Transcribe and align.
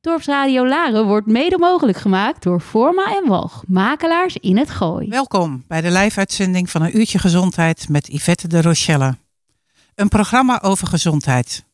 Dorpsradio 0.00 0.66
Laren 0.66 1.06
wordt 1.06 1.26
mede 1.26 1.58
mogelijk 1.58 1.98
gemaakt 1.98 2.42
door 2.42 2.60
Forma 2.60 3.16
en 3.16 3.28
Walg, 3.28 3.64
makelaars 3.66 4.36
in 4.36 4.56
het 4.56 4.70
Gooi. 4.70 5.08
Welkom 5.08 5.64
bij 5.68 5.80
de 5.80 5.90
live-uitzending 5.90 6.70
van 6.70 6.82
een 6.82 6.98
uurtje 6.98 7.18
gezondheid 7.18 7.88
met 7.88 8.06
Yvette 8.12 8.48
de 8.48 8.62
Rochelle. 8.62 9.16
Een 9.94 10.08
programma 10.08 10.62
over 10.62 10.86
gezondheid. 10.86 11.64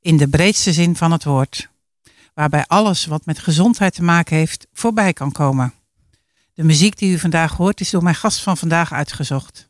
In 0.00 0.16
de 0.16 0.28
breedste 0.28 0.72
zin 0.72 0.96
van 0.96 1.12
het 1.12 1.24
woord. 1.24 1.68
Waarbij 2.34 2.64
alles 2.66 3.06
wat 3.06 3.26
met 3.26 3.38
gezondheid 3.38 3.94
te 3.94 4.02
maken 4.02 4.36
heeft 4.36 4.66
voorbij 4.72 5.12
kan 5.12 5.32
komen. 5.32 5.74
De 6.54 6.64
muziek 6.64 6.98
die 6.98 7.12
u 7.12 7.18
vandaag 7.18 7.56
hoort 7.56 7.80
is 7.80 7.90
door 7.90 8.02
mijn 8.02 8.14
gast 8.14 8.40
van 8.40 8.56
vandaag 8.56 8.92
uitgezocht. 8.92 9.68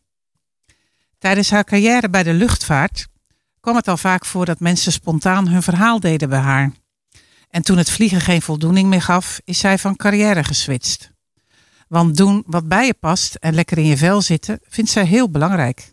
Tijdens 1.19 1.51
haar 1.51 1.65
carrière 1.65 2.11
bij 2.11 2.23
de 2.23 2.33
luchtvaart 2.33 3.07
kwam 3.61 3.77
het 3.77 3.89
al 3.89 3.97
vaak 3.97 4.25
voor 4.25 4.45
dat 4.45 4.61
mensen 4.61 4.93
spontaan 4.93 5.49
hun 5.49 5.63
verhaal 5.63 6.01
deden 6.01 6.29
bij 6.29 6.39
haar. 6.39 6.73
En 7.51 7.63
toen 7.63 7.79
het 7.79 7.91
vliegen 7.91 8.21
geen 8.21 8.43
voldoening 8.43 8.89
meer 8.89 9.03
gaf, 9.03 9.41
is 9.45 9.59
zij 9.59 9.79
van 9.79 9.97
carrière 9.97 10.45
geswitcht. 10.45 11.11
Want 11.89 12.17
doen 12.17 12.43
wat 12.47 12.69
bij 12.69 12.87
je 12.87 12.95
past 12.95 13.35
en 13.35 13.55
lekker 13.55 13.79
in 13.79 13.87
je 13.87 13.97
vel 13.97 14.23
zitten, 14.23 14.61
vindt 14.63 14.91
zij 14.91 15.05
heel 15.05 15.31
belangrijk. 15.31 15.93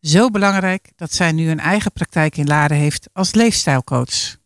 Zo 0.00 0.30
belangrijk 0.30 0.92
dat 0.96 1.12
zij 1.12 1.32
nu 1.32 1.50
een 1.50 1.60
eigen 1.60 1.92
praktijk 1.92 2.36
in 2.36 2.46
Laren 2.46 2.76
heeft 2.76 3.08
als 3.12 3.34
leefstijlcoach. 3.34 4.36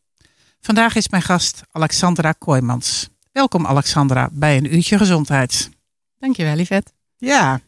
Vandaag 0.60 0.94
is 0.94 1.08
mijn 1.08 1.22
gast 1.22 1.62
Alexandra 1.70 2.32
Kooijmans. 2.32 3.08
Welkom 3.32 3.66
Alexandra 3.66 4.28
bij 4.32 4.56
een 4.56 4.74
uurtje 4.74 4.98
gezondheid. 4.98 5.70
Dankjewel, 6.18 6.58
Yvette. 6.58 6.92
Ja, 7.18 7.60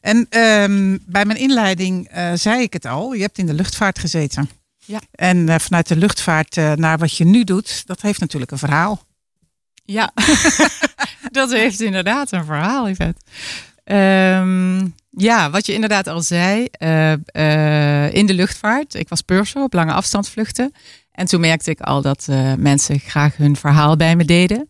en 0.00 0.26
ehm, 0.28 0.98
bij 1.06 1.24
mijn 1.24 1.38
inleiding 1.38 2.16
uh, 2.16 2.32
zei 2.34 2.62
ik 2.62 2.72
het 2.72 2.84
al, 2.84 3.12
je 3.12 3.22
hebt 3.22 3.38
in 3.38 3.46
de 3.46 3.54
luchtvaart 3.54 3.98
gezeten. 3.98 4.48
Ja. 4.86 5.00
En 5.10 5.36
uh, 5.36 5.58
vanuit 5.58 5.88
de 5.88 5.96
luchtvaart 5.96 6.56
uh, 6.56 6.72
naar 6.72 6.98
wat 6.98 7.16
je 7.16 7.24
nu 7.24 7.44
doet, 7.44 7.86
dat 7.86 8.00
heeft 8.00 8.20
natuurlijk 8.20 8.50
een 8.50 8.58
verhaal. 8.58 9.04
Ja, 9.84 10.12
dat 11.30 11.52
heeft 11.52 11.80
inderdaad 11.80 12.32
een 12.32 12.44
verhaal, 12.44 12.88
Yvette. 12.88 13.20
Um, 13.84 14.94
ja, 15.10 15.50
wat 15.50 15.66
je 15.66 15.72
inderdaad 15.72 16.06
al 16.06 16.22
zei, 16.22 16.58
in 18.10 18.26
de 18.26 18.34
luchtvaart. 18.34 18.94
Ik 18.94 19.08
was 19.08 19.20
purser 19.20 19.62
op 19.62 19.72
lange 19.72 19.92
afstandsvluchten. 19.92 20.72
En 21.12 21.26
toen 21.26 21.40
merkte 21.40 21.70
ik 21.70 21.80
al 21.80 22.02
dat 22.02 22.26
mensen 22.58 22.98
graag 22.98 23.36
hun 23.36 23.56
verhaal 23.56 23.96
bij 23.96 24.16
me 24.16 24.24
deden. 24.24 24.68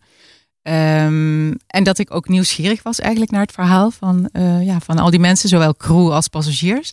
Um, 0.61 1.57
en 1.67 1.83
dat 1.83 1.97
ik 1.97 2.13
ook 2.13 2.27
nieuwsgierig 2.27 2.83
was 2.83 2.99
eigenlijk 2.99 3.31
naar 3.31 3.41
het 3.41 3.51
verhaal 3.51 3.91
van, 3.91 4.29
ja, 4.61 4.79
van 4.79 4.97
al 4.97 5.09
die 5.09 5.19
mensen, 5.19 5.49
zowel 5.49 5.75
crew 5.75 6.11
als 6.11 6.27
passagiers. 6.27 6.91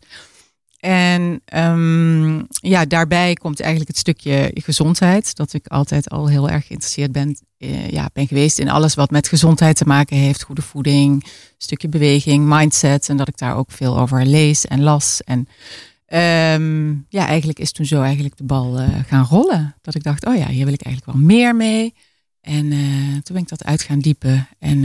En 0.85 1.43
um, 1.55 2.47
ja, 2.51 2.85
daarbij 2.85 3.35
komt 3.35 3.61
eigenlijk 3.61 3.91
het 3.91 3.99
stukje 3.99 4.51
gezondheid. 4.55 5.37
Dat 5.37 5.53
ik 5.53 5.67
altijd 5.67 6.11
al 6.11 6.29
heel 6.29 6.51
erg 6.51 6.67
geïnteresseerd 6.67 7.13
ben, 7.13 7.39
uh, 7.59 7.91
ja, 7.91 8.11
ben 8.13 8.27
geweest 8.27 8.59
in 8.59 8.69
alles 8.69 8.95
wat 8.95 9.11
met 9.11 9.29
gezondheid 9.29 9.77
te 9.77 9.85
maken 9.85 10.17
heeft. 10.17 10.43
Goede 10.43 10.63
voeding, 10.63 11.25
stukje 11.59 11.89
beweging, 11.89 12.47
mindset. 12.47 13.09
En 13.09 13.17
dat 13.17 13.29
ik 13.29 13.39
daar 13.39 13.57
ook 13.57 13.71
veel 13.71 13.99
over 13.99 14.27
lees 14.27 14.67
en 14.67 14.83
las. 14.83 15.21
En 15.23 15.39
um, 16.61 17.07
ja, 17.09 17.27
eigenlijk 17.27 17.59
is 17.59 17.73
toen 17.73 17.87
zo 17.87 18.03
eigenlijk 18.03 18.37
de 18.37 18.45
bal 18.45 18.81
uh, 18.81 18.89
gaan 19.07 19.25
rollen. 19.25 19.75
Dat 19.83 19.95
ik 19.95 20.03
dacht, 20.03 20.27
oh 20.27 20.37
ja, 20.37 20.49
hier 20.49 20.65
wil 20.65 20.75
ik 20.75 20.83
eigenlijk 20.83 21.17
wel 21.17 21.27
meer 21.27 21.57
mee. 21.57 21.95
En 22.41 22.65
uh, 22.65 23.13
toen 23.13 23.35
ben 23.35 23.43
ik 23.43 23.49
dat 23.49 23.65
uit 23.65 23.83
gaan 23.83 23.99
diepen 23.99 24.49
en 24.59 24.85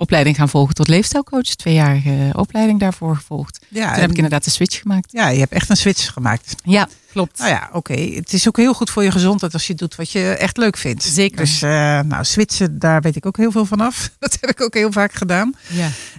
opleiding 0.00 0.36
gaan 0.36 0.48
volgen 0.48 0.74
tot 0.74 0.88
leefstijlcoach. 0.88 1.54
Tweejarige 1.54 2.30
opleiding 2.32 2.80
daarvoor 2.80 3.16
gevolgd. 3.16 3.58
Ja, 3.68 3.84
toen 3.84 3.94
en, 3.94 4.00
heb 4.00 4.10
ik 4.10 4.16
inderdaad 4.16 4.44
de 4.44 4.50
switch 4.50 4.80
gemaakt. 4.80 5.12
Ja, 5.12 5.28
je 5.28 5.38
hebt 5.38 5.52
echt 5.52 5.70
een 5.70 5.76
switch 5.76 6.12
gemaakt. 6.12 6.54
Ja, 6.64 6.88
klopt. 7.12 7.38
Nou 7.38 7.50
ja, 7.50 7.68
oké. 7.72 7.92
Okay. 7.92 8.12
Het 8.14 8.32
is 8.32 8.48
ook 8.48 8.56
heel 8.56 8.74
goed 8.74 8.90
voor 8.90 9.02
je 9.02 9.10
gezondheid 9.10 9.52
als 9.52 9.66
je 9.66 9.74
doet 9.74 9.96
wat 9.96 10.10
je 10.10 10.28
echt 10.28 10.56
leuk 10.56 10.76
vindt. 10.76 11.02
Zeker. 11.02 11.36
Dus 11.36 11.62
uh, 11.62 11.70
nou, 12.00 12.24
switchen, 12.24 12.78
daar 12.78 13.00
weet 13.00 13.16
ik 13.16 13.26
ook 13.26 13.36
heel 13.36 13.50
veel 13.50 13.66
van 13.66 13.80
af. 13.80 14.10
Dat 14.18 14.38
heb 14.40 14.50
ik 14.50 14.60
ook 14.60 14.74
heel 14.74 14.92
vaak 14.92 15.12
gedaan. 15.12 15.54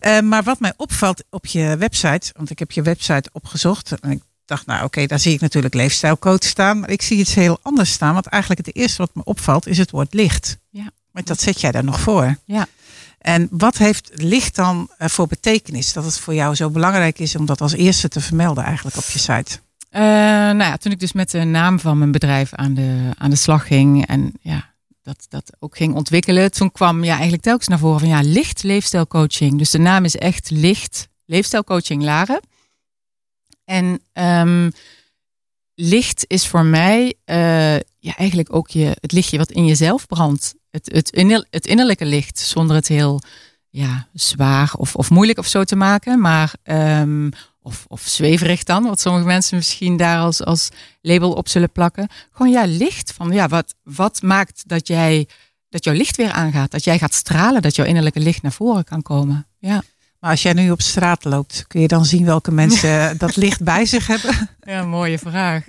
Ja. 0.02 0.22
maar 0.22 0.44
wat 0.44 0.59
mij 0.59 0.74
opvalt 0.78 1.24
op 1.30 1.46
je 1.46 1.78
website, 1.78 2.34
want 2.36 2.50
ik 2.50 2.59
heb 2.59 2.72
je 2.72 2.82
website 2.82 3.30
opgezocht. 3.32 3.91
En 4.00 4.12
ik 4.12 4.22
dacht, 4.46 4.66
nou 4.66 4.78
oké, 4.78 4.88
okay, 4.88 5.08
daar 5.08 5.20
zie 5.20 5.34
ik 5.34 5.40
natuurlijk 5.40 5.74
leefstijlcoach 5.74 6.44
staan. 6.44 6.80
Maar 6.80 6.90
ik 6.90 7.02
zie 7.02 7.18
iets 7.18 7.34
heel 7.34 7.59
anders 7.62 7.91
staan. 7.91 8.14
Want 8.14 8.25
eigenlijk 8.25 8.66
het 8.66 8.75
eerste 8.75 8.97
wat 8.97 9.12
me 9.14 9.24
opvalt 9.24 9.68
is 9.68 9.78
het 9.78 9.91
woord 9.91 10.14
licht. 10.14 10.58
Ja. 10.70 10.91
Maar 11.12 11.24
dat 11.24 11.41
zet 11.41 11.62
jij 11.62 11.72
daar 11.72 11.84
nog 11.84 12.00
voor. 12.00 12.38
Ja. 12.46 12.68
En 13.22 13.48
wat 13.52 13.78
heeft 13.78 14.12
licht 14.14 14.56
dan 14.56 14.90
voor 14.98 15.28
betekenis? 15.28 15.94
Dat 15.94 16.06
het 16.06 16.20
voor 16.20 16.34
jou 16.34 16.56
zo 16.56 16.70
belangrijk 16.70 17.20
is 17.20 17.36
om 17.36 17.46
dat 17.46 17.62
als 17.62 17.74
eerste 17.74 18.08
te 18.08 18.22
vermelden 18.22 18.64
eigenlijk 18.64 18.98
op 18.98 19.04
je 19.04 19.20
site. 19.20 19.59
Uh, 19.92 20.02
nou 20.02 20.64
ja, 20.64 20.78
toen 20.78 20.92
ik 20.92 21.00
dus 21.00 21.14
met 21.14 21.32
de 21.32 21.44
naam 21.44 21.80
van 21.80 21.98
mijn 21.98 22.12
bedrijf 22.12 22.54
aan 22.54 22.74
de, 22.74 23.09
aan 23.18 23.30
de 23.30 23.36
slag 23.36 23.68
ging. 23.68 24.08
En 24.08 24.34
ja, 24.42 24.74
dat, 25.02 25.26
dat 25.30 25.52
ook 25.59 25.78
ging 25.78 25.96
ontwikkelen. 25.96 26.52
Toen 26.52 26.72
kwam 26.72 27.04
ja, 27.04 27.14
eigenlijk 27.14 27.44
telkens 27.44 27.68
naar 27.68 27.80
voren 27.80 28.00
van 28.00 28.09
ja, 28.09 28.22
licht 28.22 28.64
leefstijlcoaching. 28.64 29.58
Dus 29.58 29.70
de 29.70 29.80
naam 29.80 30.06
is 30.06 30.16
echt 30.16 30.50
licht 30.50 31.08
leefstijlcoaching 31.26 32.03
Laren. 32.03 32.42
En 33.66 34.02
um, 34.14 34.72
licht 35.76 36.26
is 36.28 36.48
voor 36.48 36.66
mij 36.66 37.16
uh, 37.26 37.76
ja, 37.76 38.16
eigenlijk 38.16 38.56
ook 38.56 38.70
je, 38.70 38.98
het 39.00 39.12
lichtje 39.12 39.38
wat 39.38 39.52
in 39.52 39.66
jezelf 39.66 40.08
brandt. 40.08 40.53
Het, 40.72 40.92
het, 40.94 41.09
inner, 41.09 41.46
het 41.50 41.66
innerlijke 41.66 42.06
licht, 42.06 42.40
zonder 42.40 42.76
het 42.76 42.88
heel 42.88 43.22
ja, 43.70 44.08
zwaar 44.14 44.74
of, 44.78 44.96
of 44.96 45.09
moeilijk 45.09 45.38
of 45.38 45.48
zo 45.48 45.64
te 45.64 45.76
maken. 45.76 46.20
Maar, 46.20 46.54
um, 46.64 47.32
of, 47.62 47.86
of 47.88 48.02
zweverig 48.02 48.64
dan, 48.64 48.84
wat 48.84 49.00
sommige 49.00 49.26
mensen 49.26 49.58
misschien 49.58 49.98
daar 49.98 50.20
als, 50.20 50.44
als 50.44 50.70
label 51.02 51.34
op 51.34 51.48
zullen 51.48 51.72
plakken. 51.72 52.08
Gewoon 52.32 52.52
ja, 52.52 52.66
licht. 52.66 53.14
Van, 53.14 53.32
ja, 53.32 53.48
wat, 53.48 53.76
wat 53.84 54.22
maakt 54.22 54.64
dat, 54.68 54.88
jij, 54.88 55.28
dat 55.70 55.84
jouw 55.84 55.94
licht 55.94 56.18
weer 56.18 56.32
aangaat? 56.32 56.72
Dat 56.72 56.84
jij 56.84 56.98
gaat 56.98 57.14
stralen, 57.14 57.62
dat 57.62 57.76
jouw 57.76 57.86
innerlijke 57.86 58.20
licht 58.20 58.42
naar 58.42 58.52
voren 58.52 58.84
kan 58.84 59.02
komen. 59.02 59.48
Ja. 59.59 59.84
Maar 60.20 60.32
als 60.32 60.42
jij 60.42 60.53
nu 60.53 60.72
op 60.72 60.82
straat 60.82 61.24
loopt, 61.24 61.66
kun 61.68 61.82
je 61.82 61.88
dan 61.88 62.06
zien 62.06 62.26
welke 62.26 62.52
mensen 62.52 63.14
dat 63.18 63.36
licht 63.36 63.64
bij 63.64 63.86
zich 63.86 64.08
hebben? 64.08 64.50
Ja, 64.62 64.84
mooie 64.84 65.20
vraag. 65.20 65.64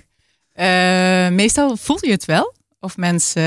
Uh, 0.55 1.37
meestal 1.37 1.77
voel 1.77 1.99
je 2.01 2.11
het 2.11 2.25
wel. 2.25 2.55
Of 2.85 2.97
mensen, 2.97 3.43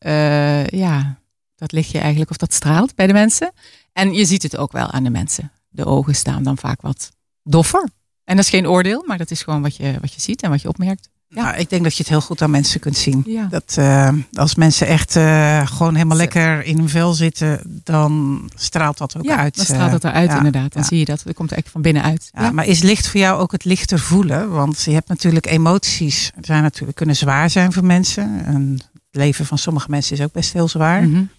uh, 0.00 0.66
ja, 0.66 1.20
dat 1.56 1.72
lichtje 1.72 1.98
eigenlijk, 1.98 2.30
of 2.30 2.36
dat 2.36 2.52
straalt 2.52 2.94
bij 2.94 3.06
de 3.06 3.12
mensen. 3.12 3.52
En 3.92 4.12
je 4.12 4.24
ziet 4.24 4.42
het 4.42 4.56
ook 4.56 4.72
wel 4.72 4.90
aan 4.90 5.04
de 5.04 5.10
mensen. 5.10 5.52
De 5.68 5.84
ogen 5.84 6.14
staan 6.14 6.42
dan 6.42 6.58
vaak 6.58 6.80
wat 6.80 7.10
doffer. 7.42 7.88
En 8.24 8.36
dat 8.36 8.44
is 8.44 8.50
geen 8.50 8.68
oordeel, 8.68 9.04
maar 9.06 9.18
dat 9.18 9.30
is 9.30 9.42
gewoon 9.42 9.62
wat 9.62 9.76
je, 9.76 9.98
wat 10.00 10.14
je 10.14 10.20
ziet 10.20 10.42
en 10.42 10.50
wat 10.50 10.62
je 10.62 10.68
opmerkt. 10.68 11.08
Ja. 11.34 11.42
Nou, 11.42 11.56
ik 11.56 11.70
denk 11.70 11.82
dat 11.82 11.92
je 11.92 12.02
het 12.02 12.08
heel 12.08 12.20
goed 12.20 12.42
aan 12.42 12.50
mensen 12.50 12.80
kunt 12.80 12.96
zien. 12.96 13.22
Ja. 13.26 13.46
Dat 13.50 13.76
uh, 13.78 14.08
als 14.32 14.54
mensen 14.54 14.86
echt 14.86 15.16
uh, 15.16 15.66
gewoon 15.66 15.94
helemaal 15.94 16.16
lekker 16.16 16.64
in 16.64 16.78
hun 16.78 16.88
vel 16.88 17.12
zitten, 17.12 17.60
dan 17.84 18.42
straalt 18.54 18.98
dat 18.98 19.16
ook 19.16 19.24
ja, 19.24 19.36
uit. 19.36 19.56
Dan 19.56 19.64
straalt 19.64 19.90
dat 19.90 20.04
eruit, 20.04 20.32
inderdaad. 20.32 20.72
Dan 20.72 20.84
zie 20.84 20.98
je 20.98 21.04
dat. 21.04 21.22
Dat 21.24 21.34
komt 21.34 21.52
echt 21.52 21.68
van 21.68 21.82
binnenuit. 21.82 22.30
Ja, 22.32 22.50
Maar 22.50 22.66
is 22.66 22.82
licht 22.82 23.08
voor 23.08 23.20
jou 23.20 23.40
ook 23.40 23.52
het 23.52 23.64
lichter 23.64 23.98
voelen? 23.98 24.50
Want 24.50 24.82
je 24.82 24.90
hebt 24.90 25.08
natuurlijk 25.08 25.46
emoties. 25.46 26.32
zijn 26.40 26.62
natuurlijk, 26.62 26.96
kunnen 26.96 27.16
zwaar 27.16 27.50
zijn 27.50 27.72
voor 27.72 27.84
mensen. 27.84 28.44
En 28.44 28.72
het 28.92 29.00
leven 29.10 29.46
van 29.46 29.58
sommige 29.58 29.90
mensen 29.90 30.16
is 30.16 30.22
ook 30.22 30.32
best 30.32 30.52
heel 30.52 30.68
zwaar. 30.68 31.02
Mm 31.02 31.30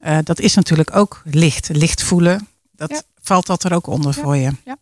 -hmm. 0.00 0.24
dat 0.24 0.40
is 0.40 0.54
natuurlijk 0.54 0.96
ook 0.96 1.22
licht. 1.24 1.68
Licht 1.72 2.02
voelen. 2.02 2.48
Dat 2.72 3.04
valt 3.22 3.46
dat 3.46 3.64
er 3.64 3.72
ook 3.72 3.86
onder 3.86 4.14
voor 4.14 4.36
je. 4.36 4.50
Ja. 4.64 4.76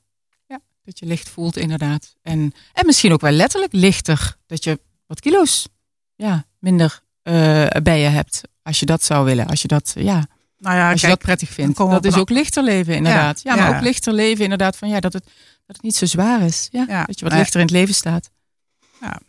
Dat 0.85 0.99
je 0.99 1.07
licht 1.07 1.29
voelt, 1.29 1.57
inderdaad. 1.57 2.15
En, 2.23 2.55
en 2.73 2.87
misschien 2.87 3.13
ook 3.13 3.21
wel 3.21 3.31
letterlijk 3.33 3.73
lichter. 3.73 4.37
Dat 4.47 4.65
je 4.65 4.81
wat 5.07 5.21
kilo's 5.21 5.69
ja, 6.17 6.45
minder 6.59 7.01
uh, 7.23 7.67
bij 7.83 8.01
je 8.01 8.09
hebt. 8.09 8.41
Als 8.63 8.81
je 8.81 8.87
dat 8.87 9.05
zou 9.05 9.25
willen. 9.25 9.47
Als 9.47 9.63
je 9.63 9.69
dat, 9.69 9.93
ja, 9.95 10.27
nou 10.59 10.77
ja, 10.77 10.91
als 10.91 11.01
kijk, 11.01 11.01
je 11.01 11.09
dat 11.09 11.19
prettig 11.19 11.49
vindt. 11.49 11.77
Dat 11.77 12.05
is 12.05 12.17
ook 12.17 12.31
lichter 12.31 12.63
leven, 12.63 12.95
inderdaad. 12.95 13.41
Ja, 13.43 13.55
ja 13.55 13.61
maar 13.61 13.71
ja. 13.71 13.77
ook 13.77 13.83
lichter 13.83 14.13
leven, 14.13 14.43
inderdaad. 14.43 14.77
Van 14.77 14.89
ja, 14.89 15.01
dat 15.01 15.13
het, 15.13 15.25
dat 15.67 15.77
het 15.77 15.83
niet 15.83 15.97
zo 15.97 16.07
zwaar 16.07 16.43
is. 16.43 16.69
Ja. 16.71 17.05
Dat 17.05 17.19
je 17.19 17.25
wat 17.25 17.35
lichter 17.35 17.61
in 17.61 17.67
het 17.67 17.75
leven 17.75 17.95
staat. 17.95 18.31
Ja. 19.01 19.21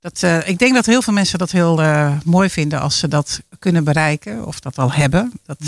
Dat, 0.00 0.22
uh, 0.22 0.48
ik 0.48 0.58
denk 0.58 0.74
dat 0.74 0.86
heel 0.86 1.02
veel 1.02 1.12
mensen 1.12 1.38
dat 1.38 1.50
heel 1.50 1.82
uh, 1.82 2.20
mooi 2.24 2.50
vinden 2.50 2.80
als 2.80 2.98
ze 2.98 3.08
dat 3.08 3.40
kunnen 3.58 3.84
bereiken. 3.84 4.46
Of 4.46 4.60
dat 4.60 4.78
al 4.78 4.92
hebben. 4.92 5.32
Dat, 5.44 5.58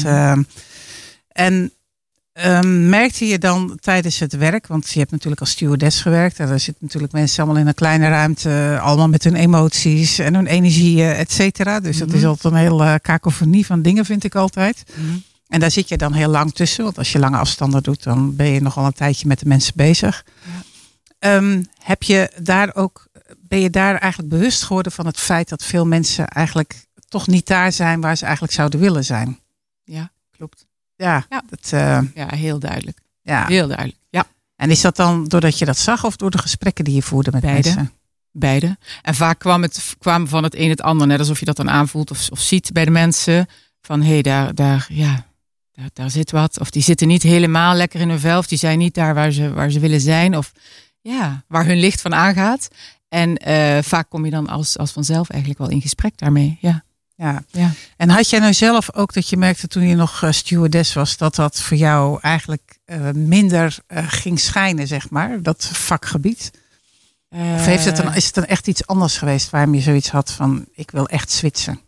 en 1.29 1.73
Um, 2.45 2.89
merkte 2.89 3.27
je 3.27 3.39
dan 3.39 3.79
tijdens 3.81 4.19
het 4.19 4.37
werk, 4.37 4.67
want 4.67 4.91
je 4.91 4.99
hebt 4.99 5.11
natuurlijk 5.11 5.41
als 5.41 5.51
stewardess 5.51 6.01
gewerkt. 6.01 6.39
En 6.39 6.49
er 6.49 6.61
zitten 6.61 6.85
natuurlijk 6.85 7.13
mensen 7.13 7.43
allemaal 7.43 7.61
in 7.61 7.69
een 7.69 7.75
kleine 7.75 8.09
ruimte, 8.09 8.79
allemaal 8.83 9.09
met 9.09 9.25
hun 9.25 9.35
emoties 9.35 10.19
en 10.19 10.35
hun 10.35 10.47
energieën, 10.47 11.11
et 11.11 11.33
cetera. 11.33 11.81
Dus 11.81 11.95
mm 11.95 12.01
-hmm. 12.01 12.11
dat 12.11 12.21
is 12.21 12.27
altijd 12.27 12.55
een 12.55 12.61
hele 12.61 12.85
uh, 12.85 12.95
kakofonie 13.03 13.67
van 13.67 13.83
dingen, 13.83 14.05
vind 14.05 14.25
ik 14.25 14.35
altijd. 14.35 14.85
Mm 14.97 15.09
-hmm. 15.09 15.23
En 15.49 15.61
daar 15.61 15.71
zit 15.71 15.89
je 15.89 15.97
dan 15.97 16.13
heel 16.13 16.29
lang 16.29 16.55
tussen, 16.55 16.85
want 16.85 16.99
als 16.99 17.13
je 17.13 17.19
lange 17.19 17.37
afstanden 17.37 17.83
doet, 17.83 18.03
dan 18.03 18.37
ben 18.37 18.47
je 18.47 18.61
nogal 18.61 18.87
een 18.87 18.93
tijdje 18.93 19.27
met 19.27 19.39
de 19.39 19.47
mensen 19.47 19.73
bezig. 19.77 20.25
Ja. 21.21 21.37
Um, 21.37 21.69
heb 21.79 22.03
je 22.03 22.31
daar 22.43 22.75
ook, 22.75 23.09
ben 23.39 23.61
je 23.61 23.71
daar 23.71 23.97
eigenlijk 23.97 24.33
bewust 24.33 24.63
geworden 24.63 24.93
van 24.93 25.07
het 25.07 25.19
feit 25.19 25.49
dat 25.49 25.65
veel 25.65 25.87
mensen 25.87 26.29
eigenlijk 26.29 26.87
toch 27.09 27.27
niet 27.27 27.47
daar 27.47 27.73
zijn 27.73 28.01
waar 28.01 28.17
ze 28.17 28.25
eigenlijk 28.25 28.55
zouden 28.55 28.81
willen 28.81 29.05
zijn? 29.05 29.39
Ja, 29.85 30.11
klopt. 30.37 30.67
Ja, 30.99 31.27
ja. 31.29 31.43
Dat, 31.49 31.71
uh, 31.75 32.01
ja 32.15 32.35
heel 32.35 32.59
duidelijk. 32.59 32.99
Ja. 33.23 33.47
Heel 33.47 33.67
duidelijk, 33.67 33.99
ja. 34.11 34.25
En 34.57 34.71
is 34.71 34.81
dat 34.81 34.97
dan 34.97 35.25
doordat 35.25 35.59
je 35.59 35.65
dat 35.65 35.79
zag 35.79 36.05
of 36.05 36.17
door 36.17 36.31
de 36.31 36.39
gesprekken 36.39 36.85
die 36.85 36.95
je 36.95 37.03
voerde 37.03 37.31
met 37.31 37.41
Beide. 37.41 37.69
mensen? 37.69 37.93
beide. 38.33 38.77
En 39.03 39.15
vaak 39.15 39.39
kwam 39.39 39.63
het 39.63 39.97
kwam 39.99 40.29
van 40.29 40.43
het 40.43 40.55
een 40.55 40.71
het 40.71 40.83
ander, 40.83 41.07
net 41.07 41.19
alsof 41.19 41.39
je 41.39 41.45
dat 41.45 41.57
dan 41.57 41.71
aanvoelt 41.71 42.11
of, 42.11 42.29
of 42.31 42.41
ziet 42.41 42.73
bij 42.73 42.85
de 42.85 42.91
mensen. 42.91 43.47
Van 43.81 44.03
hé, 44.03 44.13
hey, 44.13 44.23
daar, 44.23 44.55
daar, 44.55 44.87
ja, 44.91 45.27
daar, 45.73 45.91
daar 45.93 46.11
zit 46.11 46.31
wat. 46.31 46.61
Of 46.61 46.71
die 46.71 46.83
zitten 46.83 47.09
niet 47.09 47.23
helemaal 47.23 47.75
lekker 47.75 48.01
in 48.01 48.09
hun 48.09 48.21
vel. 48.21 48.39
Of 48.39 48.47
die 48.47 48.59
zijn 48.59 48.79
niet 48.79 48.95
daar 48.95 49.15
waar 49.15 49.31
ze, 49.31 49.53
waar 49.53 49.71
ze 49.71 49.81
willen 49.81 50.01
zijn. 50.01 50.37
Of 50.37 50.53
ja, 51.01 51.45
waar 51.49 51.67
hun 51.67 51.79
licht 51.79 52.01
van 52.01 52.15
aangaat. 52.15 52.69
En 53.09 53.37
eh, 53.37 53.83
vaak 53.83 54.11
kom 54.11 54.25
je 54.25 54.31
dan 54.31 54.49
als, 54.49 54.79
als 54.79 54.93
vanzelf 54.93 55.31
eigenlijk 55.31 55.61
wel 55.61 55.71
in 55.71 55.81
gesprek 55.81 56.19
daarmee. 56.19 56.59
Ja. 56.61 56.85
Ja. 57.19 57.45
Ja. 57.51 57.73
En 57.97 58.09
had 58.09 58.31
jij 58.31 58.41
nou 58.41 58.53
zelf 58.53 58.95
ook 58.95 59.13
dat 59.13 59.29
je 59.29 59.37
merkte 59.37 59.69
toen 59.69 59.87
je 59.87 59.95
nog 59.95 60.23
eh, 60.23 60.33
stewardess 60.33 60.93
was, 60.93 61.17
dat 61.17 61.35
dat 61.35 61.61
voor 61.61 61.77
jou 61.77 62.19
eigenlijk 62.21 62.79
eh, 62.85 63.11
minder 63.11 63.77
eh, 63.87 64.05
ging 64.09 64.41
schijnen, 64.41 64.87
zeg 64.87 65.11
maar, 65.11 65.43
dat 65.43 65.65
vakgebied? 65.65 66.51
Of 67.31 67.65
heeft 67.65 67.85
het 67.85 67.97
dan, 67.97 68.15
is 68.15 68.25
het 68.25 68.35
dan 68.35 68.45
echt 68.45 68.69
iets 68.69 68.87
anders 68.87 69.19
geweest 69.19 69.51
waarom 69.51 69.75
je 69.75 69.81
zoiets 69.81 70.11
had 70.11 70.31
van, 70.31 70.67
ik 70.75 70.91
wil 70.91 71.09
echt 71.09 71.31
switchen? 71.31 71.81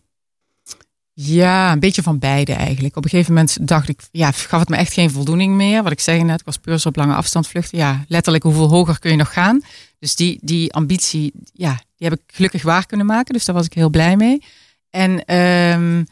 Ja, 1.12 1.72
een 1.72 1.80
beetje 1.80 2.02
van 2.02 2.18
beide 2.18 2.52
eigenlijk. 2.52 2.96
Op 2.96 3.04
een 3.04 3.10
gegeven 3.10 3.34
moment 3.34 3.68
dacht 3.68 3.88
ik, 3.88 4.00
ja, 4.10 4.30
gaf 4.30 4.60
het 4.60 4.68
me 4.68 4.76
echt 4.76 4.92
geen 4.92 5.10
voldoening 5.10 5.54
meer. 5.54 5.82
Wat 5.82 5.92
ik 5.92 6.00
zei 6.00 6.22
net, 6.22 6.40
ik 6.40 6.46
was 6.46 6.56
puur 6.56 6.82
op 6.84 6.96
lange 6.96 7.14
afstand 7.14 7.48
vluchten. 7.48 7.78
Ja, 7.78 8.04
letterlijk 8.08 8.44
hoeveel 8.44 8.68
hoger 8.68 8.98
kun 8.98 9.10
je 9.10 9.16
nog 9.16 9.32
gaan? 9.32 9.62
Dus 9.98 10.16
die, 10.16 10.38
die 10.42 10.72
ambitie, 10.72 11.32
ja, 11.52 11.80
die 11.96 12.08
heb 12.08 12.18
ik 12.18 12.34
gelukkig 12.34 12.62
waar 12.62 12.86
kunnen 12.86 13.06
maken. 13.06 13.34
Dus 13.34 13.44
daar 13.44 13.54
was 13.54 13.66
ik 13.66 13.72
heel 13.72 13.90
blij 13.90 14.16
mee. 14.16 14.42
En, 14.90 15.24
ehm, 15.24 16.04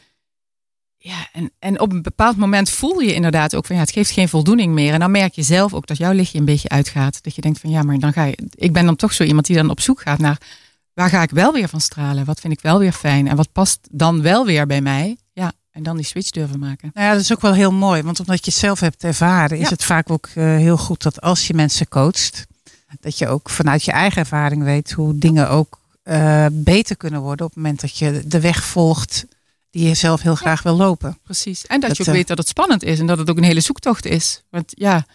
ja, 0.97 1.29
en, 1.33 1.51
en 1.59 1.81
op 1.81 1.93
een 1.93 2.03
bepaald 2.03 2.37
moment 2.37 2.71
voel 2.71 2.99
je 3.01 3.15
inderdaad 3.15 3.55
ook 3.55 3.67
van 3.67 3.77
ja, 3.77 3.83
het 3.83 3.91
geeft 3.91 4.11
geen 4.11 4.29
voldoening 4.29 4.75
meer. 4.75 4.93
En 4.93 5.01
dan 5.01 5.11
merk 5.11 5.35
je 5.35 5.43
zelf 5.43 5.75
ook 5.75 5.87
dat 5.87 5.97
jouw 5.97 6.13
lichtje 6.13 6.39
een 6.39 6.45
beetje 6.45 6.69
uitgaat. 6.69 7.23
Dat 7.23 7.35
je 7.35 7.41
denkt 7.41 7.61
van 7.61 7.71
ja, 7.71 7.83
maar 7.83 7.99
dan 7.99 8.13
ga 8.13 8.25
je. 8.25 8.39
Ik 8.55 8.73
ben 8.73 8.85
dan 8.85 8.97
toch 8.97 9.13
zo 9.13 9.25
iemand 9.25 9.47
die 9.47 9.57
dan 9.57 9.71
op 9.71 9.81
zoek 9.81 10.01
gaat 10.01 10.19
naar 10.19 10.39
waar 10.99 11.09
ga 11.09 11.23
ik 11.23 11.31
wel 11.31 11.53
weer 11.53 11.69
van 11.69 11.81
stralen? 11.81 12.25
Wat 12.25 12.41
vind 12.41 12.53
ik 12.53 12.61
wel 12.61 12.79
weer 12.79 12.93
fijn? 12.93 13.29
En 13.29 13.37
wat 13.37 13.53
past 13.53 13.79
dan 13.91 14.23
wel 14.23 14.47
weer 14.47 14.67
bij 14.67 14.81
mij? 14.81 15.17
Ja, 15.33 15.53
en 15.71 15.83
dan 15.83 15.97
die 15.97 16.05
switch 16.05 16.31
durven 16.31 16.59
maken. 16.59 16.91
Nou 16.95 17.07
ja, 17.07 17.13
dat 17.13 17.21
is 17.21 17.33
ook 17.33 17.41
wel 17.41 17.55
heel 17.55 17.73
mooi, 17.73 18.03
want 18.03 18.21
omdat 18.21 18.45
je 18.45 18.51
het 18.51 18.61
zelf 18.61 18.81
hebt 18.81 19.05
ervaren, 19.05 19.59
is 19.59 19.71
het 19.71 19.85
vaak 19.85 20.11
ook 20.11 20.29
eh, 20.35 20.45
heel 20.45 20.77
goed 20.77 21.03
dat 21.03 21.21
als 21.21 21.47
je 21.47 21.55
mensen 21.55 21.89
coacht, 21.89 22.47
dat 23.01 23.19
je 23.19 23.29
ook 23.29 23.51
vanuit 23.51 23.85
je 23.85 23.93
eigen 23.93 24.19
ervaring 24.19 24.63
weet 24.63 24.93
hoe 24.93 25.19
dingen 25.19 25.51
ook 25.51 25.81
eh, 26.09 26.47
beter 26.53 26.97
kunnen 26.97 27.21
worden 27.21 27.47
op 27.47 27.55
het 27.55 27.63
moment 27.63 27.81
dat 27.81 27.99
je 27.99 28.23
de 28.27 28.41
weg 28.41 28.65
volgt 28.65 29.27
die 29.71 29.89
je 29.89 29.95
zelf 29.95 30.23
heel 30.23 30.35
graag 30.35 30.63
wil 30.63 30.77
lopen. 30.77 31.19
Precies. 31.23 31.67
En 31.67 31.81
dat, 31.81 31.89
Dat, 31.89 31.97
je 31.97 32.03
ook 32.03 32.09
eh, 32.09 32.15
weet 32.15 32.27
dat 32.29 32.39
het 32.39 32.49
spannend 32.49 32.83
is 32.83 32.99
en 32.99 33.07
dat 33.07 33.19
het 33.19 33.31
ook 33.31 33.37
een 33.37 33.43
hele 33.43 33.61
zoektocht 33.61 34.05
is. 34.05 34.43
Want 34.51 34.73
ja, 34.75 35.07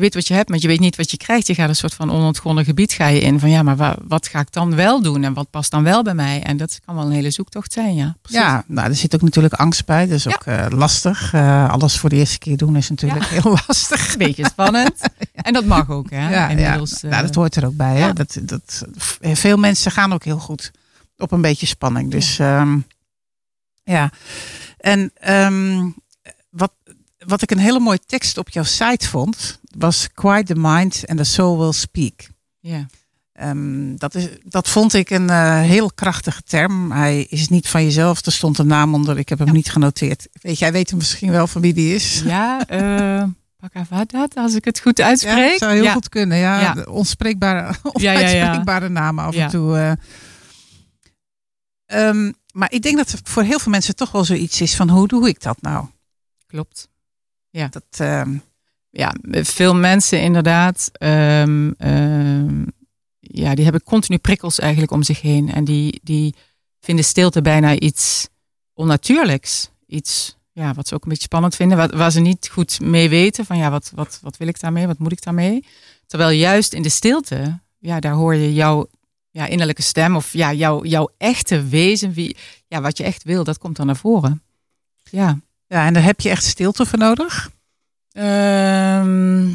je 0.00 0.06
weet 0.06 0.14
wat 0.14 0.26
je 0.28 0.34
hebt, 0.34 0.48
maar 0.48 0.58
je 0.60 0.66
weet 0.68 0.80
niet 0.80 0.96
wat 0.96 1.10
je 1.10 1.16
krijgt. 1.16 1.46
Je 1.46 1.54
gaat 1.54 1.68
een 1.68 1.76
soort 1.76 1.94
van 1.94 2.10
onontgonnen 2.10 2.64
gebied 2.64 2.92
ga 2.92 3.06
je 3.06 3.20
in. 3.20 3.40
Van 3.40 3.50
ja, 3.50 3.62
maar 3.62 3.76
wa- 3.76 3.96
wat 4.08 4.28
ga 4.28 4.40
ik 4.40 4.52
dan 4.52 4.74
wel 4.74 5.02
doen 5.02 5.24
en 5.24 5.32
wat 5.34 5.50
past 5.50 5.70
dan 5.70 5.82
wel 5.82 6.02
bij 6.02 6.14
mij? 6.14 6.42
En 6.42 6.56
dat 6.56 6.78
kan 6.84 6.94
wel 6.94 7.04
een 7.04 7.10
hele 7.12 7.30
zoektocht 7.30 7.72
zijn, 7.72 7.94
ja. 7.94 8.16
Precies. 8.22 8.40
Ja, 8.40 8.64
nou, 8.66 8.88
er 8.88 8.94
zit 8.96 9.14
ook 9.14 9.22
natuurlijk 9.22 9.54
angst 9.54 9.86
bij, 9.86 10.06
dus 10.06 10.26
ook 10.26 10.42
eh, 10.46 10.66
lastig. 10.68 11.32
Eh, 11.32 11.70
alles 11.70 11.98
voor 11.98 12.08
de 12.10 12.16
eerste 12.16 12.38
keer 12.38 12.56
doen 12.56 12.76
is 12.76 12.88
natuurlijk 12.90 13.24
heel 13.24 13.58
lastig. 13.66 14.12
Een 14.12 14.18
beetje 14.18 14.44
spannend. 14.44 14.94
En 15.34 15.52
dat 15.52 15.64
mag 15.64 15.90
ook, 15.90 16.10
hè? 16.10 16.30
Ja, 16.30 16.48
Inmiddels, 16.48 16.90
ja. 16.90 16.96
eh, 17.02 17.10
Nou, 17.10 17.26
dat 17.26 17.34
hoort 17.34 17.56
er 17.56 17.66
ook 17.66 17.76
bij. 17.76 17.96
Hè? 17.96 18.12
Dat, 18.12 18.36
dat, 18.42 18.84
veel 19.20 19.56
mensen 19.56 19.90
gaan 19.90 20.12
ook 20.12 20.24
heel 20.24 20.38
goed 20.38 20.70
op 21.16 21.32
een 21.32 21.40
beetje 21.40 21.66
spanning. 21.66 22.10
Dus 22.10 22.38
ehm, 22.38 22.78
ja. 23.84 24.10
En 24.78 25.10
ehm, 25.14 25.88
wat, 26.50 26.72
wat 27.26 27.42
ik 27.42 27.50
een 27.50 27.58
hele 27.58 27.80
mooie 27.80 28.00
tekst 28.06 28.38
op 28.38 28.48
jouw 28.48 28.62
site 28.64 29.08
vond, 29.08 29.60
was 29.78 30.08
Quiet 30.14 30.46
the 30.46 30.54
mind 30.56 31.02
and 31.06 31.18
the 31.18 31.24
soul 31.24 31.58
will 31.58 31.72
speak. 31.72 32.28
ja. 32.60 32.86
Ehm, 33.32 33.96
dat, 33.96 34.14
is, 34.14 34.28
dat 34.44 34.68
vond 34.68 34.94
ik 34.94 35.10
een 35.10 35.30
eh, 35.30 35.60
heel 35.60 35.90
krachtige 35.92 36.42
term. 36.42 36.92
Hij 36.92 37.22
is 37.22 37.48
niet 37.48 37.68
van 37.68 37.84
jezelf. 37.84 38.26
Er 38.26 38.32
stond 38.32 38.58
een 38.58 38.66
naam 38.66 38.94
onder. 38.94 39.18
Ik 39.18 39.28
heb 39.28 39.38
hem 39.38 39.52
niet 39.52 39.70
genoteerd. 39.70 40.28
Weet 40.32 40.58
jij 40.58 40.72
weet 40.72 40.88
hem 40.90 40.98
misschien 40.98 41.30
wel 41.30 41.46
van 41.46 41.60
wie 41.60 41.72
die 41.72 41.94
is. 41.94 42.22
Ja, 42.24 42.64
Bhagavadat, 43.56 44.34
als 44.36 44.54
ik 44.54 44.64
het 44.64 44.80
goed 44.80 45.00
uitspreek. 45.00 45.50
Ja, 45.52 45.58
zou 45.58 45.72
heel 45.72 45.82
Ja. 45.82 45.92
goed 45.92 46.08
kunnen. 46.08 46.38
Ja, 46.38 46.72
de 46.74 46.90
onspreekbare, 46.90 47.74
ja. 47.92 48.12
onuitspreekbare 48.14 48.88
namen 48.88 49.24
af 49.24 49.34
en 49.34 49.48
toe. 49.50 49.76
eh. 49.76 49.92
Ehm, 52.08 52.32
maar 52.52 52.72
ik 52.72 52.82
denk 52.82 52.96
dat 52.96 53.14
voor 53.22 53.42
heel 53.42 53.58
veel 53.58 53.72
mensen 53.72 53.96
toch 53.96 54.10
wel 54.12 54.24
zoiets 54.24 54.60
is 54.60 54.76
van 54.76 54.88
hoe 54.90 55.08
doe 55.08 55.28
ik 55.28 55.42
dat 55.42 55.62
nou? 55.62 55.86
Klopt. 56.46 56.88
Dat, 57.50 57.84
ehm, 57.90 58.36
ja, 58.90 59.14
veel 59.30 59.74
mensen 59.74 60.20
inderdaad, 60.20 60.90
ehm, 60.92 61.70
ehm, 61.78 62.64
ja, 63.20 63.54
die 63.54 63.64
hebben 63.64 63.82
continu 63.82 64.18
prikkels 64.18 64.58
eigenlijk 64.58 64.92
om 64.92 65.02
zich 65.02 65.20
heen. 65.20 65.52
En 65.52 65.64
die, 65.64 66.00
die 66.02 66.34
vinden 66.80 67.04
stilte 67.04 67.42
bijna 67.42 67.78
iets 67.78 68.28
onnatuurlijks. 68.74 69.70
Iets 69.86 70.38
ja, 70.52 70.74
wat 70.74 70.88
ze 70.88 70.94
ook 70.94 71.02
een 71.02 71.08
beetje 71.08 71.24
spannend 71.24 71.56
vinden, 71.56 71.76
waar, 71.76 71.96
waar 71.96 72.10
ze 72.10 72.20
niet 72.20 72.48
goed 72.52 72.80
mee 72.80 73.08
weten. 73.08 73.44
Van 73.44 73.58
ja, 73.58 73.70
wat, 73.70 73.92
wat, 73.94 74.18
wat 74.22 74.36
wil 74.36 74.48
ik 74.48 74.60
daarmee? 74.60 74.86
Wat 74.86 74.98
moet 74.98 75.12
ik 75.12 75.22
daarmee? 75.22 75.64
Terwijl 76.06 76.30
juist 76.30 76.72
in 76.72 76.82
de 76.82 76.88
stilte, 76.88 77.60
ja, 77.78 78.00
daar 78.00 78.12
hoor 78.12 78.34
je 78.34 78.54
jouw 78.54 78.88
ja, 79.30 79.46
innerlijke 79.46 79.82
stem 79.82 80.16
of 80.16 80.32
ja, 80.32 80.52
jouw, 80.52 80.84
jouw 80.84 81.10
echte 81.18 81.68
wezen, 81.68 82.12
wie, 82.12 82.36
ja, 82.66 82.80
wat 82.80 82.96
je 82.96 83.04
echt 83.04 83.22
wil, 83.22 83.44
dat 83.44 83.58
komt 83.58 83.76
dan 83.76 83.86
naar 83.86 83.96
voren. 83.96 84.42
Ja. 85.10 85.40
Ja, 85.70 85.86
en 85.86 85.92
daar 85.94 86.02
heb 86.02 86.20
je 86.20 86.28
echt 86.30 86.44
stilte 86.44 86.86
voor 86.86 86.98
nodig. 86.98 87.50
Ehm, 88.12 89.46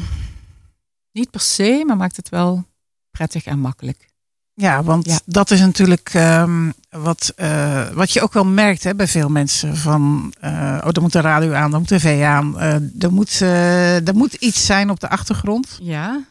niet 1.12 1.30
per 1.30 1.40
se, 1.40 1.82
maar 1.86 1.96
maakt 1.96 2.16
het 2.16 2.28
wel 2.28 2.64
prettig 3.10 3.44
en 3.44 3.58
makkelijk. 3.58 4.08
Ja, 4.54 4.82
want 4.82 5.06
Ja. 5.06 5.18
dat 5.24 5.50
is 5.50 5.60
natuurlijk 5.60 6.10
ehm, 6.14 6.70
wat, 6.90 7.32
eh, 7.36 7.88
wat 7.90 8.12
je 8.12 8.20
ook 8.22 8.32
wel 8.32 8.44
merkt 8.44 8.84
hè, 8.84 8.94
bij 8.94 9.06
veel 9.08 9.28
mensen. 9.28 9.76
Van, 9.76 10.34
eh, 10.40 10.50
oh, 10.84 10.88
er 10.92 11.00
moet 11.02 11.12
de 11.12 11.20
radio 11.20 11.52
aan, 11.52 11.72
er 11.72 11.78
moet 11.78 11.88
tv 11.88 12.22
aan. 12.24 12.58
eh, 12.60 13.02
er, 13.02 13.12
moet, 13.12 13.40
eh, 13.40 14.08
er 14.08 14.14
moet 14.16 14.34
iets 14.34 14.66
zijn 14.66 14.90
op 14.90 15.00
de 15.00 15.08
achtergrond. 15.08 15.78
Ja, 15.82 16.24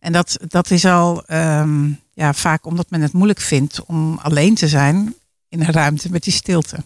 En 0.00 0.12
dat, 0.12 0.38
dat 0.48 0.70
is 0.70 0.84
al 0.84 1.24
ehm, 1.26 1.90
ja, 2.12 2.32
vaak 2.32 2.66
omdat 2.66 2.90
men 2.90 3.00
het 3.00 3.12
moeilijk 3.12 3.40
vindt 3.40 3.84
om 3.84 4.18
alleen 4.22 4.54
te 4.54 4.68
zijn 4.68 5.14
in 5.48 5.60
een 5.60 5.72
ruimte 5.72 6.10
met 6.10 6.22
die 6.22 6.32
stilte. 6.32 6.76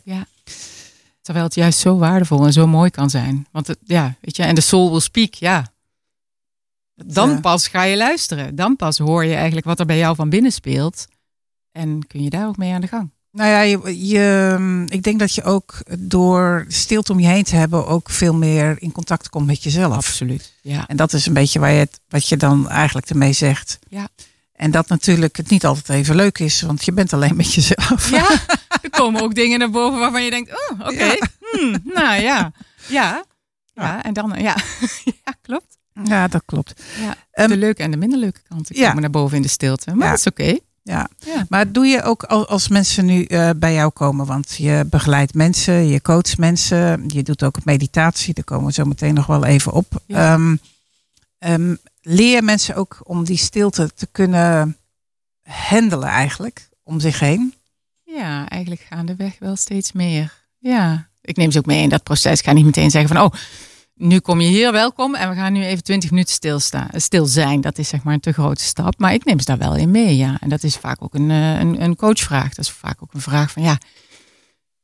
Terwijl 1.20 1.44
het 1.44 1.54
juist 1.54 1.78
zo 1.78 1.98
waardevol 1.98 2.46
en 2.46 2.52
zo 2.52 2.66
mooi 2.66 2.90
kan 2.90 3.10
zijn. 3.10 3.46
Want 3.52 3.66
het, 3.66 3.78
ja, 3.84 4.14
weet 4.20 4.36
je, 4.36 4.42
en 4.42 4.54
de 4.54 4.60
soul 4.60 4.90
will 4.90 5.00
speak, 5.00 5.34
ja. 5.34 5.72
Dan 6.94 7.40
pas 7.40 7.68
ga 7.68 7.82
je 7.82 7.96
luisteren. 7.96 8.54
Dan 8.54 8.76
pas 8.76 8.98
hoor 8.98 9.24
je 9.24 9.34
eigenlijk 9.34 9.66
wat 9.66 9.80
er 9.80 9.86
bij 9.86 9.98
jou 9.98 10.14
van 10.14 10.28
binnen 10.28 10.52
speelt. 10.52 11.06
En 11.72 12.06
kun 12.06 12.22
je 12.22 12.30
daar 12.30 12.46
ook 12.46 12.56
mee 12.56 12.72
aan 12.72 12.80
de 12.80 12.86
gang. 12.86 13.10
Nou 13.32 13.50
ja, 13.50 13.60
je, 13.60 14.06
je, 14.08 14.84
ik 14.88 15.02
denk 15.02 15.18
dat 15.18 15.34
je 15.34 15.42
ook 15.42 15.82
door 15.98 16.64
stilte 16.68 17.12
om 17.12 17.20
je 17.20 17.26
heen 17.26 17.44
te 17.44 17.56
hebben 17.56 17.86
ook 17.86 18.10
veel 18.10 18.34
meer 18.34 18.76
in 18.78 18.92
contact 18.92 19.28
komt 19.28 19.46
met 19.46 19.62
jezelf. 19.62 19.94
Absoluut. 19.94 20.52
Ja. 20.62 20.86
En 20.86 20.96
dat 20.96 21.12
is 21.12 21.26
een 21.26 21.32
beetje 21.32 21.58
waar 21.58 21.72
je 21.72 21.78
het, 21.78 22.00
wat 22.08 22.28
je 22.28 22.36
dan 22.36 22.68
eigenlijk 22.68 23.10
ermee 23.10 23.32
zegt. 23.32 23.78
Ja. 23.88 24.08
En 24.52 24.70
dat 24.70 24.88
natuurlijk 24.88 25.36
het 25.36 25.50
niet 25.50 25.66
altijd 25.66 25.88
even 25.88 26.14
leuk 26.14 26.38
is, 26.38 26.62
want 26.62 26.84
je 26.84 26.92
bent 26.92 27.12
alleen 27.12 27.36
met 27.36 27.54
jezelf. 27.54 28.10
ja, 28.10 28.28
er 28.82 28.90
komen 28.90 29.22
ook 29.22 29.34
dingen 29.34 29.58
naar 29.58 29.70
boven 29.70 29.98
waarvan 30.00 30.22
je 30.22 30.30
denkt, 30.30 30.50
oh, 30.70 30.80
oké. 30.80 31.04
Ja. 31.04 31.16
hmm, 31.40 31.76
nou 31.84 32.20
ja. 32.22 32.52
Ja. 32.88 33.24
Ja. 33.74 34.02
En 34.02 34.12
dan, 34.12 34.34
ja. 34.38 34.56
ja, 35.24 35.32
klopt. 35.42 35.78
Ja, 36.04 36.28
dat 36.28 36.42
klopt. 36.46 36.82
Ja, 37.00 37.14
Ehm, 37.30 37.48
de 37.48 37.56
leuke 37.56 37.82
en 37.82 37.90
de 37.90 37.96
minder 37.96 38.18
leuke 38.18 38.40
kanten 38.48 38.76
ja. 38.76 38.86
komen 38.86 39.00
naar 39.02 39.10
boven 39.10 39.36
in 39.36 39.42
de 39.42 39.48
stilte. 39.48 39.94
Maar 39.94 40.04
Ja. 40.04 40.10
dat 40.10 40.18
is 40.18 40.26
oké. 40.26 40.58
Ja. 40.82 41.08
Ja. 41.18 41.46
Maar 41.48 41.72
doe 41.72 41.86
je 41.86 42.02
ook 42.02 42.22
al- 42.22 42.48
als 42.48 42.68
mensen 42.68 43.04
nu 43.04 43.24
eh, 43.24 43.50
bij 43.56 43.74
jou 43.74 43.90
komen, 43.90 44.26
want 44.26 44.54
je 44.56 44.86
begeleidt 44.90 45.34
mensen, 45.34 45.86
je 45.86 46.02
coacht 46.02 46.38
mensen, 46.38 47.04
je 47.06 47.22
doet 47.22 47.42
ook 47.42 47.64
meditatie, 47.64 48.34
daar 48.34 48.44
komen 48.44 48.66
we 48.66 48.72
zo 48.72 48.84
meteen 48.84 49.14
nog 49.14 49.26
wel 49.26 49.44
even 49.44 49.72
op. 49.72 50.02
Ehm, 50.06 50.56
ehm, 51.38 51.74
leer 52.02 52.44
mensen 52.44 52.74
ook 52.74 53.00
om 53.04 53.24
die 53.24 53.36
stilte 53.36 53.90
te 53.94 54.06
kunnen 54.12 54.76
handelen 55.42 56.08
eigenlijk 56.08 56.68
om 56.82 57.00
zich 57.00 57.18
heen? 57.20 57.54
Ja, 58.14 58.48
eigenlijk 58.48 58.80
gaandeweg 58.90 59.36
wel 59.38 59.56
steeds 59.56 59.92
meer. 59.92 60.44
Ja, 60.58 61.08
ik 61.20 61.36
neem 61.36 61.50
ze 61.50 61.58
ook 61.58 61.66
mee 61.66 61.82
in 61.82 61.88
dat 61.88 62.02
proces. 62.02 62.38
Ik 62.38 62.44
ga 62.44 62.52
niet 62.52 62.64
meteen 62.64 62.90
zeggen 62.90 63.14
van, 63.16 63.24
oh, 63.24 63.32
nu 63.94 64.18
kom 64.18 64.40
je 64.40 64.48
hier, 64.48 64.72
welkom. 64.72 65.14
En 65.14 65.28
we 65.28 65.34
gaan 65.34 65.52
nu 65.52 65.64
even 65.64 65.82
twintig 65.84 66.10
minuten 66.10 66.34
stilstaan, 66.34 66.88
stil 66.92 67.26
zijn. 67.26 67.60
Dat 67.60 67.78
is 67.78 67.88
zeg 67.88 68.02
maar 68.02 68.14
een 68.14 68.20
te 68.20 68.32
grote 68.32 68.62
stap. 68.64 68.98
Maar 68.98 69.12
ik 69.14 69.24
neem 69.24 69.38
ze 69.38 69.44
daar 69.44 69.58
wel 69.58 69.76
in 69.76 69.90
mee, 69.90 70.16
ja. 70.16 70.36
En 70.40 70.48
dat 70.48 70.62
is 70.62 70.76
vaak 70.76 71.02
ook 71.02 71.14
een, 71.14 71.30
eh, 71.30 71.58
een, 71.58 71.82
een 71.82 71.96
coachvraag. 71.96 72.48
Dat 72.54 72.64
is 72.64 72.70
vaak 72.70 73.02
ook 73.02 73.14
een 73.14 73.20
vraag 73.20 73.50
van, 73.50 73.62
ja, 73.62 73.78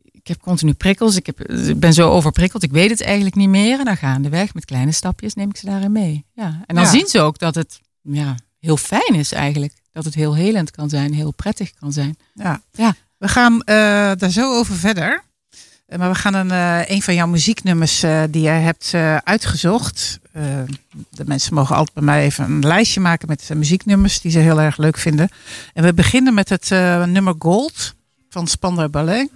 ik 0.02 0.26
heb 0.26 0.40
continu 0.40 0.73
prikkels. 0.73 1.16
Ik, 1.16 1.26
heb, 1.26 1.42
ik 1.42 1.80
ben 1.80 1.92
zo 1.92 2.11
overprikkeld. 2.11 2.62
Ik 2.62 2.71
weet 2.73 2.90
het 2.90 3.02
eigenlijk 3.02 3.35
niet 3.37 3.49
meer. 3.49 3.78
En 3.78 3.85
dan 3.85 3.97
gaandeweg 3.97 4.54
met 4.54 4.64
kleine 4.64 4.92
stapjes 4.92 5.35
neem 5.35 5.49
ik 5.50 5.56
ze 5.56 5.66
daarin 5.66 5.92
mee. 5.92 6.25
Ja. 6.33 6.62
En 6.66 6.75
dan 6.75 6.85
Ja. 6.85 6.90
zien 6.90 7.06
ze 7.06 7.21
ook 7.21 7.38
dat 7.38 7.54
het 7.54 7.80
ja, 8.02 8.35
heel 8.59 8.76
fijn 8.76 9.14
is 9.14 9.33
eigenlijk. 9.33 9.73
Dat 9.92 10.04
het 10.04 10.14
heel 10.14 10.35
helend 10.35 10.71
kan 10.71 10.88
zijn, 10.88 11.14
heel 11.14 11.33
prettig 11.33 11.75
kan 11.75 11.92
zijn. 11.92 12.16
Ja. 12.35 12.62
Ja. 12.73 12.95
We 13.18 13.28
gaan 13.28 13.62
eh, 13.62 13.76
daar 14.16 14.30
zo 14.30 14.58
over 14.58 14.75
verder. 14.75 15.23
Eh, 15.87 15.99
maar 15.99 16.08
we 16.08 16.14
gaan 16.14 16.35
een, 16.35 16.50
eh, 16.50 16.90
een 16.90 17.02
van 17.02 17.14
jouw 17.14 17.26
muzieknummers 17.26 18.00
die 18.30 18.42
jij 18.42 18.61
hebt 18.61 18.94
uitgezocht. 19.25 20.18
De 21.11 21.25
mensen 21.25 21.54
mogen 21.54 21.76
altijd 21.76 21.94
bij 21.94 22.02
mij 22.02 22.25
even 22.25 22.44
een 22.44 22.66
lijstje 22.66 23.00
maken 23.00 23.28
met 23.28 23.50
muzieknummers 23.54 24.20
die 24.20 24.30
ze 24.30 24.38
heel 24.38 24.61
erg 24.61 24.76
leuk 24.76 24.96
vinden. 24.96 25.28
En 25.73 25.85
we 25.85 25.94
beginnen 25.94 26.35
met 26.35 26.49
het 26.49 26.68
nummer 27.08 27.35
Gold 27.38 27.94
van 28.28 28.46
Spandau 28.46 28.88
Ballet. 28.88 29.30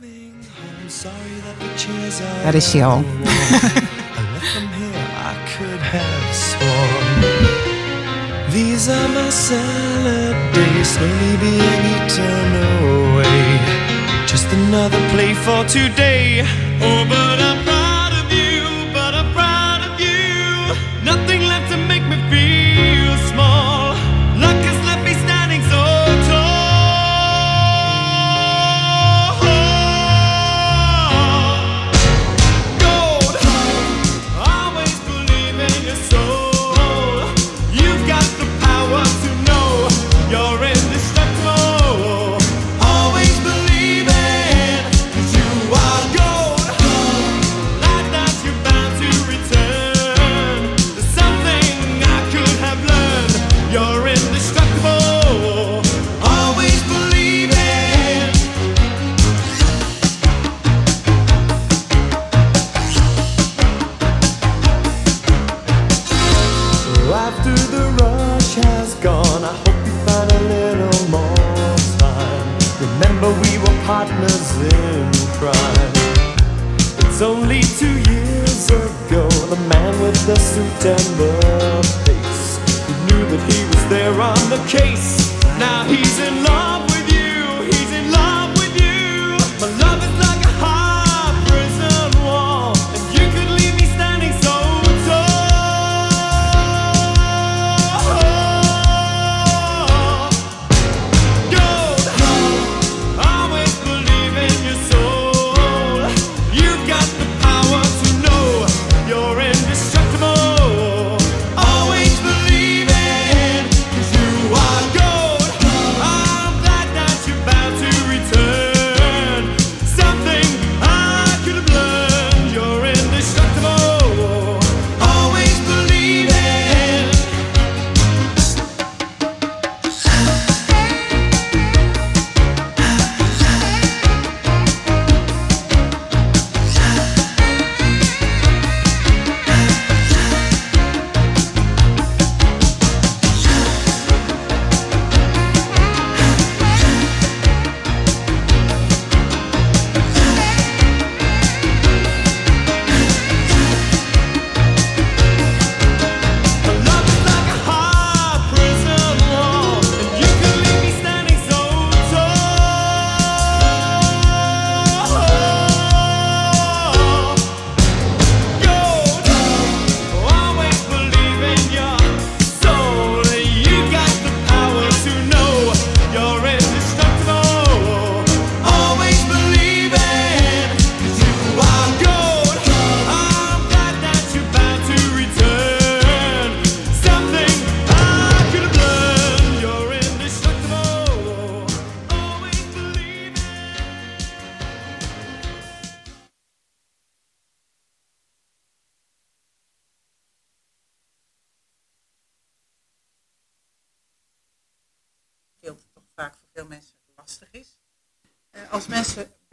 Daar 2.42 2.54
is 2.54 2.72
hij 2.72 2.84
al. 2.84 3.04
These 8.52 8.90
are 8.92 9.08
my 9.08 9.30
away. 12.58 12.99
Just 14.30 14.52
another 14.52 15.00
play 15.10 15.34
for 15.34 15.64
today. 15.64 16.42
Oh, 16.80 17.04
but 17.08 17.40
I'm 17.40 17.79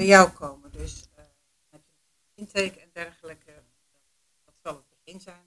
jou 0.08 0.30
komen, 0.30 0.72
dus 0.72 1.04
eh, 1.16 1.24
met 1.72 1.82
intake 2.36 2.80
en 2.80 2.90
dergelijke, 2.94 3.52
dat 4.46 4.54
zal 4.64 4.74
het 4.74 4.86
begin 4.90 5.20
zijn, 5.20 5.46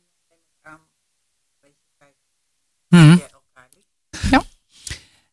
aan. 0.63 0.75
Een 0.75 1.61
beetje 1.61 1.85
kijken 1.99 3.17
je 3.17 3.29
elkaar. 3.33 3.69
Ja. 4.31 4.43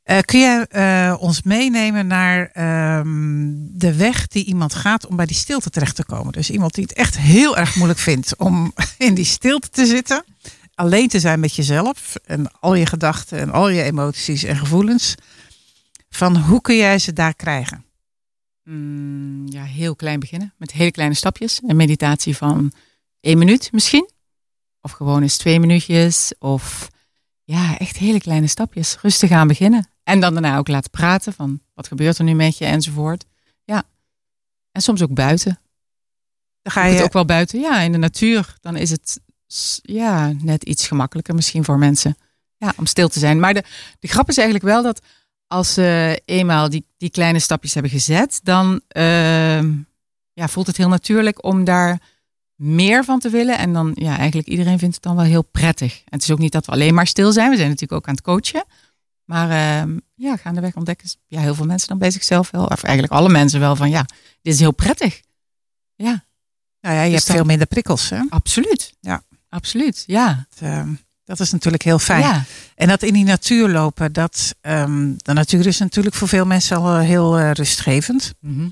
Eh, 0.04 0.20
kun 0.20 0.40
jij 0.40 0.66
eh, 0.66 1.16
ons 1.20 1.42
meenemen 1.42 2.08
naar 2.08 2.50
ehm, 2.54 3.50
de 3.56 3.96
weg 3.96 4.28
die 4.28 4.46
iemand 4.46 4.74
gaat 4.74 5.08
om 5.08 5.16
bij 5.16 5.26
die 5.26 5.36
stilte 5.36 5.70
terecht 5.70 5.96
te 5.96 6.06
komen? 6.06 6.34
Dus 6.34 6.50
iemand 6.50 6.74
die 6.74 6.84
het 6.84 6.94
echt 6.94 7.18
heel 7.18 7.58
erg 7.58 7.76
moeilijk 7.76 8.00
vindt 8.00 8.38
om 8.38 8.74
in 8.98 9.14
die 9.14 9.26
stilte 9.26 9.70
te 9.70 9.86
zitten, 9.86 10.24
alleen 10.76 11.08
te 11.08 11.20
zijn 11.20 11.40
met 11.40 11.56
jezelf 11.56 12.16
en 12.16 12.52
al 12.60 12.76
je 12.76 12.86
gedachten 12.86 13.40
en 13.40 13.52
al 13.52 13.70
je 13.70 13.84
emoties 13.84 14.44
en 14.44 14.58
gevoelens. 14.58 15.16
Van 16.10 16.38
hoe 16.38 16.62
kun 16.62 16.76
jij 16.76 17.00
ze 17.00 17.14
daar 17.14 17.34
krijgen? 17.34 17.87
Mm, 18.68 19.48
ja, 19.48 19.64
heel 19.64 19.96
klein 19.96 20.20
beginnen. 20.20 20.54
Met 20.58 20.72
hele 20.72 20.92
kleine 20.92 21.16
stapjes. 21.16 21.60
Een 21.68 21.76
meditatie 21.76 22.38
van 22.38 22.72
één 23.20 23.38
minuut 23.38 23.72
misschien. 23.72 24.10
Of 24.82 24.92
gewoon 24.92 25.22
eens 25.22 25.38
twee 25.38 25.60
minuutjes. 25.60 26.34
Of 26.40 26.90
ja, 27.44 27.78
echt 27.78 27.98
hele 27.98 28.20
kleine 28.20 28.48
stapjes. 28.48 28.98
Rustig 29.02 29.32
aan 29.32 29.48
beginnen. 29.48 29.90
En 30.04 30.20
dan 30.20 30.34
daarna 30.34 30.58
ook 30.58 30.68
laten 30.68 30.92
praten 30.92 31.34
van 31.34 31.62
wat 31.74 31.88
gebeurt 31.88 32.18
er 32.18 32.24
nu 32.24 32.34
met 32.34 32.58
je 32.58 32.66
enzovoort. 32.66 33.26
Ja. 33.64 33.84
En 34.72 34.82
soms 34.82 35.02
ook 35.02 35.14
buiten. 35.14 35.60
Dan 36.62 36.72
ga 36.72 36.86
je 36.86 36.94
het 36.94 37.04
ook 37.04 37.14
wel 37.14 37.26
buiten. 37.26 37.60
Ja, 37.60 37.80
in 37.80 37.92
de 37.92 37.98
natuur. 37.98 38.56
Dan 38.62 38.76
is 38.76 38.90
het 38.90 39.20
ja, 39.82 40.34
net 40.42 40.64
iets 40.64 40.88
gemakkelijker 40.88 41.36
misschien 41.36 41.64
voor 41.64 41.78
mensen. 41.78 42.18
Ja, 42.58 42.74
om 42.78 42.86
stil 42.86 43.10
te 43.10 43.20
zijn. 43.20 43.40
Maar 43.40 43.54
de, 43.54 43.64
de 44.00 44.08
grap 44.08 44.30
is 44.30 44.38
eigenlijk 44.38 44.68
wel 44.68 44.84
dat 44.84 45.02
als 45.48 45.74
ze 45.74 46.22
eenmaal 46.25 46.70
die, 46.70 46.86
die 46.98 47.10
kleine 47.10 47.39
stapjes 47.39 47.74
hebben 47.74 47.92
gezet, 47.92 48.39
dan 48.44 48.82
ehm, 48.88 49.74
ja, 50.34 50.48
voelt 50.48 50.68
het 50.68 50.77
heel 50.77 50.89
natuurlijk 50.89 51.44
om 51.46 51.63
daar 51.63 52.01
meer 52.56 53.04
van 53.04 53.20
te 53.20 53.30
willen. 53.30 53.58
En 53.58 53.74
dan, 53.74 53.92
ja, 53.96 54.18
eigenlijk 54.18 54.48
iedereen 54.48 54.80
vindt 54.80 54.96
het 54.96 55.04
dan 55.04 55.16
wel 55.16 55.25
heel 55.25 55.44
prettig. 55.44 55.98
En 55.98 56.04
het 56.10 56.24
is 56.24 56.32
ook 56.32 56.39
niet 56.39 56.51
dat 56.51 56.66
we 56.66 56.72
alleen 56.72 56.94
maar 56.94 57.08
stil 57.08 57.32
zijn. 57.32 57.50
We 57.50 57.56
zijn 57.56 57.70
natuurlijk 57.70 58.01
ook 58.01 58.08
aan 58.08 58.13
het 58.16 58.24
coachen. 58.24 58.63
Maar 59.25 59.50
ehm, 59.82 59.98
ja, 60.16 60.38
gaandeweg 60.38 60.75
ontdekken 60.75 61.10
ja, 61.27 61.39
heel 61.42 61.56
veel 61.56 61.66
mensen 61.66 61.88
dan 61.88 61.98
bij 61.98 62.12
zichzelf 62.12 62.51
wel, 62.51 62.66
of 62.66 62.84
eigenlijk 62.84 63.13
alle 63.13 63.30
mensen 63.30 63.60
wel, 63.60 63.75
van 63.75 63.89
ja, 63.89 64.06
dit 64.42 64.54
is 64.54 64.60
heel 64.60 64.74
prettig. 64.74 65.22
Ja, 65.96 66.25
Nou 66.82 66.96
ja, 66.96 67.01
je 67.01 67.06
Dus 67.06 67.13
hebt 67.16 67.27
dan- 67.27 67.36
veel 67.36 67.46
minder 67.46 67.68
prikkels. 67.68 68.10
Hè? 68.10 68.22
absoluut. 68.30 68.94
Ja. 69.00 69.24
Absoluut, 69.50 70.04
ja. 70.08 70.46
Dat, 70.50 70.60
eh, 70.70 70.88
dat 71.28 71.40
is 71.40 71.52
natuurlijk 71.52 71.84
heel 71.84 72.00
fijn. 72.00 72.22
Ja, 72.22 72.44
En 72.76 72.88
dat 72.88 73.04
in 73.04 73.14
die 73.14 73.24
natuur 73.24 73.70
lopen, 73.70 74.14
dat, 74.14 74.56
ehm, 74.62 75.12
de 75.18 75.34
natuur 75.34 75.66
is 75.68 75.78
natuurlijk 75.80 76.16
voor 76.16 76.28
veel 76.28 76.46
mensen 76.46 76.78
al 76.78 76.96
eh, 76.98 77.06
heel 77.06 77.38
eh, 77.38 77.52
rustgevend. 77.52 78.34
Mhm. 78.40 78.68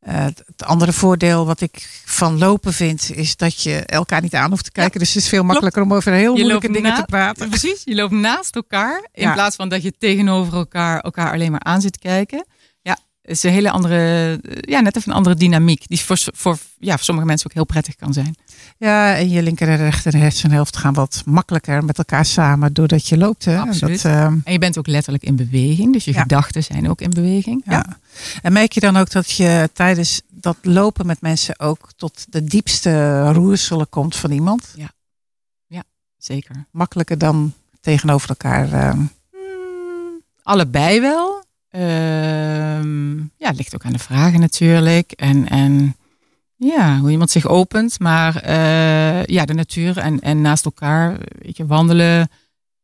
Eh, 0.00 0.14
het 0.24 0.42
het 0.46 0.64
andere 0.64 0.92
voordeel 0.92 1.46
wat 1.46 1.60
ik 1.60 2.02
van 2.04 2.38
lopen 2.38 2.72
vind, 2.72 3.10
is 3.14 3.36
dat 3.36 3.62
je 3.62 3.76
elkaar 3.86 4.22
niet 4.22 4.34
aan 4.34 4.50
hoeft 4.50 4.64
te 4.64 4.70
kijken. 4.72 4.98
Dus 5.00 5.14
het 5.14 5.22
is 5.22 5.28
veel 5.28 5.42
makkelijker 5.44 5.82
om 5.82 5.94
over 5.94 6.12
heel 6.12 6.34
moeilijke 6.34 6.66
loopt 6.66 6.74
dingen 6.74 6.94
te 6.94 7.02
praten. 7.04 7.48
Precies, 7.48 7.82
je 7.84 7.94
loopt 7.94 8.12
naast 8.12 8.54
elkaar 8.54 9.08
in 9.12 9.22
Ja. 9.22 9.32
plaats 9.32 9.56
van 9.56 9.68
dat 9.68 9.82
je 9.82 9.92
tegenover 9.98 10.54
elkaar 10.54 11.00
elkaar 11.00 11.32
alleen 11.32 11.50
maar 11.50 11.62
aan 11.62 11.80
zit 11.80 11.92
te 11.92 11.98
kijken. 11.98 12.46
Ja, 12.82 12.98
het 13.22 13.30
is 13.30 13.42
een 13.42 13.52
hele 13.52 13.70
andere, 13.70 14.38
ja, 14.60 14.80
net 14.80 14.96
even 14.96 15.10
een 15.10 15.16
andere 15.16 15.34
dynamiek 15.36 15.82
die 15.88 16.00
voor, 16.00 16.18
voor, 16.34 16.58
ja, 16.78 16.94
voor 16.94 17.04
sommige 17.04 17.26
mensen 17.26 17.46
ook 17.48 17.54
heel 17.54 17.64
prettig 17.66 17.94
kan 17.94 18.12
zijn. 18.12 18.34
Ja, 18.80 19.16
en 19.16 19.28
je 19.30 19.42
linker 19.42 19.68
en 19.68 19.76
rechter 19.76 20.16
hersenhelft 20.16 20.76
gaan 20.76 20.94
wat 20.94 21.22
makkelijker 21.26 21.84
met 21.84 21.98
elkaar 21.98 22.24
samen 22.24 22.72
doordat 22.72 23.06
je 23.08 23.18
loopt. 23.18 23.44
Hè? 23.44 23.58
Absoluut. 23.58 24.02
Dat, 24.02 24.12
ehm, 24.12 24.36
En 24.44 24.52
je 24.52 24.58
bent 24.58 24.78
ook 24.78 24.86
letterlijk 24.86 25.24
in 25.24 25.36
beweging, 25.36 25.92
dus 25.92 26.04
je 26.04 26.12
Ja. 26.12 26.20
gedachten 26.20 26.62
zijn 26.64 26.90
ook 26.90 27.00
in 27.00 27.10
beweging. 27.10 27.62
ja. 27.64 27.98
En 28.42 28.52
merk 28.52 28.72
je 28.72 28.80
dan 28.80 28.96
ook 28.96 29.10
dat 29.10 29.30
je 29.30 29.70
tijdens 29.72 30.20
dat 30.30 30.56
lopen 30.62 31.06
met 31.06 31.20
mensen 31.20 31.60
ook 31.60 31.88
tot 31.96 32.26
de 32.28 32.44
diepste 32.44 33.22
roerselen 33.32 33.88
komt 33.88 34.16
van 34.16 34.30
iemand? 34.30 34.74
zeker. 36.20 36.66
Makkelijker 36.70 37.18
dan 37.18 37.52
tegenover 37.80 38.28
elkaar. 38.28 38.72
ehm. 38.72 38.96
Hmm, 39.30 40.22
allebei 40.42 41.00
wel. 41.00 41.44
Ehm, 41.70 43.16
ja, 43.18 43.50
ligt 43.54 43.74
ook 43.74 43.84
aan 43.84 43.92
de 43.92 43.98
vragen 43.98 44.40
natuurlijk. 44.40 45.12
En, 45.12 45.48
en 45.48 45.96
ja, 46.58 46.98
hoe 46.98 47.10
iemand 47.10 47.30
zich 47.30 47.46
opent. 47.46 47.98
Maar 48.00 48.36
eh, 48.36 49.24
ja, 49.24 49.44
de 49.44 49.54
natuur 49.54 49.98
en, 49.98 50.20
en 50.20 50.40
naast 50.40 50.64
elkaar, 50.64 51.16
weet 51.38 51.56
je, 51.56 51.66
wandelen 51.66 52.28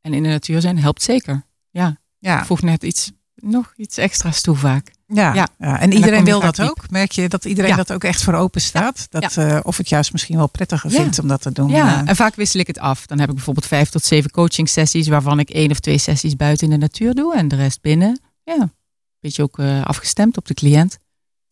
en 0.00 0.14
in 0.14 0.22
de 0.22 0.28
natuur 0.28 0.60
zijn 0.60 0.78
helpt 0.78 1.02
zeker. 1.02 1.44
Ja, 1.70 1.96
ja, 2.18 2.44
voegt 2.44 2.62
net 2.62 2.82
iets, 2.82 3.12
nog 3.34 3.72
iets 3.76 3.96
extra's 3.96 4.40
toe 4.40 4.56
vaak. 4.56 4.90
ja, 5.06 5.34
Ja. 5.34 5.48
ja. 5.58 5.80
En 5.80 5.92
iedereen 5.92 6.24
wil 6.24 6.40
dat 6.40 6.60
ook. 6.60 6.90
Merk 6.90 7.12
je 7.12 7.28
dat 7.28 7.44
iedereen 7.44 7.70
Ja. 7.70 7.76
dat 7.76 7.92
ook 7.92 8.04
echt 8.04 8.22
voor 8.22 8.34
open 8.34 8.60
staat? 8.60 9.06
Dat, 9.10 9.36
eh, 9.36 9.60
of 9.62 9.76
het 9.76 9.88
juist 9.88 10.12
misschien 10.12 10.36
wel 10.36 10.48
prettiger 10.48 10.90
vindt 10.90 11.18
om 11.18 11.28
dat 11.28 11.40
te 11.42 11.52
doen. 11.52 11.68
Ja, 11.70 12.02
eh. 12.02 12.08
en 12.08 12.16
vaak 12.16 12.34
wissel 12.34 12.60
ik 12.60 12.66
het 12.66 12.78
af. 12.78 13.06
Dan 13.06 13.18
heb 13.18 13.28
ik 13.28 13.34
bijvoorbeeld 13.34 13.66
vijf 13.66 13.88
tot 13.90 14.04
zeven 14.04 14.30
coaching 14.30 14.68
sessies, 14.68 15.08
waarvan 15.08 15.38
ik 15.38 15.50
één 15.50 15.70
of 15.70 15.80
twee 15.80 15.98
sessies 15.98 16.36
buiten 16.36 16.64
in 16.66 16.72
de 16.72 16.78
natuur 16.78 17.14
doe 17.14 17.34
en 17.36 17.48
de 17.48 17.56
rest 17.56 17.80
binnen. 17.80 18.20
Ja, 18.44 18.72
beetje 19.20 19.42
ook 19.42 19.58
afgestemd 19.84 20.36
op 20.36 20.46
de 20.46 20.54
cliënt. 20.54 20.98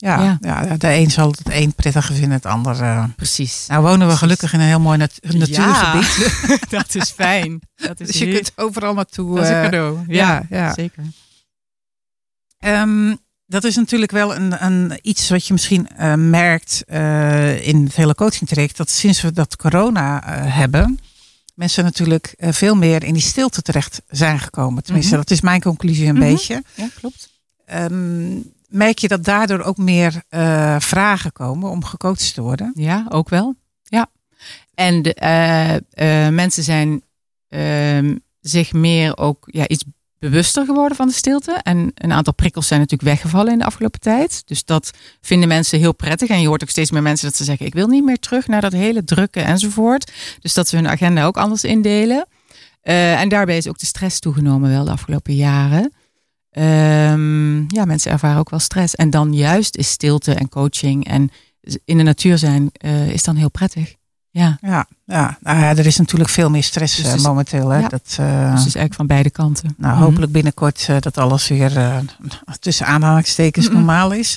Ja, 0.02 0.22
Ja. 0.22 0.38
ja. 0.40 0.76
de 0.76 0.88
een 0.92 1.10
zal 1.10 1.30
het 1.30 1.40
een 1.44 1.74
prettiger 1.74 2.14
vinden, 2.14 2.32
het 2.32 2.46
ander. 2.46 2.80
eh. 2.82 3.04
Precies. 3.16 3.64
Nou 3.68 3.82
wonen 3.82 4.08
we 4.08 4.16
gelukkig 4.16 4.52
in 4.52 4.60
een 4.60 4.66
heel 4.66 4.80
mooi 4.80 4.98
nat- 4.98 5.18
natuurgebied. 5.20 6.30
dat 6.76 6.94
is 6.94 7.10
fijn. 7.10 7.60
Dat 7.74 8.00
is, 8.00 8.06
Dus 8.06 8.18
je 8.18 8.32
kunt 8.32 8.52
overal 8.56 8.94
naartoe. 8.94 9.34
dat 9.34 9.44
is 9.44 9.50
een 9.50 9.56
eh, 9.56 9.62
cadeau. 9.62 9.98
ja, 10.08 10.42
Ja, 10.48 10.56
ja. 10.58 10.72
zeker. 10.74 11.02
Ehm, 12.58 13.14
dat 13.46 13.64
is 13.64 13.76
natuurlijk 13.76 14.10
wel 14.12 14.34
een, 14.36 14.64
een, 14.64 14.98
iets 15.02 15.28
wat 15.30 15.46
je 15.46 15.52
misschien 15.52 15.88
eh, 15.96 16.14
merkt 16.14 16.82
in 17.60 17.84
het 17.84 17.94
hele 17.96 18.14
coaching 18.14 18.48
traject. 18.48 18.76
Dat 18.76 18.90
sinds 18.90 19.20
we 19.20 19.32
dat 19.32 19.56
corona 19.56 20.22
hebben, 20.48 20.98
mensen 21.54 21.84
natuurlijk 21.84 22.34
veel 22.38 22.74
meer 22.74 23.04
in 23.04 23.12
die 23.14 23.22
stilte 23.22 23.62
terecht 23.62 24.02
zijn 24.08 24.38
gekomen. 24.38 24.82
Tenminste, 24.82 25.10
Mhm. 25.14 25.20
dat 25.22 25.30
is 25.30 25.40
mijn 25.40 25.60
conclusie 25.60 26.06
een 26.08 26.14
Mhm. 26.18 26.24
beetje. 26.24 26.62
Ja, 26.74 26.86
klopt. 26.98 27.30
Ehm, 27.66 28.36
merk 28.72 28.98
je 28.98 29.08
dat 29.08 29.24
daardoor 29.24 29.60
ook 29.60 29.76
meer 29.76 30.22
eh, 30.28 30.76
vragen 30.78 31.32
komen 31.32 31.70
om 31.70 31.84
gecoacht 31.84 32.34
te 32.34 32.42
worden? 32.42 32.72
Ja, 32.74 33.06
ook 33.08 33.28
wel. 33.28 33.54
Ja. 33.82 34.10
En 34.74 35.02
de, 35.02 35.14
eh, 35.14 35.74
eh, 35.74 36.34
mensen 36.34 36.62
zijn 36.62 37.02
ehm, 37.48 38.16
zich 38.40 38.72
meer 38.72 39.16
ook 39.16 39.48
ja, 39.50 39.68
iets 39.68 39.84
bewuster 40.18 40.64
geworden 40.64 40.96
van 40.96 41.08
de 41.08 41.14
stilte. 41.14 41.60
En 41.62 41.92
een 41.94 42.12
aantal 42.12 42.34
prikkels 42.34 42.66
zijn 42.66 42.80
natuurlijk 42.80 43.08
weggevallen 43.08 43.52
in 43.52 43.58
de 43.58 43.64
afgelopen 43.64 44.00
tijd. 44.00 44.42
Dus 44.46 44.64
dat 44.64 44.90
vinden 45.20 45.48
mensen 45.48 45.78
heel 45.78 45.94
prettig. 45.94 46.28
En 46.28 46.40
je 46.40 46.46
hoort 46.46 46.62
ook 46.62 46.68
steeds 46.68 46.90
meer 46.90 47.02
mensen 47.02 47.28
dat 47.28 47.36
ze 47.36 47.44
zeggen: 47.44 47.66
Ik 47.66 47.74
wil 47.74 47.86
niet 47.86 48.04
meer 48.04 48.18
terug 48.18 48.46
naar 48.46 48.60
dat 48.60 48.72
hele 48.72 49.04
drukke 49.04 49.40
enzovoort. 49.40 50.12
Dus 50.40 50.54
dat 50.54 50.68
ze 50.68 50.76
hun 50.76 50.88
agenda 50.88 51.24
ook 51.24 51.36
anders 51.36 51.64
indelen. 51.64 52.26
En 52.82 53.28
daarbij 53.28 53.56
is 53.56 53.68
ook 53.68 53.78
de 53.78 53.86
stress 53.86 54.18
toegenomen 54.18 54.70
wel 54.70 54.84
de 54.84 54.90
afgelopen 54.90 55.34
jaren. 55.34 55.92
Ehm, 56.52 57.74
ja, 57.74 57.84
mensen 57.84 58.10
ervaren 58.10 58.38
ook 58.38 58.50
wel 58.50 58.58
stress. 58.58 58.94
En 58.94 59.10
dan 59.10 59.34
juist 59.34 59.76
is 59.76 59.90
stilte 59.90 60.34
en 60.34 60.48
coaching 60.48 61.06
en 61.06 61.30
in 61.84 61.96
de 61.96 62.02
natuur 62.02 62.38
zijn 62.38 62.70
eh, 62.72 63.08
is 63.08 63.22
dan 63.22 63.36
heel 63.36 63.50
prettig. 63.50 63.94
Ja, 64.30 64.58
Ja, 64.60 64.86
ja. 65.04 65.38
Nou 65.40 65.58
ja, 65.58 65.68
er 65.76 65.86
is 65.86 65.96
natuurlijk 65.98 66.30
veel 66.30 66.50
meer 66.50 66.62
stress 66.62 66.96
Dus 66.96 67.06
eh, 67.06 67.14
is- 67.14 67.22
momenteel. 67.22 67.68
Hè? 67.68 67.78
ja. 67.78 67.88
Dat, 67.88 68.04
dus 68.04 68.18
eh, 68.18 68.26
het 68.48 68.58
is 68.58 68.62
eigenlijk 68.64 68.94
van 68.94 69.06
beide 69.06 69.30
kanten. 69.30 69.74
Nou, 69.76 69.94
Mhm. 69.94 70.02
hopelijk 70.02 70.32
binnenkort 70.32 70.88
dat 71.00 71.18
alles 71.18 71.48
weer 71.48 72.02
tussen 72.60 72.86
aanhalingstekens 72.86 73.68
normaal 73.70 74.12
is. 74.12 74.36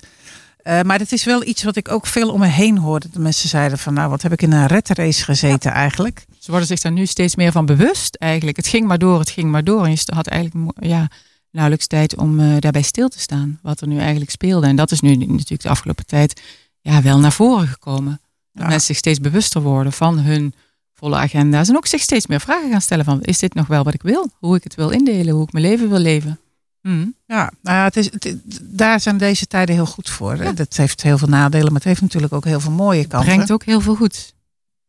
Maar 0.83 0.99
het 0.99 1.11
is 1.11 1.23
wel 1.23 1.45
iets 1.45 1.63
wat 1.63 1.75
ik 1.75 1.91
ook 1.91 2.07
veel 2.07 2.31
om 2.31 2.39
me 2.39 2.47
heen 2.47 2.77
hoorde. 2.77 3.07
De 3.11 3.19
mensen 3.19 3.49
zeiden 3.49 3.77
van, 3.77 3.93
nou, 3.93 4.09
wat 4.09 4.21
heb 4.21 4.31
ik 4.31 4.41
in 4.41 4.51
een 4.51 4.67
red 4.67 4.89
race 4.89 5.23
gezeten 5.23 5.71
eigenlijk. 5.71 6.25
Ze 6.39 6.49
worden 6.51 6.67
zich 6.67 6.79
daar 6.81 6.91
nu 6.91 7.05
steeds 7.05 7.35
meer 7.35 7.51
van 7.51 7.65
bewust 7.65 8.15
eigenlijk. 8.15 8.57
Het 8.57 8.67
ging 8.67 8.87
maar 8.87 8.97
door, 8.97 9.19
het 9.19 9.29
ging 9.29 9.51
maar 9.51 9.63
door. 9.63 9.85
En 9.85 9.91
je 9.91 9.97
had 10.13 10.27
eigenlijk 10.27 10.71
ja, 10.85 11.07
nauwelijks 11.55 11.87
tijd 11.87 12.15
om 12.17 12.39
eh, 12.39 12.55
daarbij 12.59 12.81
stil 12.81 13.07
te 13.07 13.19
staan. 13.19 13.59
Wat 13.61 13.81
er 13.81 13.87
nu 13.87 13.99
eigenlijk 13.99 14.31
speelde. 14.31 14.67
En 14.67 14.75
dat 14.75 14.91
is 14.91 14.99
nu 14.99 15.15
natuurlijk 15.15 15.61
de 15.61 15.69
afgelopen 15.69 16.05
tijd 16.05 16.41
ja, 16.81 17.01
wel 17.01 17.19
naar 17.19 17.31
voren 17.33 17.67
gekomen. 17.67 18.21
Dat 18.53 18.63
Ja. 18.63 18.67
mensen 18.69 18.87
zich 18.87 18.97
steeds 18.97 19.19
bewuster 19.19 19.61
worden 19.61 19.93
van 19.93 20.19
hun 20.19 20.53
volle 20.93 21.15
agenda's. 21.15 21.69
En 21.69 21.75
ook 21.75 21.85
zich 21.87 22.01
steeds 22.01 22.27
meer 22.27 22.39
vragen 22.39 22.71
gaan 22.71 22.81
stellen 22.81 23.05
van... 23.05 23.21
is 23.21 23.39
dit 23.39 23.53
nog 23.53 23.67
wel 23.67 23.83
wat 23.83 23.93
ik 23.93 24.01
wil? 24.01 24.29
Hoe 24.39 24.55
ik 24.55 24.63
het 24.63 24.75
wil 24.75 24.89
indelen? 24.89 25.33
Hoe 25.33 25.43
ik 25.43 25.51
mijn 25.51 25.65
leven 25.65 25.89
wil 25.89 25.99
leven? 25.99 26.39
Mhm. 26.81 27.05
Ja, 27.25 27.51
nou 27.61 27.77
ja, 27.77 27.83
het 27.83 27.97
is, 27.97 28.05
het- 28.11 28.37
daar 28.61 28.99
zijn 28.99 29.17
deze 29.17 29.45
tijden 29.45 29.75
heel 29.75 29.85
goed 29.85 30.09
voor. 30.09 30.43
Ja. 30.43 30.51
Dat 30.51 30.77
heeft 30.77 31.01
heel 31.03 31.17
veel 31.17 31.27
nadelen, 31.27 31.65
maar 31.65 31.75
het 31.75 31.83
heeft 31.83 32.01
natuurlijk 32.01 32.33
ook 32.33 32.45
heel 32.45 32.59
veel 32.59 32.71
mooie 32.71 33.05
kanten. 33.07 33.29
Brengt 33.29 33.51
ook 33.51 33.63
heel 33.65 33.81
veel 33.81 33.95
goed. 33.95 34.33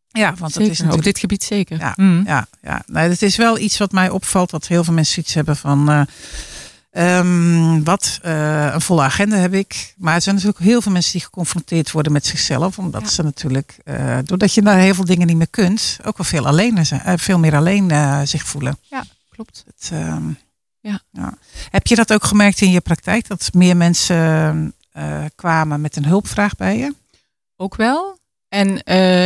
ja, 0.09 0.29
want 0.29 0.39
dat 0.41 0.53
Zeker. 0.53 0.71
is 0.71 0.79
Op 0.79 0.85
natuurlijk 0.85 1.05
dit 1.13 1.19
gebied 1.19 1.43
zeker. 1.43 1.79
Ja. 1.79 1.93
Mhm. 1.97 2.23
Ja, 2.27 2.47
ja. 2.63 2.83
Nee, 2.87 3.09
het 3.09 3.23
is 3.23 3.37
wel 3.37 3.59
iets 3.59 3.79
wat 3.79 3.93
mij 3.93 4.11
opvalt. 4.11 4.51
Dat 4.51 4.67
heel 4.67 4.85
veel 4.85 4.95
mensen 4.95 5.21
iets 5.21 5.35
hebben 5.35 5.57
van. 5.57 5.89
eh, 5.91 6.01
ehm, 6.97 7.83
wat 7.83 8.19
eh, 8.23 8.71
een 8.73 8.81
volle 8.81 9.03
agenda 9.03 9.37
heb 9.37 9.55
ik. 9.55 9.95
Maar 9.97 10.15
er 10.15 10.21
zijn 10.23 10.35
natuurlijk 10.35 10.65
heel 10.65 10.81
veel 10.83 10.93
mensen 10.93 11.13
die 11.13 11.21
geconfronteerd 11.21 11.91
worden 11.91 12.13
met 12.13 12.27
zichzelf. 12.27 12.79
Omdat 12.79 13.03
Ja. 13.03 13.09
ze 13.09 13.23
natuurlijk, 13.23 13.79
eh, 13.85 14.19
doordat 14.25 14.55
je 14.55 14.63
naar 14.63 14.79
heel 14.79 14.95
veel 14.95 15.05
dingen 15.05 15.27
niet 15.27 15.37
meer 15.37 15.49
kunt, 15.51 15.99
ook 16.05 16.17
wel 16.17 16.27
veel, 16.27 16.47
alleen 16.47 16.87
zijn, 16.87 17.01
eh, 17.01 17.13
veel 17.17 17.39
meer 17.39 17.57
alleen 17.57 17.91
zich 18.29 18.43
voelen. 18.47 18.79
Klopt. 19.31 19.65
Het, 19.67 19.91
ehm, 19.93 20.29
Ja. 20.81 21.01
Heb 21.71 21.87
je 21.87 21.95
dat 21.95 22.13
ook 22.13 22.25
gemerkt 22.25 22.61
in 22.61 22.71
je 22.71 22.81
praktijk? 22.81 23.29
Dat 23.29 23.49
meer 23.53 23.77
mensen 23.77 24.75
kwamen 25.35 25.81
met 25.81 25.97
een 25.97 26.05
hulpvraag 26.07 26.57
bij 26.57 26.79
je? 26.79 26.95
Ook 27.57 27.77
wel. 27.77 28.19
En 28.49 28.81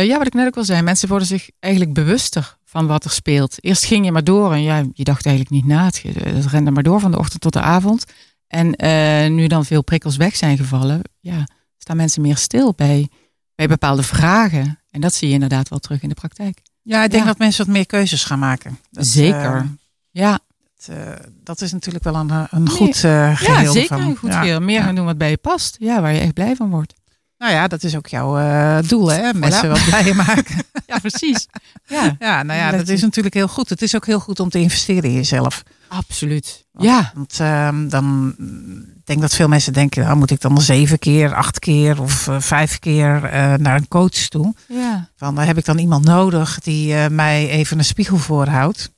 ja, 0.05 0.17
wat 0.17 0.27
ik 0.27 0.33
net 0.33 0.47
ook 0.47 0.57
al 0.57 0.63
zei, 0.63 0.81
mensen 0.81 1.07
worden 1.07 1.27
zich 1.27 1.49
eigenlijk 1.59 1.93
bewuster 1.93 2.57
van 2.71 2.87
wat 2.87 3.03
er 3.03 3.11
speelt. 3.11 3.57
Eerst 3.59 3.85
ging 3.85 4.05
je 4.05 4.11
maar 4.11 4.23
door 4.23 4.53
en 4.53 4.61
ja, 4.61 4.83
je 4.93 5.03
dacht 5.03 5.25
eigenlijk 5.25 5.55
niet 5.55 5.65
na. 5.65 5.85
Het, 5.85 6.01
het 6.23 6.45
rende 6.45 6.71
maar 6.71 6.83
door 6.83 6.99
van 6.99 7.11
de 7.11 7.17
ochtend 7.17 7.41
tot 7.41 7.53
de 7.53 7.61
avond. 7.61 8.05
En 8.47 8.75
eh, 8.75 9.29
nu 9.31 9.47
dan 9.47 9.65
veel 9.65 9.83
prikkels 9.83 10.15
weg 10.17 10.35
zijn 10.35 10.57
gevallen, 10.57 11.01
ja, 11.19 11.47
staan 11.77 11.97
mensen 11.97 12.21
meer 12.21 12.37
stil 12.37 12.73
bij, 12.75 13.09
bij 13.55 13.67
bepaalde 13.67 14.03
vragen. 14.03 14.79
En 14.89 15.01
dat 15.01 15.13
zie 15.13 15.27
je 15.27 15.33
inderdaad 15.33 15.69
wel 15.69 15.79
terug 15.79 16.01
in 16.01 16.09
de 16.09 16.15
praktijk. 16.15 16.61
Ja, 16.81 17.03
ik 17.03 17.09
denk 17.11 17.23
Ja. 17.23 17.29
dat 17.29 17.37
mensen 17.37 17.65
wat 17.65 17.73
meer 17.75 17.85
keuzes 17.85 18.23
gaan 18.23 18.39
maken. 18.39 18.77
Dat, 18.91 19.05
Zeker. 19.07 19.55
eh, 19.55 19.63
Ja, 20.11 20.39
Het, 20.77 20.87
eh, 20.97 21.13
dat 21.43 21.61
is 21.61 21.71
natuurlijk 21.71 22.03
wel 22.03 22.15
een, 22.15 22.29
een 22.49 22.63
Nee. 22.63 22.73
goed 22.75 23.03
eh 23.03 23.37
geheel. 23.37 23.63
ja 23.63 23.71
zeker. 23.71 23.97
Een 23.99 24.15
goed 24.17 24.31
Ja. 24.31 24.39
geheel. 24.39 24.59
Meer 24.59 24.79
Ja. 24.79 24.83
gaan 24.83 24.95
doen 24.95 25.05
wat 25.05 25.17
bij 25.17 25.29
je 25.29 25.37
past. 25.37 25.75
Ja, 25.79 26.01
waar 26.01 26.13
je 26.13 26.19
echt 26.19 26.33
blij 26.33 26.55
van 26.55 26.69
wordt. 26.69 26.93
Nou 27.41 27.53
ja, 27.53 27.67
dat 27.67 27.83
is 27.83 27.95
ook 27.95 28.07
jouw 28.07 28.37
eh, 28.37 28.77
doel, 28.87 29.11
hè? 29.11 29.33
Mensen 29.33 29.69
wat 29.69 29.85
blijer 29.85 30.15
maken. 30.15 30.55
Ja, 30.85 30.99
precies. 30.99 31.47
Ja, 31.85 32.15
ja, 32.19 32.43
nou 32.43 32.59
ja, 32.59 32.71
Dat 32.71 32.87
is 32.87 33.01
natuurlijk 33.01 33.35
heel 33.35 33.47
goed. 33.47 33.69
Het 33.69 33.81
is 33.81 33.95
ook 33.95 34.05
heel 34.05 34.19
goed 34.19 34.39
om 34.39 34.49
te 34.49 34.59
investeren 34.59 35.03
in 35.03 35.13
jezelf. 35.13 35.63
absoluut. 35.87 36.65
Ja, 36.77 37.11
Want 37.15 37.39
ehm, 37.39 37.87
dan 37.87 38.35
denk 39.03 39.21
dat 39.21 39.35
veel 39.35 39.47
mensen 39.47 39.73
denken, 39.73 40.03
nou, 40.03 40.17
moet 40.17 40.31
ik 40.31 40.41
dan 40.41 40.61
zeven 40.61 40.99
keer, 40.99 41.35
acht 41.35 41.59
keer 41.59 42.01
of 42.01 42.27
eh, 42.27 42.39
vijf 42.39 42.79
keer 42.79 43.23
eh, 43.23 43.53
naar 43.53 43.75
een 43.75 43.87
coach 43.87 44.27
toe? 44.27 44.53
ja. 44.67 45.09
Van, 45.15 45.35
dan 45.35 45.45
heb 45.45 45.57
ik 45.57 45.65
dan 45.65 45.77
iemand 45.77 46.05
nodig 46.05 46.59
die 46.59 47.09
mij 47.09 47.49
even 47.49 47.77
een 47.77 47.85
spiegel 47.85 48.17
voorhoudt. 48.17 48.91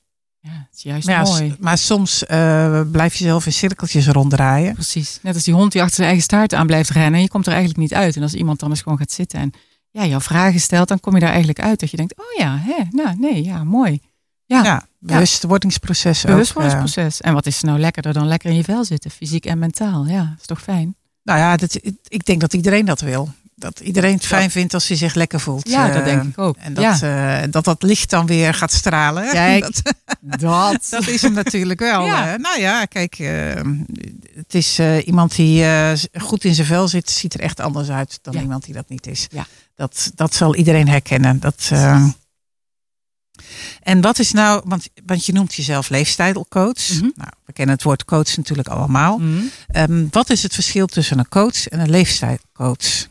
Ja 0.43 0.51
het 0.69 0.77
is 0.77 0.83
juist 0.83 1.07
Maar, 1.07 1.25
ja, 1.25 1.31
mooi. 1.31 1.55
maar 1.59 1.77
soms 1.77 2.25
eh, 2.25 2.81
blijf 2.91 3.15
je 3.15 3.23
zelf 3.23 3.45
in 3.45 3.53
cirkeltjes 3.53 4.07
ronddraaien. 4.07 4.73
Precies. 4.73 5.19
Net 5.21 5.33
als 5.33 5.43
die 5.43 5.53
hond 5.53 5.71
die 5.71 5.81
achter 5.81 5.95
zijn 5.95 6.07
eigen 6.07 6.25
staart 6.25 6.53
aan 6.53 6.67
blijft 6.67 6.89
rennen. 6.89 7.13
En 7.13 7.21
je 7.21 7.29
komt 7.29 7.45
er 7.45 7.51
eigenlijk 7.51 7.81
niet 7.81 7.93
uit. 7.93 8.15
En 8.15 8.21
als 8.21 8.33
iemand 8.33 8.59
dan 8.59 8.69
eens 8.69 8.81
gewoon 8.81 8.97
gaat 8.97 9.11
zitten 9.11 9.39
en 9.39 9.51
ja, 9.89 10.05
jouw 10.05 10.19
vragen 10.19 10.59
stelt, 10.59 10.87
dan 10.87 10.99
kom 10.99 11.13
je 11.13 11.19
daar 11.19 11.29
eigenlijk 11.29 11.59
uit. 11.59 11.79
Dat 11.79 11.91
je 11.91 11.97
denkt, 11.97 12.17
oh 12.17 12.37
ja, 12.37 12.57
hè, 12.57 12.83
nou 12.91 13.15
nee, 13.19 13.43
ja, 13.43 13.63
mooi. 13.63 13.99
Ja, 14.45 14.63
Ja, 14.63 14.87
bewustwordingsproces 14.99 16.25
ook, 16.25 16.31
bewustwordingsproces. 16.31 17.21
En 17.21 17.33
wat 17.33 17.45
is 17.45 17.61
nou 17.61 17.79
lekkerder 17.79 18.13
dan 18.13 18.27
lekker 18.27 18.49
in 18.49 18.55
je 18.55 18.63
vel 18.63 18.85
zitten, 18.85 19.11
fysiek 19.11 19.45
en 19.45 19.59
mentaal. 19.59 20.05
Ja, 20.05 20.35
is 20.39 20.45
toch 20.45 20.61
fijn? 20.61 20.95
Nou 21.23 21.39
ja, 21.39 21.57
dat, 21.57 21.79
ik 22.07 22.25
denk 22.25 22.41
dat 22.41 22.53
iedereen 22.53 22.85
dat 22.85 23.01
wil. 23.01 23.29
Dat 23.63 23.79
iedereen 23.79 24.13
het 24.13 24.25
fijn 24.25 24.51
vindt 24.51 24.73
als 24.73 24.87
hij 24.87 24.97
zich 24.97 25.13
lekker 25.13 25.39
voelt. 25.39 25.69
Ja, 25.69 25.87
dat 25.87 25.95
Eh, 25.95 26.03
denk 26.05 26.23
ik 26.23 26.37
ook. 26.37 26.55
En 26.57 26.73
dat, 26.73 26.99
Ja. 26.99 27.41
eh, 27.41 27.51
dat 27.51 27.63
dat 27.65 27.83
licht 27.83 28.09
dan 28.09 28.25
weer 28.25 28.53
gaat 28.53 28.71
stralen. 28.71 29.29
Kijk, 29.31 29.61
dat, 29.61 29.93
Dat. 30.39 30.87
dat 30.89 31.07
is 31.07 31.21
hem 31.21 31.33
natuurlijk 31.33 31.79
wel. 31.79 32.05
Ja. 32.05 32.33
eh. 32.33 32.39
nou 32.39 32.59
ja, 32.59 32.85
kijk, 32.85 33.17
het 34.35 34.53
is 34.53 34.79
iemand 35.05 35.35
die 35.35 35.65
goed 36.13 36.43
in 36.43 36.53
zijn 36.55 36.67
vel 36.67 36.87
zit, 36.87 37.09
ziet 37.09 37.33
er 37.33 37.39
echt 37.39 37.59
anders 37.59 37.89
uit 37.89 38.19
dan 38.21 38.33
Ja. 38.33 38.41
iemand 38.41 38.63
die 38.65 38.73
dat 38.73 38.89
niet 38.89 39.07
is. 39.07 39.27
Ja. 39.31 39.45
Dat, 39.75 40.11
dat 40.15 40.33
zal 40.35 40.55
iedereen 40.55 40.87
herkennen. 40.87 41.39
Dat, 41.39 41.71
en 43.81 44.01
wat 44.01 44.19
is 44.19 44.31
nou, 44.31 44.61
want, 44.65 44.87
want 45.05 45.25
je 45.25 45.33
noemt 45.33 45.53
jezelf 45.53 45.89
leefstijlcoach. 45.89 46.89
Mhm. 46.89 47.09
Nou, 47.15 47.29
we 47.45 47.53
kennen 47.53 47.75
het 47.75 47.83
woord 47.83 48.05
coach 48.05 48.37
natuurlijk 48.37 48.67
allemaal. 48.67 49.17
Mhm. 49.17 49.41
Ehm, 49.67 50.05
wat 50.11 50.29
is 50.29 50.43
het 50.43 50.53
verschil 50.53 50.85
tussen 50.87 51.19
een 51.19 51.29
coach 51.29 51.67
en 51.67 51.79
een 51.79 51.89
leefstijlcoach? 51.89 53.07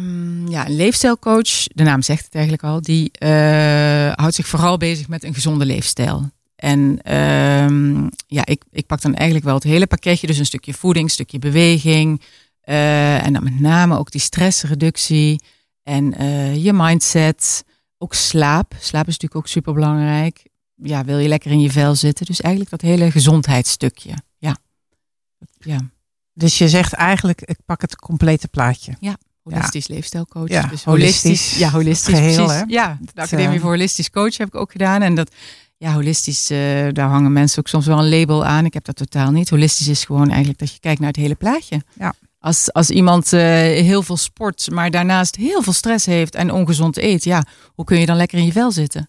Ehm, 0.00 0.48
ja, 0.48 0.66
een 0.66 0.76
leefstijlcoach, 0.76 1.66
de 1.66 1.82
naam 1.82 2.02
zegt 2.02 2.24
het 2.24 2.34
eigenlijk 2.34 2.64
al, 2.64 2.80
die 2.80 3.10
eh, 3.12 4.12
houdt 4.14 4.34
zich 4.34 4.46
vooral 4.46 4.76
bezig 4.76 5.08
met 5.08 5.24
een 5.24 5.34
gezonde 5.34 5.64
leefstijl. 5.64 6.30
En 6.56 7.02
ehm, 7.02 8.08
ja, 8.26 8.46
ik, 8.46 8.62
ik 8.70 8.86
pak 8.86 9.00
dan 9.00 9.14
eigenlijk 9.14 9.44
wel 9.44 9.54
het 9.54 9.62
hele 9.62 9.86
pakketje, 9.86 10.26
dus 10.26 10.38
een 10.38 10.46
stukje 10.46 10.74
voeding, 10.74 11.04
een 11.04 11.10
stukje 11.10 11.38
beweging. 11.38 12.22
eh, 12.60 13.26
en 13.26 13.32
dan 13.32 13.42
met 13.42 13.60
name 13.60 13.98
ook 13.98 14.10
die 14.10 14.20
stressreductie 14.20 15.42
en 15.82 16.14
eh, 16.14 16.64
je 16.64 16.72
mindset. 16.72 17.64
Ook 17.98 18.14
slaap. 18.14 18.74
Slaap 18.78 19.06
is 19.06 19.12
natuurlijk 19.12 19.34
ook 19.34 19.46
super 19.46 19.74
belangrijk. 19.74 20.42
Ja, 20.74 21.04
wil 21.04 21.18
je 21.18 21.28
lekker 21.28 21.50
in 21.50 21.60
je 21.60 21.70
vel 21.70 21.94
zitten. 21.94 22.26
Dus 22.26 22.40
eigenlijk 22.40 22.70
dat 22.70 22.80
hele 22.80 23.10
gezondheidsstukje. 23.10 24.14
Ja. 24.38 24.56
Ja. 25.58 25.78
Dus 26.32 26.58
je 26.58 26.68
zegt 26.68 26.92
eigenlijk, 26.92 27.40
ik 27.40 27.58
pak 27.64 27.80
het 27.80 27.96
complete 27.96 28.48
plaatje. 28.48 28.96
Holistisch 29.42 29.88
leefstijlcoach. 29.88 30.48
Ja, 30.48 30.66
dus 30.66 30.84
holistisch. 30.84 31.58
Ja, 31.58 31.70
holistisch. 31.70 32.14
Geheel, 32.14 32.44
precies. 32.46 32.64
Ja, 32.66 32.98
de 33.14 33.20
Academie 33.20 33.54
eh, 33.56 33.60
voor 33.60 33.70
Holistisch 33.70 34.10
Coach 34.10 34.36
heb 34.36 34.48
ik 34.48 34.54
ook 34.54 34.72
gedaan. 34.72 35.02
En 35.02 35.14
dat, 35.14 35.30
ja, 35.76 35.92
holistisch, 35.92 36.50
eh, 36.50 36.58
daar 36.92 37.08
hangen 37.08 37.32
mensen 37.32 37.58
ook 37.58 37.68
soms 37.68 37.86
wel 37.86 37.98
een 37.98 38.08
label 38.08 38.44
aan. 38.44 38.64
Ik 38.64 38.74
heb 38.74 38.84
dat 38.84 38.96
totaal 38.96 39.30
niet. 39.30 39.50
Holistisch 39.50 39.88
is 39.88 40.04
gewoon 40.04 40.28
eigenlijk 40.28 40.58
dat 40.58 40.72
je 40.72 40.80
kijkt 40.80 40.98
naar 41.00 41.08
het 41.08 41.16
hele 41.16 41.34
plaatje. 41.34 41.82
Ja. 41.98 42.14
Als, 42.38 42.72
als 42.72 42.90
iemand 42.90 43.32
eh, 43.32 43.40
heel 43.62 44.02
veel 44.02 44.16
sport, 44.16 44.70
maar 44.70 44.90
daarnaast 44.90 45.36
heel 45.36 45.62
veel 45.62 45.72
stress 45.72 46.06
heeft 46.06 46.34
en 46.34 46.52
ongezond 46.52 46.96
eet, 46.98 47.24
ja, 47.24 47.44
hoe 47.74 47.84
kun 47.84 47.98
je 48.00 48.06
dan 48.06 48.16
lekker 48.16 48.38
in 48.38 48.44
je 48.44 48.52
vel 48.52 48.72
zitten? 48.72 49.08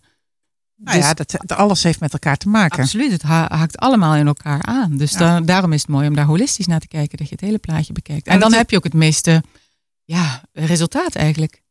Nou 0.76 0.98
Dus- 0.98 1.06
ja, 1.08 1.14
dat, 1.14 1.32
dat 1.46 1.58
alles 1.58 1.84
heeft 1.84 2.00
met 2.00 2.14
elkaar 2.14 2.38
te 2.38 2.50
maken. 2.50 2.84
Absoluut, 2.84 3.12
het 3.12 3.22
ha- 3.22 3.48
haakt 3.50 3.78
allemaal 3.78 4.16
in 4.16 4.28
elkaar 4.28 4.62
aan. 4.66 4.98
Dus 4.98 5.12
Ja. 5.12 5.18
da- 5.20 5.42
daarom 5.42 5.74
is 5.74 5.82
het 5.82 5.90
mooi 5.90 6.08
om 6.08 6.16
daar 6.16 6.26
holistisch 6.26 6.66
naar 6.68 6.80
te 6.80 6.88
kijken, 6.88 7.18
dat 7.18 7.28
je 7.28 7.34
het 7.36 7.44
hele 7.44 7.58
plaatje 7.58 7.94
bekijkt. 7.94 8.28
En 8.28 8.40
dan 8.40 8.54
heb 8.54 8.70
je 8.70 8.78
ook 8.78 8.84
het 8.84 8.94
meeste 8.94 9.44
ja, 10.12 10.42
resultaat 10.54 11.16
eigenlijk. 11.16 11.62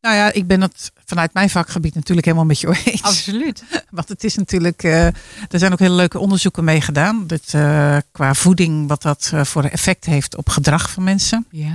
Nou 0.00 0.16
ja, 0.16 0.32
ik 0.32 0.46
ben 0.46 0.60
het 0.60 0.92
vanuit 1.04 1.34
mijn 1.34 1.50
vakgebied 1.50 1.94
natuurlijk 1.94 2.26
helemaal 2.26 2.46
met 2.46 2.60
je 2.60 2.80
eens. 2.84 3.02
Absoluut. 3.02 3.64
Want 3.90 4.08
het 4.08 4.24
is 4.24 4.36
natuurlijk, 4.36 4.82
eh, 4.82 5.06
er 5.06 5.58
zijn 5.58 5.72
ook 5.72 5.78
hele 5.78 5.94
leuke 5.94 6.18
onderzoeken 6.18 6.64
mee 6.64 6.80
gedaan. 6.80 7.26
Dat, 7.26 7.42
eh, 7.50 7.96
qua 8.12 8.34
voeding, 8.34 8.88
wat 8.88 9.02
dat 9.02 9.30
eh, 9.34 9.44
voor 9.44 9.64
effect 9.64 10.04
heeft 10.04 10.36
op 10.36 10.48
gedrag 10.48 10.90
van 10.90 11.04
mensen. 11.04 11.46
Ja, 11.50 11.72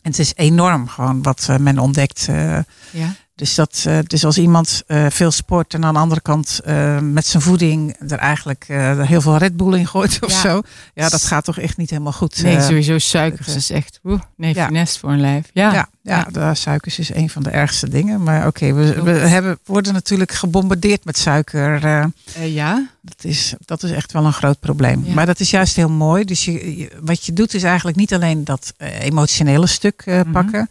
En 0.00 0.10
het 0.10 0.18
is 0.18 0.32
enorm 0.34 0.88
gewoon 0.88 1.22
wat 1.22 1.48
men 1.60 1.78
ontdekt. 1.78 2.28
ja. 2.90 3.14
Dus, 3.34 3.54
dat, 3.54 3.82
eh, 3.86 3.98
dus 4.06 4.24
als 4.24 4.38
iemand 4.38 4.82
eh, 4.86 5.06
veel 5.10 5.30
sport 5.30 5.74
en 5.74 5.84
aan 5.84 5.94
de 5.94 6.00
andere 6.00 6.20
kant 6.20 6.60
eh, 6.64 6.98
met 6.98 7.26
zijn 7.26 7.42
voeding 7.42 7.96
er 8.08 8.18
eigenlijk 8.18 8.64
heel 9.06 9.20
veel 9.20 9.36
Red 9.36 9.56
Bull 9.56 9.78
in 9.78 9.86
gooit 9.86 10.18
of 10.22 10.30
Ja. 10.32 10.40
zo. 10.40 10.62
Ja, 10.94 11.08
dat 11.08 11.22
gaat 11.24 11.44
toch 11.44 11.58
echt 11.58 11.76
niet 11.76 11.90
helemaal 11.90 12.12
goed. 12.12 12.42
Nee, 12.42 12.60
sowieso 12.60 12.98
suikers 12.98 13.46
het, 13.46 13.56
is 13.56 13.70
echt 13.70 14.00
oeh, 14.04 14.20
nee, 14.36 14.54
ja. 14.54 14.86
voor 14.86 15.10
een 15.10 15.20
lijf. 15.20 15.50
Ja, 15.52 15.72
Ja, 15.72 15.88
ja, 16.02 16.26
de 16.30 16.54
suikers 16.54 16.98
is 16.98 17.14
een 17.14 17.30
van 17.30 17.42
de 17.42 17.50
ergste 17.50 17.88
dingen. 17.88 18.22
Maar 18.22 18.46
oké, 18.46 18.72
we, 18.72 19.02
we 19.02 19.10
hebben, 19.10 19.58
worden 19.64 19.92
natuurlijk 19.92 20.32
gebombardeerd 20.32 21.04
met 21.04 21.18
suiker. 21.18 21.86
ja. 22.44 22.86
dat, 23.00 23.24
is, 23.24 23.54
dat 23.64 23.82
is 23.82 23.90
echt 23.90 24.12
wel 24.12 24.24
een 24.24 24.32
groot 24.32 24.60
probleem. 24.60 25.02
Ja. 25.06 25.14
Maar 25.14 25.26
dat 25.26 25.40
is 25.40 25.50
juist 25.50 25.76
heel 25.76 25.90
mooi. 25.90 26.24
Dus 26.24 26.44
je, 26.44 26.76
je- 26.78 26.90
wat 27.00 27.24
je 27.24 27.32
doet 27.32 27.54
is 27.54 27.62
eigenlijk 27.62 27.96
niet 27.96 28.14
alleen 28.14 28.44
dat 28.44 28.72
emotionele 28.78 29.66
stuk 29.66 30.02
Mhm. 30.06 30.30
pakken. 30.30 30.68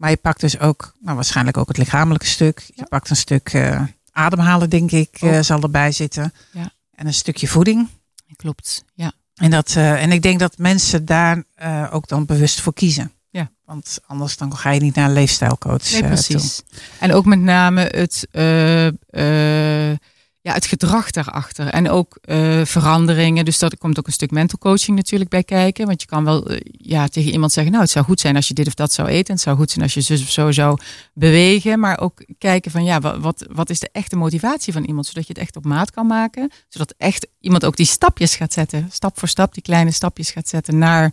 Maar 0.00 0.10
je 0.10 0.16
pakt 0.16 0.40
dus 0.40 0.58
ook, 0.58 0.94
nou 1.00 1.14
waarschijnlijk 1.14 1.56
ook 1.56 1.68
het 1.68 1.76
lichamelijke 1.76 2.26
stuk. 2.26 2.60
Je 2.66 2.72
Ja. 2.76 2.84
pakt 2.84 3.10
een 3.10 3.16
stuk 3.16 3.48
eh, 3.52 3.82
ademhalen, 4.12 4.70
denk 4.70 4.90
ik, 4.90 5.16
eh, 5.20 5.36
Ook. 5.36 5.44
zal 5.44 5.60
erbij 5.62 5.92
zitten. 5.92 6.32
Ja. 6.52 6.70
En 6.94 7.06
een 7.06 7.14
stukje 7.14 7.48
voeding. 7.48 7.88
klopt. 8.36 8.84
Ja, 8.94 9.12
En, 9.34 9.50
dat, 9.50 9.74
eh, 9.76 10.02
en 10.02 10.12
ik 10.12 10.22
denk 10.22 10.38
dat 10.38 10.58
mensen 10.58 11.04
daar 11.04 11.44
ook 11.90 12.08
dan 12.08 12.26
bewust 12.26 12.60
voor 12.60 12.72
kiezen. 12.74 13.12
Ja. 13.30 13.50
Want 13.64 13.98
anders 14.06 14.36
dan 14.36 14.56
ga 14.56 14.70
je 14.70 14.80
niet 14.80 14.94
naar 14.94 15.06
een 15.06 15.12
leefstijlcoach. 15.12 15.90
nee, 15.90 16.04
precies. 16.04 16.62
En 17.00 17.12
ook 17.12 17.24
met 17.24 17.38
name 17.40 17.80
het, 17.80 18.26
eh, 18.30 18.86
eh, 18.86 19.96
ja, 20.42 20.52
het 20.52 20.66
gedrag 20.66 21.10
daarachter. 21.10 21.66
En 21.66 21.90
ook 21.90 22.18
eh, 22.22 22.60
veranderingen. 22.64 23.44
Dus 23.44 23.58
dat 23.58 23.78
komt 23.78 23.98
ook 23.98 24.06
een 24.06 24.12
stuk 24.12 24.30
mental 24.30 24.58
coaching 24.58 24.96
natuurlijk 24.96 25.30
bij 25.30 25.42
kijken. 25.42 25.86
Want 25.86 26.00
je 26.00 26.06
kan 26.06 26.24
wel 26.24 26.46
eh, 26.46 26.60
ja, 26.72 27.08
tegen 27.08 27.32
iemand 27.32 27.52
zeggen, 27.52 27.72
nou 27.72 27.84
het 27.84 27.92
zou 27.92 28.04
goed 28.04 28.20
zijn 28.20 28.36
als 28.36 28.48
je 28.48 28.54
dit 28.54 28.66
of 28.66 28.74
dat 28.74 28.92
zou 28.92 29.08
eten. 29.08 29.26
En 29.26 29.34
het 29.34 29.42
zou 29.42 29.56
goed 29.56 29.70
zijn 29.70 29.84
als 29.84 29.94
je 29.94 30.00
zus 30.00 30.22
of 30.22 30.30
zo 30.30 30.52
zou 30.52 30.78
bewegen. 31.14 31.80
Maar 31.80 32.00
ook 32.00 32.24
kijken 32.38 32.70
van 32.70 32.84
ja, 32.84 33.20
wat, 33.20 33.46
wat 33.52 33.70
is 33.70 33.80
de 33.80 33.88
echte 33.92 34.16
motivatie 34.16 34.72
van 34.72 34.84
iemand. 34.84 35.06
Zodat 35.06 35.26
je 35.26 35.32
het 35.32 35.42
echt 35.42 35.56
op 35.56 35.64
maat 35.64 35.90
kan 35.90 36.06
maken. 36.06 36.50
Zodat 36.68 36.94
echt 36.98 37.26
iemand 37.40 37.64
ook 37.64 37.76
die 37.76 37.86
stapjes 37.86 38.36
gaat 38.36 38.52
zetten. 38.52 38.88
Stap 38.90 39.18
voor 39.18 39.28
stap 39.28 39.54
die 39.54 39.62
kleine 39.62 39.90
stapjes 39.90 40.30
gaat 40.30 40.48
zetten 40.48 40.78
naar 40.78 41.12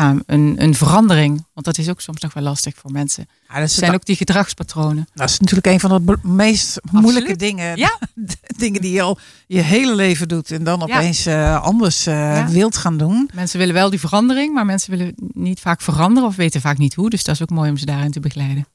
ja, 0.00 0.14
een, 0.26 0.54
een 0.58 0.74
verandering. 0.74 1.44
Want 1.52 1.66
dat 1.66 1.78
is 1.78 1.88
ook 1.88 2.00
soms 2.00 2.20
nog 2.20 2.34
wel 2.34 2.42
lastig 2.42 2.74
voor 2.76 2.90
mensen. 2.90 3.26
Ja, 3.48 3.54
dat, 3.54 3.62
Er 3.62 3.68
zijn 3.68 3.94
ook 3.94 4.04
die 4.04 4.16
gedragspatronen. 4.16 5.06
dat 5.14 5.28
is 5.30 5.38
natuurlijk 5.40 5.66
een 5.66 5.80
van 5.80 6.04
de 6.06 6.16
meest 6.22 6.80
moeilijke 6.90 7.36
dingen. 7.36 7.76
Ja. 7.76 7.98
dingen 8.56 8.80
die 8.80 8.92
je 8.92 9.02
al 9.02 9.18
je 9.46 9.60
hele 9.60 9.94
leven 9.94 10.28
doet. 10.28 10.50
En 10.50 10.64
dan 10.64 10.82
opeens 10.82 11.26
eh, 11.26 11.62
anders 11.62 12.06
eh, 12.06 12.14
Ja. 12.14 12.48
wilt 12.48 12.76
gaan 12.76 12.96
doen. 12.98 13.30
Mensen 13.34 13.58
willen 13.58 13.74
wel 13.74 13.90
die 13.90 14.00
verandering, 14.00 14.54
maar 14.54 14.64
mensen 14.66 14.90
willen 14.90 15.14
niet 15.32 15.60
vaak 15.60 15.80
veranderen 15.80 16.28
of 16.28 16.36
weten 16.36 16.60
vaak 16.60 16.78
niet 16.78 16.94
hoe. 16.94 17.10
Dus 17.10 17.24
dat 17.24 17.34
is 17.34 17.42
ook 17.42 17.50
mooi 17.50 17.70
om 17.70 17.76
ze 17.76 17.86
daarin 17.86 18.10
te 18.10 18.20
begeleiden. 18.20 18.66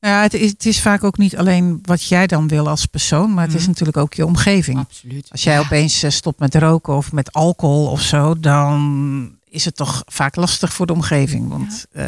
Nou 0.00 0.14
ja, 0.14 0.22
het, 0.22 0.34
is, 0.34 0.50
het 0.50 0.66
is 0.66 0.80
vaak 0.80 1.04
ook 1.04 1.18
niet 1.18 1.36
alleen 1.36 1.78
wat 1.82 2.02
jij 2.04 2.26
dan 2.26 2.48
wil 2.48 2.68
als 2.68 2.86
persoon. 2.86 3.34
Maar 3.34 3.44
het 3.44 3.54
is 3.54 3.60
Mhm. 3.60 3.68
natuurlijk 3.70 3.96
ook 3.96 4.14
je 4.14 4.26
omgeving. 4.26 4.78
Absoluut. 4.78 5.28
Als 5.30 5.42
jij 5.42 5.58
opeens 5.58 6.02
eh, 6.02 6.10
stopt 6.10 6.38
met 6.38 6.54
roken 6.54 6.94
of 6.96 7.12
met 7.12 7.32
alcohol 7.32 7.86
of 7.86 8.00
zo, 8.00 8.40
dan 8.40 9.34
is 9.56 9.64
het 9.64 9.76
toch 9.76 10.02
vaak 10.06 10.36
lastig 10.36 10.72
voor 10.72 10.86
de 10.86 10.92
omgeving. 10.92 11.48
Want 11.48 11.86
eh, 11.92 12.06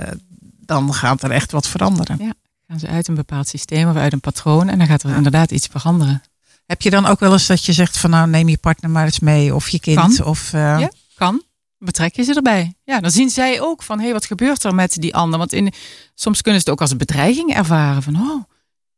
dan 0.61 0.95
gaat 0.95 1.23
er 1.23 1.31
echt 1.31 1.53
wat 1.53 1.69
veranderen. 1.69 2.35
gaan 2.69 2.79
ze 2.79 2.87
uit 2.87 3.09
een 3.09 3.15
bepaald 3.15 3.49
systeem 3.49 3.89
of 3.89 3.97
uit 3.97 4.13
een 4.13 4.21
patroon 4.21 4.69
en 4.69 4.79
dan 4.79 4.87
gaat 4.87 5.03
er 5.03 5.11
Ja. 5.11 5.17
inderdaad 5.17 5.51
iets 5.51 5.67
veranderen. 5.67 6.23
Heb 6.67 6.83
je 6.83 6.91
dan 6.91 7.07
ook 7.07 7.21
wel 7.21 7.33
eens 7.33 7.47
dat 7.47 7.65
je 7.65 7.73
zegt 7.73 7.99
van 7.99 8.11
nou 8.11 8.29
neem 8.29 8.49
je 8.49 8.59
partner 8.59 8.91
maar 8.91 9.05
eens 9.05 9.19
mee 9.19 9.55
of 9.55 9.69
je 9.69 9.81
kind? 9.81 9.97
Kan. 10.17 10.25
Of, 10.27 10.53
eh, 10.53 10.61
Ja. 10.81 10.91
Kan. 11.15 11.43
Betrek 11.79 12.17
je 12.17 12.23
ze 12.23 12.35
erbij. 12.35 12.75
Ja, 12.85 13.01
dan 13.01 13.11
zien 13.11 13.31
zij 13.31 13.61
ook 13.61 13.83
van, 13.83 13.99
hé, 13.99 14.05
hey, 14.05 14.13
wat 14.13 14.27
gebeurt 14.27 14.65
er 14.65 14.75
met 14.75 14.95
die 15.01 15.15
ander? 15.15 15.39
Want 15.39 15.53
in, 15.53 15.73
soms 16.15 16.43
kunnen 16.43 16.61
ze 16.61 16.67
het 16.67 16.75
ook 16.75 16.81
als 16.83 16.91
een 16.91 16.99
bedreiging 16.99 17.55
ervaren. 17.55 18.03
Van, 18.03 18.17
oh, 18.17 18.45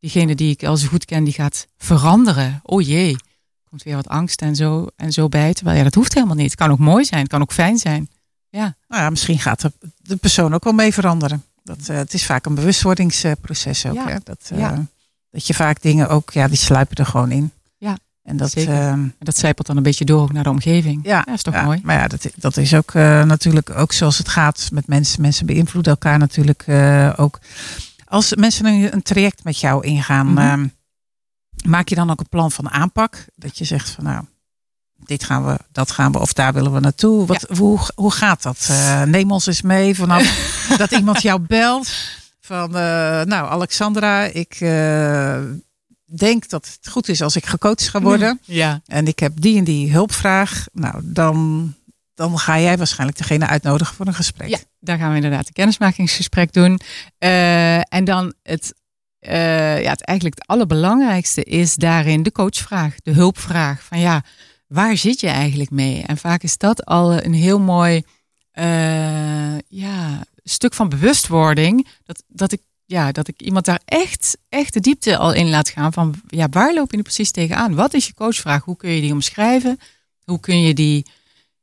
diegene 0.01 0.35
die 0.35 0.51
ik 0.51 0.65
al 0.65 0.77
zo 0.77 0.89
goed 0.89 1.05
ken, 1.05 1.25
die 1.25 1.33
gaat 1.33 1.67
veranderen. 1.79 2.61
Oh 2.63 2.83
jee, 2.87 3.17
komt 3.69 3.83
weer 3.83 3.95
wat 3.97 4.09
angst 4.09 4.43
en 4.43 4.57
zo, 4.57 4.87
en 4.97 5.13
zo 5.13 5.29
bij. 5.29 5.53
Terwijl, 5.55 5.77
ja, 5.77 5.83
dat 5.85 5.95
hoeft 5.95 6.15
helemaal 6.15 6.37
niet. 6.37 6.51
Het 6.51 6.55
kan 6.61 6.71
ook 6.71 6.79
mooi 6.79 7.05
zijn, 7.05 7.21
het 7.21 7.31
kan 7.31 7.41
ook 7.41 7.53
fijn 7.53 7.79
zijn. 7.79 8.09
Nou 8.51 9.03
ja, 9.03 9.11
misschien 9.11 9.39
gaat 9.39 9.61
de, 9.61 9.73
de 9.97 10.17
persoon 10.17 10.55
ook 10.55 10.65
wel 10.65 10.73
mee 10.73 10.93
veranderen. 10.93 11.45
Dat, 11.63 11.89
eh, 11.89 11.97
het 11.97 12.15
is 12.15 12.27
vaak 12.27 12.47
een 12.47 12.55
bewustwordingsproces 12.55 13.87
ook. 13.87 13.95
Ja. 13.95 14.09
Hè? 14.09 14.17
Dat, 14.25 14.49
eh, 14.53 14.59
Ja. 14.59 14.85
dat 15.31 15.47
je 15.47 15.55
vaak 15.55 15.83
dingen 15.83 16.09
ook, 16.09 16.31
ja, 16.31 16.49
die 16.49 16.57
sluipen 16.57 16.97
er 16.97 17.07
gewoon 17.07 17.31
in. 17.31 17.53
Ja, 17.79 17.99
En 18.23 18.37
dat, 18.37 18.53
En 18.55 19.15
dat 19.19 19.37
zijpelt 19.37 19.67
dan 19.67 19.77
een 19.77 19.83
beetje 19.83 20.05
door 20.05 20.23
ook 20.23 20.33
naar 20.33 20.43
de 20.43 20.51
omgeving. 20.51 21.05
Ja, 21.05 21.23
dat 21.23 21.35
is 21.35 21.43
toch 21.43 21.55
ja, 21.55 21.63
mooi? 21.65 21.81
Maar 21.83 21.97
ja, 21.99 22.09
dat, 22.09 22.27
dat 22.37 22.57
is 22.57 22.75
ook 22.75 22.95
natuurlijk 22.95 23.71
ook 23.71 23.93
zoals 23.93 24.19
het 24.19 24.29
gaat 24.29 24.69
met 24.73 24.87
mensen. 24.87 25.21
Mensen 25.23 25.47
beïnvloeden 25.47 25.93
elkaar 25.93 26.19
natuurlijk 26.19 26.65
ook. 27.17 27.39
Als 28.05 28.35
mensen 28.35 28.67
een, 28.67 28.93
een 28.93 29.03
traject 29.03 29.45
met 29.45 29.59
jou 29.61 29.85
ingaan, 29.85 30.27
Mhm. 30.33 30.39
ehm, 30.39 30.67
maak 31.69 31.89
je 31.89 31.95
dan 31.95 32.11
ook 32.11 32.21
een 32.21 32.29
plan 32.29 32.51
van 32.51 32.71
aanpak? 32.71 33.25
Dat 33.37 33.59
je 33.59 33.65
zegt 33.65 33.91
van 33.91 34.05
nou, 34.05 34.25
dit 35.05 35.25
gaan 35.25 35.47
we, 35.47 35.59
dat 35.73 35.91
gaan 35.91 36.13
we 36.13 36.19
of 36.19 36.33
daar 36.33 36.53
willen 36.53 36.73
we 36.73 36.81
naartoe. 36.81 37.27
Wat, 37.27 37.47
hoe, 37.57 37.79
hoe 37.95 38.13
gaat 38.13 38.43
dat? 38.43 38.67
Eh, 38.71 39.03
neem 39.03 39.33
ons 39.33 39.47
eens 39.47 39.63
mee 39.63 39.95
vanaf 39.95 40.23
dat 40.79 40.91
iemand 40.91 41.23
jou 41.23 41.41
belt. 41.41 41.89
Van 42.41 42.77
eh, 42.77 43.23
nou 43.23 43.49
Alexandra, 43.49 44.23
ik 44.25 44.57
eh, 44.61 45.41
denk 46.05 46.49
dat 46.49 46.79
het 46.81 46.93
goed 46.93 47.09
is 47.09 47.23
als 47.23 47.37
ik 47.37 47.47
gecoacht 47.47 47.89
ga 47.89 48.01
worden 48.01 48.41
Ja. 48.45 48.81
en 48.87 49.07
ik 49.07 49.19
heb 49.19 49.41
die 49.41 49.59
en 49.59 49.65
die 49.65 49.93
hulpvraag, 49.93 50.67
nou 50.73 51.01
dan, 51.05 51.75
dan 52.15 52.39
ga 52.39 52.61
jij 52.61 52.77
waarschijnlijk 52.77 53.19
degene 53.19 53.47
uitnodigen 53.47 53.95
voor 53.95 54.07
een 54.07 54.15
gesprek. 54.15 54.49
Ja, 54.49 54.59
daar 54.81 54.99
gaan 54.99 55.11
we 55.11 55.17
inderdaad 55.17 55.47
een 55.47 55.53
kennismakingsgesprek 55.53 56.53
doen. 56.53 56.81
En 57.19 58.05
dan 58.05 58.33
het, 58.43 58.75
ja, 59.21 59.91
het 59.91 60.05
eigenlijk 60.05 60.39
het 60.39 60.47
allerbelangrijkste 60.47 61.45
is 61.45 61.75
daarin 61.75 62.23
de 62.23 62.33
coachvraag, 62.33 62.95
de 63.03 63.13
hulpvraag. 63.13 63.83
Van 63.83 63.99
ja, 63.99 64.23
waar 64.73 64.97
zit 64.97 65.21
je 65.21 65.29
eigenlijk 65.29 65.71
mee? 65.71 66.03
En 66.03 66.17
vaak 66.17 66.43
is 66.43 66.59
dat 66.59 66.85
al 66.85 67.23
een 67.23 67.35
heel 67.35 67.61
mooi 67.61 68.03
eh, 68.51 69.59
ja, 69.59 70.25
stuk 70.45 70.75
van 70.75 70.89
bewustwording. 70.89 71.89
Dat, 72.05 72.25
dat 72.29 72.53
ik 72.53 72.61
ja, 72.85 73.13
dat 73.13 73.29
ik 73.29 73.43
iemand 73.43 73.65
daar 73.65 73.81
echt, 73.85 74.39
echt 74.49 74.73
de 74.73 74.81
diepte 74.81 75.17
al 75.17 75.33
in 75.33 75.51
laat 75.51 75.69
gaan 75.69 75.93
van 75.93 76.15
ja, 76.27 76.49
waar 76.49 76.75
loop 76.75 76.91
je 76.91 76.97
nu 76.97 77.03
precies 77.03 77.31
tegenaan? 77.31 77.75
Wat 77.75 77.95
is 77.95 78.07
je 78.07 78.15
coachvraag? 78.15 78.65
Hoe 78.65 78.77
kun 78.77 78.91
je 78.91 79.01
die 79.01 79.13
omschrijven? 79.13 79.79
Hoe 80.25 80.41
kun 80.41 80.61
je 80.61 80.75
die, 80.75 81.07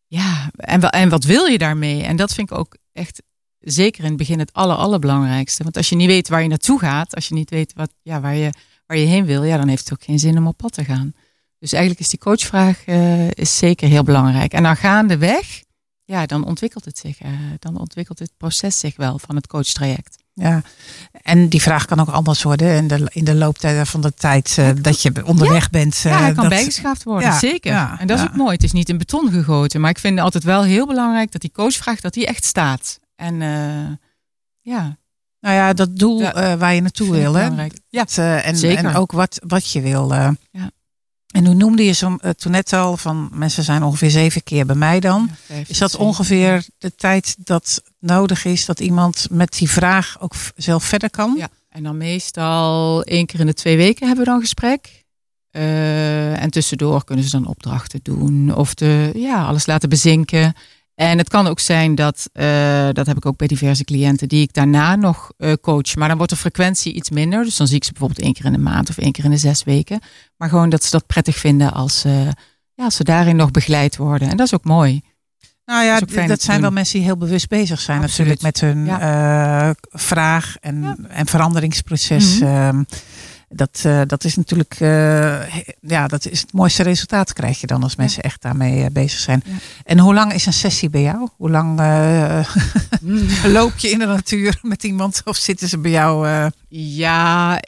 ja, 0.07 0.49
en, 0.55 0.81
en 0.81 1.09
wat 1.09 1.23
wil 1.23 1.45
je 1.45 1.57
daarmee? 1.57 2.03
En 2.03 2.15
dat 2.15 2.33
vind 2.33 2.51
ik 2.51 2.57
ook 2.57 2.77
echt 2.93 3.21
zeker 3.59 4.03
in 4.03 4.09
het 4.09 4.17
begin 4.17 4.39
het 4.39 4.53
aller, 4.53 4.75
allerbelangrijkste. 4.75 5.63
Want 5.63 5.77
als 5.77 5.89
je 5.89 5.95
niet 5.95 6.07
weet 6.07 6.27
waar 6.27 6.41
je 6.41 6.47
naartoe 6.47 6.79
gaat, 6.79 7.15
als 7.15 7.27
je 7.27 7.33
niet 7.33 7.49
weet 7.49 7.73
wat, 7.73 7.93
ja, 8.01 8.21
waar, 8.21 8.35
je, 8.35 8.49
waar 8.85 8.97
je 8.97 9.05
heen 9.05 9.25
wil, 9.25 9.43
ja, 9.43 9.57
dan 9.57 9.67
heeft 9.67 9.89
het 9.89 9.93
ook 9.93 10.03
geen 10.03 10.19
zin 10.19 10.37
om 10.37 10.47
op 10.47 10.57
pad 10.57 10.73
te 10.73 10.85
gaan. 10.85 11.13
Dus 11.59 11.71
eigenlijk 11.71 12.01
is 12.03 12.09
die 12.09 12.19
coachvraag 12.19 12.83
eh, 12.85 13.31
is 13.31 13.57
zeker 13.57 13.87
heel 13.89 14.03
belangrijk. 14.03 14.53
En 14.53 14.63
dan 14.63 14.75
gaandeweg, 14.77 15.63
ja, 16.03 16.25
dan 16.25 16.45
ontwikkelt 16.45 16.85
het 16.85 16.97
zich. 16.97 17.19
eh, 17.21 17.29
dan 17.59 17.77
ontwikkelt 17.79 18.19
het 18.19 18.31
proces 18.37 18.79
zich 18.79 18.95
wel 18.95 19.19
van 19.19 19.35
het 19.35 19.47
coachtraject. 19.47 20.15
Ja, 20.33 20.61
en 21.11 21.47
die 21.49 21.61
vraag 21.61 21.85
kan 21.85 21.99
ook 21.99 22.09
anders 22.09 22.43
worden 22.43 22.75
in 22.75 22.87
de, 22.87 23.09
in 23.13 23.23
de 23.23 23.35
loop 23.35 23.57
van 23.83 24.01
de 24.01 24.13
tijd 24.13 24.55
eh, 24.57 24.69
dat 24.81 25.01
je 25.01 25.25
onderweg 25.25 25.69
bent. 25.69 25.97
Ja, 25.97 26.09
hij 26.19 26.25
kan 26.33 26.35
dat- 26.43 26.49
bijgeschaafd 26.49 27.03
worden, 27.03 27.29
ja, 27.29 27.37
zeker. 27.39 27.71
ja, 27.71 27.99
en 27.99 28.07
dat 28.07 28.19
is 28.19 28.25
ook 28.25 28.35
mooi. 28.35 28.51
Het 28.53 28.63
is 28.63 28.71
niet 28.71 28.89
in 28.89 28.97
beton 28.97 29.31
gegoten. 29.31 29.81
Maar 29.81 29.89
ik 29.89 29.99
vind 29.99 30.13
het 30.15 30.23
altijd 30.23 30.43
wel 30.43 30.63
heel 30.63 30.87
belangrijk 30.87 31.31
dat 31.31 31.41
die 31.41 31.51
coachvraag 31.51 31.99
dat 32.01 32.13
die 32.13 32.25
echt 32.25 32.45
staat. 32.45 32.99
En 33.15 33.35
ja, 34.61 34.97
Nou 35.39 35.55
ja, 35.55 35.73
dat 35.73 35.97
doel 35.97 36.21
waar 36.31 36.73
je 36.73 36.81
naartoe 36.81 37.11
wil. 37.11 37.33
Hè? 37.33 37.45
Ja, 37.89 38.03
Dat, 38.03 38.17
en, 38.17 38.57
zeker. 38.57 38.85
en 38.85 38.95
ook 38.95 39.11
wat, 39.11 39.39
wat 39.47 39.71
je 39.71 39.81
wil. 39.81 40.13
Ja. 40.13 40.35
En 41.27 41.45
hoe 41.45 41.55
noemde 41.55 41.85
je 41.85 41.91
zo, 41.91 42.15
eh, 42.19 42.31
toen 42.31 42.51
net 42.51 42.73
al 42.73 42.97
van 42.97 43.29
mensen 43.33 43.63
zijn 43.63 43.83
ongeveer 43.83 44.09
zeven 44.09 44.43
keer 44.43 44.65
bij 44.65 44.75
mij 44.75 44.99
dan. 44.99 45.29
Is 45.67 45.77
dat 45.77 45.95
ongeveer 45.95 46.65
de 46.77 46.95
tijd 46.95 47.35
dat 47.37 47.81
nodig 47.99 48.45
is 48.45 48.65
dat 48.65 48.79
iemand 48.79 49.27
met 49.31 49.57
die 49.57 49.69
vraag 49.69 50.17
ook 50.19 50.33
zelf 50.55 50.83
verder 50.83 51.09
kan? 51.09 51.35
Ja, 51.37 51.49
en 51.69 51.83
dan 51.83 51.97
meestal 51.97 53.03
één 53.03 53.25
keer 53.25 53.39
in 53.39 53.45
de 53.45 53.53
twee 53.53 53.77
weken 53.77 54.07
hebben 54.07 54.25
we 54.25 54.31
dan 54.31 54.39
gesprek. 54.39 55.05
Eh, 55.51 56.41
en 56.41 56.49
tussendoor 56.49 57.03
kunnen 57.03 57.25
ze 57.25 57.31
dan 57.31 57.47
opdrachten 57.47 57.99
doen 58.03 58.55
of 58.55 58.73
de, 58.73 59.11
ja, 59.15 59.45
alles 59.45 59.65
laten 59.65 59.89
bezinken. 59.89 60.53
En 60.97 61.17
het 61.17 61.29
kan 61.29 61.47
ook 61.47 61.59
zijn 61.59 61.95
dat, 61.95 62.29
eh, 62.33 62.87
dat 62.91 63.05
heb 63.07 63.17
ik 63.17 63.25
ook 63.25 63.37
bij 63.37 63.47
diverse 63.47 63.83
cliënten, 63.83 64.27
die 64.27 64.41
ik 64.41 64.53
daarna 64.53 64.95
nog 64.95 65.31
eh, 65.37 65.53
coach. 65.61 65.95
Maar 65.95 66.07
dan 66.07 66.17
wordt 66.17 66.31
de 66.31 66.37
frequentie 66.37 66.93
iets 66.93 67.09
minder. 67.09 67.43
Dus 67.43 67.55
dan 67.57 67.67
zie 67.67 67.75
ik 67.75 67.83
ze 67.83 67.91
bijvoorbeeld 67.91 68.21
één 68.21 68.33
keer 68.33 68.45
in 68.45 68.51
de 68.51 68.57
maand 68.57 68.89
of 68.89 68.97
één 68.97 69.11
keer 69.11 69.23
in 69.23 69.29
de 69.31 69.37
zes 69.37 69.63
weken. 69.63 69.99
Maar 70.37 70.49
gewoon 70.49 70.69
dat 70.69 70.83
ze 70.83 70.91
dat 70.91 71.05
prettig 71.07 71.35
vinden 71.35 71.73
als, 71.73 72.03
eh, 72.05 72.25
ja, 72.73 72.83
als 72.83 72.95
ze 72.95 73.03
daarin 73.03 73.35
nog 73.35 73.51
begeleid 73.51 73.97
worden. 73.97 74.29
En 74.29 74.37
dat 74.37 74.45
is 74.45 74.53
ook 74.53 74.63
mooi. 74.63 75.01
Nou 75.65 75.85
ja, 75.85 75.99
Dat 76.27 76.41
zijn 76.41 76.61
wel 76.61 76.71
mensen 76.71 76.95
die 76.97 77.03
heel 77.07 77.17
bewust 77.17 77.47
bezig 77.47 77.79
zijn 77.79 78.01
Absoluut. 78.03 78.41
natuurlijk 78.41 78.87
met 78.87 78.97
hun 78.99 79.75
vraag 79.89 80.55
en, 80.59 80.81
Ja. 80.81 80.95
en 81.07 81.25
veranderingsproces. 81.25 82.39
Ehm, 82.39 82.83
dat, 83.49 83.81
eh, 83.83 84.01
dat 84.07 84.23
is 84.23 84.35
natuurlijk 84.35 84.75
eh, 84.79 85.55
ja, 85.81 86.07
dat 86.07 86.25
is 86.25 86.41
het 86.41 86.53
mooiste 86.53 86.83
resultaat 86.83 87.33
krijg 87.33 87.61
je 87.61 87.67
dan 87.67 87.83
als 87.83 87.95
mensen 87.95 88.23
echt 88.23 88.41
daarmee 88.41 88.83
eh, 88.83 88.91
bezig 88.91 89.19
zijn. 89.19 89.43
Ja. 89.45 89.53
En 89.83 89.99
hoe 89.99 90.13
lang 90.13 90.33
is 90.33 90.45
een 90.45 90.53
sessie 90.53 90.89
bij 90.89 91.01
jou? 91.01 91.29
Hoe 91.37 91.49
lang 91.49 91.79
eh, 91.79 92.53
loop 93.57 93.77
je 93.77 93.89
in 93.89 93.99
de 93.99 94.05
natuur 94.05 94.59
met 94.61 94.83
iemand 94.83 95.21
of 95.25 95.35
zitten 95.35 95.67
ze 95.67 95.77
bij 95.77 95.91
jou? 95.91 96.27
Ja, 96.69 97.61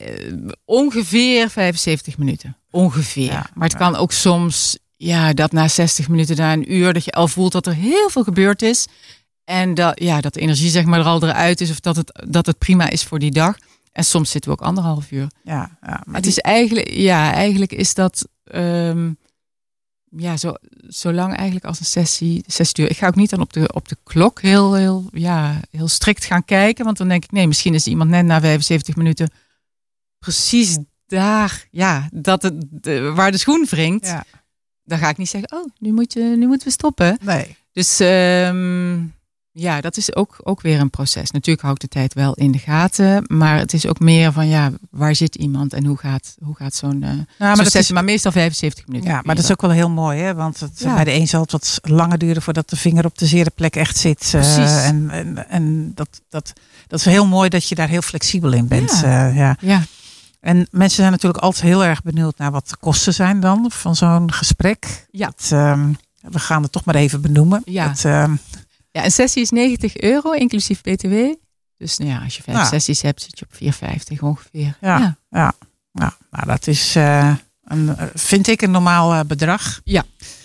ongeveer 0.65 1.49
75 1.49 2.17
minuten. 2.17 2.57
Ongeveer. 2.71 3.31
Ja, 3.31 3.49
maar 3.53 3.67
het 3.67 3.77
kan 3.77 3.95
ook 3.95 4.11
soms, 4.11 4.77
ja, 4.95 5.33
dat 5.33 5.51
na 5.51 5.67
60 5.67 6.09
minuten, 6.09 6.35
na 6.35 6.53
een 6.53 6.73
uur, 6.73 6.93
dat 6.93 7.05
je 7.05 7.11
al 7.11 7.27
voelt 7.27 7.51
dat 7.51 7.67
er 7.67 7.73
heel 7.73 8.09
veel 8.09 8.23
gebeurd 8.23 8.61
is. 8.61 8.87
En 9.45 9.73
dat, 9.73 9.99
ja, 10.01 10.21
dat 10.21 10.33
de 10.33 10.39
energie 10.39 10.69
zeg 10.69 10.85
maar 10.85 10.99
er 10.99 11.05
al 11.05 11.23
eruit 11.23 11.61
is 11.61 11.69
of 11.69 11.79
dat 11.79 11.95
het, 11.95 12.25
dat 12.27 12.45
het 12.45 12.57
prima 12.57 12.89
is 12.89 13.03
voor 13.03 13.19
die 13.19 13.31
dag. 13.31 13.55
En 13.91 14.03
soms 14.03 14.31
zitten 14.31 14.51
we 14.51 14.57
ook 14.59 14.65
anderhalf 14.67 15.11
uur. 15.11 15.27
ja, 15.43 15.77
ja, 15.81 16.01
maar 16.05 16.15
het 16.15 16.23
die- 16.23 16.31
is 16.31 16.37
eigenlijk, 16.39 16.89
ja, 16.91 17.33
eigenlijk 17.33 17.71
is 17.71 17.93
dat, 17.93 18.27
ehm, 18.43 19.11
ja, 20.17 20.37
zo, 20.37 20.53
zo 20.87 21.13
lang 21.13 21.35
eigenlijk 21.35 21.65
als 21.65 21.79
een 21.79 21.85
sessie, 21.85 22.43
zes 22.47 22.71
uur. 22.73 22.89
Ik 22.89 22.97
ga 22.97 23.07
ook 23.07 23.15
niet 23.15 23.29
dan 23.29 23.39
op 23.41 23.53
de, 23.53 23.73
op 23.73 23.87
de 23.87 23.97
klok 24.03 24.41
heel, 24.41 24.73
heel, 24.73 25.09
ja, 25.11 25.59
heel 25.71 25.87
strikt 25.87 26.25
gaan 26.25 26.45
kijken. 26.45 26.85
Want 26.85 26.97
dan 26.97 27.07
denk 27.07 27.23
ik, 27.23 27.31
nee, 27.31 27.47
misschien 27.47 27.73
is 27.73 27.87
iemand 27.87 28.09
net 28.09 28.25
na 28.25 28.39
75 28.41 28.95
minuten 28.95 29.29
precies 30.19 30.77
daar, 31.07 31.67
ja, 31.71 32.09
dat 32.13 32.41
het, 32.41 32.53
de- 32.69 33.11
waar 33.11 33.31
de 33.31 33.37
schoen 33.37 33.65
wringt. 33.69 34.05
ja, 34.05 34.23
Dan 34.83 34.97
ga 34.97 35.09
ik 35.09 35.17
niet 35.17 35.29
zeggen, 35.29 35.51
oh, 35.57 35.65
nu, 35.77 35.91
moet 35.91 36.13
je, 36.13 36.19
nu 36.37 36.47
moeten 36.47 36.67
we 36.67 36.73
stoppen. 36.73 37.17
nee. 37.21 37.57
Dus 37.71 37.99
ehm, 37.99 38.99
ja, 39.51 39.81
dat 39.81 39.97
is 39.97 40.15
ook, 40.15 40.35
ook 40.43 40.61
weer 40.61 40.79
een 40.79 40.89
proces. 40.89 41.31
Natuurlijk 41.31 41.61
hou 41.61 41.73
ik 41.73 41.79
de 41.81 41.87
tijd 41.87 42.13
wel 42.13 42.33
in 42.33 42.51
de 42.51 42.57
gaten. 42.57 43.23
Maar 43.27 43.57
het 43.57 43.73
is 43.73 43.87
ook 43.87 43.99
meer 43.99 44.31
van, 44.31 44.47
ja, 44.47 44.71
waar 44.91 45.15
zit 45.15 45.35
iemand 45.35 45.73
en 45.73 45.85
hoe 45.85 45.97
gaat, 45.97 46.35
hoe 46.43 46.55
gaat 46.55 46.75
zo'n 46.75 47.03
eh 47.03 47.09
Nou, 47.09 47.25
maar 47.37 47.55
dat 47.63 47.75
is, 47.75 47.91
Maar 47.91 48.03
meestal 48.03 48.31
75 48.31 48.87
minuten. 48.87 49.09
ja, 49.09 49.21
maar 49.23 49.35
dat 49.35 49.43
is 49.43 49.51
ook 49.51 49.61
wel 49.61 49.71
heel 49.71 49.89
mooi, 49.89 50.19
hè? 50.19 50.33
Want 50.33 50.59
het, 50.59 50.79
Ja. 50.79 50.93
bij 50.95 51.03
de 51.03 51.13
een 51.13 51.27
zal 51.27 51.41
het 51.41 51.51
wat 51.51 51.79
langer 51.81 52.17
duren 52.17 52.41
voordat 52.41 52.69
de 52.69 52.75
vinger 52.75 53.05
op 53.05 53.17
de 53.17 53.25
zere 53.25 53.49
plek 53.49 53.75
echt 53.75 53.97
zit. 53.97 54.21
eh, 54.23 54.29
Precies. 54.31 54.83
en 54.83 55.09
en, 55.09 55.49
en 55.49 55.91
dat, 55.95 56.21
dat, 56.29 56.53
dat 56.87 56.99
is 56.99 57.05
heel 57.05 57.27
mooi 57.27 57.49
dat 57.49 57.67
je 57.67 57.75
daar 57.75 57.89
heel 57.89 58.01
flexibel 58.01 58.51
in 58.53 58.67
bent. 58.67 58.99
Ja. 59.01 59.27
eh, 59.29 59.35
ja. 59.37 59.57
Ja, 59.61 59.83
En 60.39 60.67
mensen 60.71 60.97
zijn 60.97 61.11
natuurlijk 61.11 61.43
altijd 61.43 61.63
heel 61.63 61.83
erg 61.85 62.01
benieuwd 62.01 62.37
naar 62.37 62.51
wat 62.51 62.69
de 62.69 62.77
kosten 62.77 63.13
zijn 63.13 63.39
dan 63.39 63.65
van 63.71 63.95
zo'n 63.95 64.31
gesprek. 64.33 65.07
Ja. 65.11 65.31
Ehm, 65.49 65.91
we 66.21 66.39
gaan 66.39 66.61
het 66.63 66.71
toch 66.71 66.85
maar 66.85 66.95
even 66.95 67.21
benoemen. 67.21 67.61
Ja. 67.65 67.93
Ehm, 68.03 68.35
ja, 68.91 69.03
een 69.05 69.11
sessie 69.11 69.41
is 69.41 69.49
90 69.49 69.97
euro, 69.97 70.31
inclusief 70.31 70.81
btw. 70.81 71.15
Dus 71.77 71.97
nou 71.97 72.09
ja, 72.11 72.19
als 72.23 72.37
je 72.37 72.43
vijf 72.43 72.57
Ja. 72.57 72.63
sessies 72.65 73.01
hebt, 73.01 73.21
zit 73.21 73.39
je 73.39 73.45
op 73.45 73.53
4,50 74.13 74.19
ongeveer. 74.19 74.77
Ja. 74.81 75.17
ja, 75.29 75.53
nou, 75.91 76.11
dat 76.45 76.67
is, 76.67 76.95
eh, 76.95 77.33
een, 77.63 77.95
vind 78.13 78.47
ik, 78.47 78.61
een 78.61 78.71
normaal 78.71 79.13
eh, 79.13 79.19
bedrag. 79.27 79.79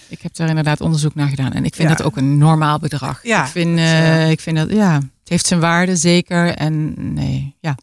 Ik 0.09 0.23
heb 0.23 0.35
daar 0.35 0.49
inderdaad 0.49 0.81
onderzoek 0.81 1.15
naar 1.15 1.29
gedaan. 1.29 1.53
En 1.53 1.65
ik 1.65 1.75
vind 1.75 1.89
Ja. 1.89 1.95
dat 1.95 2.07
ook 2.07 2.17
een 2.17 2.39
normaal 2.39 2.79
bedrag. 2.79 3.21
Ja, 3.23 3.45
ik, 3.45 3.51
vind, 3.51 3.79
eh, 3.79 4.31
ik 4.31 4.41
vind 4.41 4.57
dat, 4.57 4.71
ja, 4.71 4.95
het 4.95 5.29
heeft 5.29 5.47
zijn 5.47 5.61
waarde, 5.61 5.97
zeker. 5.97 6.55
En 6.55 6.95
nee, 7.15 7.57
ja. 7.61 7.77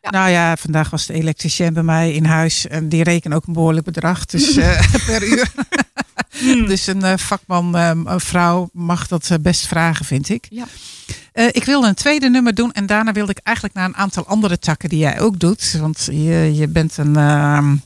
Ja. 0.00 0.10
Nou 0.10 0.30
ja, 0.30 0.56
vandaag 0.56 0.90
was 0.90 1.06
de 1.06 1.12
elektricien 1.12 1.72
bij 1.72 1.82
mij 1.82 2.12
in 2.12 2.24
huis 2.24 2.66
en 2.66 2.88
die 2.88 3.02
rekenen 3.02 3.36
ook 3.36 3.46
een 3.46 3.52
behoorlijk 3.52 3.84
bedrag 3.84 4.24
dus, 4.26 4.54
per 5.06 5.22
uur. 5.22 5.52
Dus 6.66 6.86
een 6.86 7.02
eh, 7.02 7.16
vakman, 7.16 7.76
eh, 7.76 7.90
een 8.04 8.20
vrouw, 8.20 8.68
mag 8.72 9.06
dat 9.06 9.30
eh, 9.30 9.38
best 9.40 9.66
vragen, 9.66 10.04
vind 10.04 10.28
ik. 10.28 10.46
Ja. 10.50 10.64
Eh, 11.32 11.46
ik 11.46 11.64
wilde 11.64 11.88
een 11.88 11.94
tweede 11.94 12.30
nummer 12.30 12.54
doen 12.54 12.72
en 12.72 12.86
daarna 12.86 13.12
wilde 13.12 13.30
ik 13.30 13.40
eigenlijk 13.42 13.76
naar 13.76 13.84
een 13.84 13.96
aantal 13.96 14.26
andere 14.26 14.58
takken 14.58 14.88
die 14.88 14.98
jij 14.98 15.20
ook 15.20 15.38
doet. 15.38 15.76
Want 15.80 16.08
je, 16.10 16.50
je 16.54 16.68
bent 16.68 16.96
een 16.96 17.16
ehm, 17.16 17.76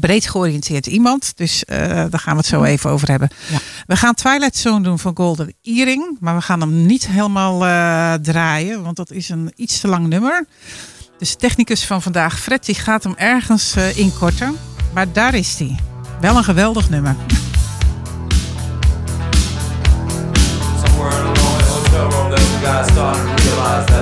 breed 0.00 0.26
georiënteerd 0.26 0.86
iemand, 0.86 1.32
dus 1.36 1.62
daar 1.66 2.18
gaan 2.18 2.32
we 2.32 2.38
het 2.38 2.46
zo 2.46 2.62
even 2.62 2.90
over 2.90 3.08
hebben. 3.08 3.28
Ja. 3.50 3.58
We 3.86 3.96
gaan 3.96 4.14
Twilight 4.14 4.56
Zone 4.56 4.82
doen 4.82 4.98
van 4.98 5.16
Golden 5.16 5.54
Earring, 5.62 6.16
maar 6.20 6.34
we 6.34 6.42
gaan 6.42 6.60
hem 6.60 6.86
niet 6.86 7.06
helemaal 7.06 7.58
draaien, 8.22 8.82
want 8.82 8.96
dat 8.96 9.10
is 9.10 9.28
een 9.28 9.52
iets 9.56 9.80
te 9.80 9.88
lang 9.88 10.06
nummer. 10.06 10.46
Dus 11.18 11.30
de 11.30 11.36
technicus 11.36 11.84
van 11.84 12.02
vandaag, 12.02 12.40
Fred, 12.40 12.64
die 12.64 12.74
gaat 12.74 13.04
hem 13.04 13.14
ergens 13.16 13.74
inkorten. 13.94 14.56
Maar 14.94 15.12
daar 15.12 15.34
is 15.34 15.58
hij. 15.58 15.93
Wel 16.24 16.36
een 16.36 16.44
geweldig 16.44 16.90
nummer. 16.90 17.16
Realize 23.36 23.93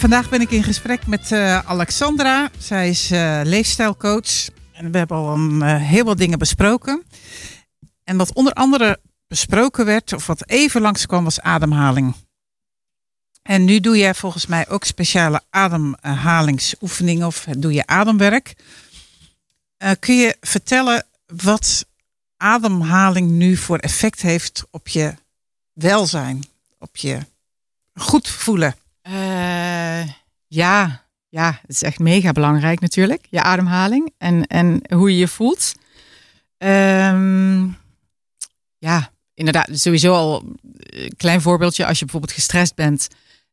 vandaag 0.00 0.28
ben 0.28 0.40
ik 0.40 0.50
in 0.50 0.62
gesprek 0.62 1.06
met 1.06 1.32
eh, 1.32 1.58
Alexandra. 1.58 2.50
Zij 2.58 2.88
is 2.88 3.10
eh, 3.10 3.40
leefstijlcoach. 3.44 4.48
En 4.72 4.90
we 4.90 4.98
hebben 4.98 5.16
al 5.16 5.34
een, 5.34 5.62
eh, 5.62 5.76
heel 5.76 6.04
wat 6.04 6.18
dingen 6.18 6.38
besproken. 6.38 7.02
En 8.04 8.16
wat 8.16 8.32
onder 8.32 8.52
andere 8.52 9.00
besproken 9.26 9.84
werd, 9.84 10.12
of 10.12 10.26
wat 10.26 10.48
even 10.48 10.80
langskwam, 10.80 11.24
was 11.24 11.40
ademhaling. 11.40 12.14
En 13.42 13.64
nu 13.64 13.80
doe 13.80 13.98
jij 13.98 14.14
volgens 14.14 14.46
mij 14.46 14.68
ook 14.68 14.84
speciale 14.84 15.42
ademhalingsoefeningen 15.50 17.26
of 17.26 17.46
doe 17.58 17.72
je 17.72 17.86
ademwerk. 17.86 18.54
Kun 19.98 20.16
je 20.16 20.36
vertellen 20.40 21.06
wat 21.26 21.86
ademhaling 22.36 23.30
nu 23.30 23.56
voor 23.56 23.78
effect 23.78 24.22
heeft 24.22 24.64
op 24.70 24.88
je 24.88 25.14
welzijn, 25.72 26.44
op 26.78 26.96
je 26.96 27.18
goed 27.94 28.28
voelen? 28.28 28.74
Eh, 29.10 30.08
ja, 30.46 31.04
ja, 31.28 31.58
het 31.62 31.70
is 31.70 31.82
echt 31.82 31.98
mega 31.98 32.32
belangrijk 32.32 32.80
natuurlijk. 32.80 33.26
Je 33.30 33.42
ademhaling 33.42 34.12
en, 34.18 34.46
en 34.46 34.82
hoe 34.94 35.10
je 35.10 35.16
je 35.16 35.28
voelt. 35.28 35.72
Ehm, 36.58 37.68
ja, 38.78 39.12
inderdaad, 39.34 39.68
sowieso 39.72 40.14
al 40.14 40.44
een 40.74 41.16
klein 41.16 41.40
voorbeeldje. 41.40 41.86
Als 41.86 41.98
je 41.98 42.04
bijvoorbeeld 42.04 42.32
gestrest 42.32 42.74
bent 42.74 43.08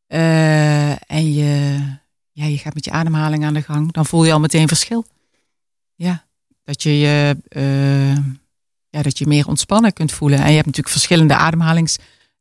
eh, 0.07 1.11
en 1.11 1.33
je, 1.33 1.79
ja, 2.31 2.45
je 2.45 2.57
gaat 2.57 2.73
met 2.73 2.85
je 2.85 2.91
ademhaling 2.91 3.45
aan 3.45 3.53
de 3.53 3.61
gang, 3.61 3.91
dan 3.91 4.05
voel 4.05 4.25
je 4.25 4.31
al 4.31 4.39
meteen 4.39 4.67
verschil. 4.67 5.05
Ja, 5.95 6.25
dat 6.63 6.83
je 6.83 6.97
je, 6.97 7.37
eh, 7.47 8.15
ja, 8.89 9.01
dat 9.01 9.17
je 9.17 9.27
meer 9.27 9.47
ontspannen 9.47 9.93
kunt 9.93 10.11
voelen. 10.11 10.39
En 10.39 10.49
je 10.49 10.55
hebt 10.55 10.65
natuurlijk 10.65 10.95
verschillende 10.95 11.35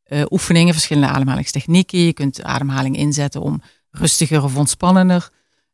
ademhalingsoefeningen, 0.08 0.72
verschillende 0.74 1.08
ademhalingstechnieken. 1.08 1.98
Je 1.98 2.12
kunt 2.12 2.42
ademhaling 2.42 2.96
inzetten 2.96 3.40
om 3.40 3.62
rustiger 3.90 4.42
of 4.42 4.56
ontspannender 4.56 5.30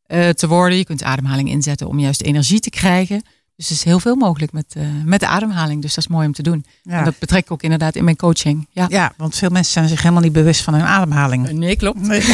eh, 0.07 0.29
te 0.29 0.49
worden. 0.49 0.79
Je 0.79 0.85
kunt 0.85 1.03
ademhaling 1.03 1.49
inzetten 1.49 1.89
om 1.89 1.99
juist 1.99 2.23
energie 2.23 2.61
te 2.61 2.71
krijgen. 2.71 3.23
Dus 3.57 3.67
er 3.67 3.73
is 3.77 3.85
heel 3.85 4.01
veel 4.01 4.17
mogelijk 4.17 4.53
met, 4.53 4.75
eh, 4.77 4.85
met 5.05 5.21
de 5.21 5.27
ademhaling. 5.27 5.83
Dus 5.83 5.95
dat 5.95 6.05
is 6.05 6.11
mooi 6.11 6.27
om 6.27 6.33
te 6.33 6.43
doen. 6.43 6.65
Ja. 6.83 6.99
En 6.99 7.05
dat 7.05 7.19
betrek 7.19 7.45
ik 7.45 7.51
ook 7.51 7.63
inderdaad 7.63 7.97
in 7.97 8.05
mijn 8.05 8.17
coaching. 8.17 8.69
Ja, 8.71 8.87
ja, 8.89 9.13
want 9.17 9.35
veel 9.37 9.51
mensen 9.51 9.73
zijn 9.73 9.89
zich 9.89 10.03
helemaal 10.03 10.23
niet 10.23 10.33
bewust 10.33 10.63
van 10.63 10.75
hun 10.75 10.83
ademhaling. 10.83 11.51
nee, 11.51 11.77
klopt. 11.77 12.01
Nee. 12.01 12.23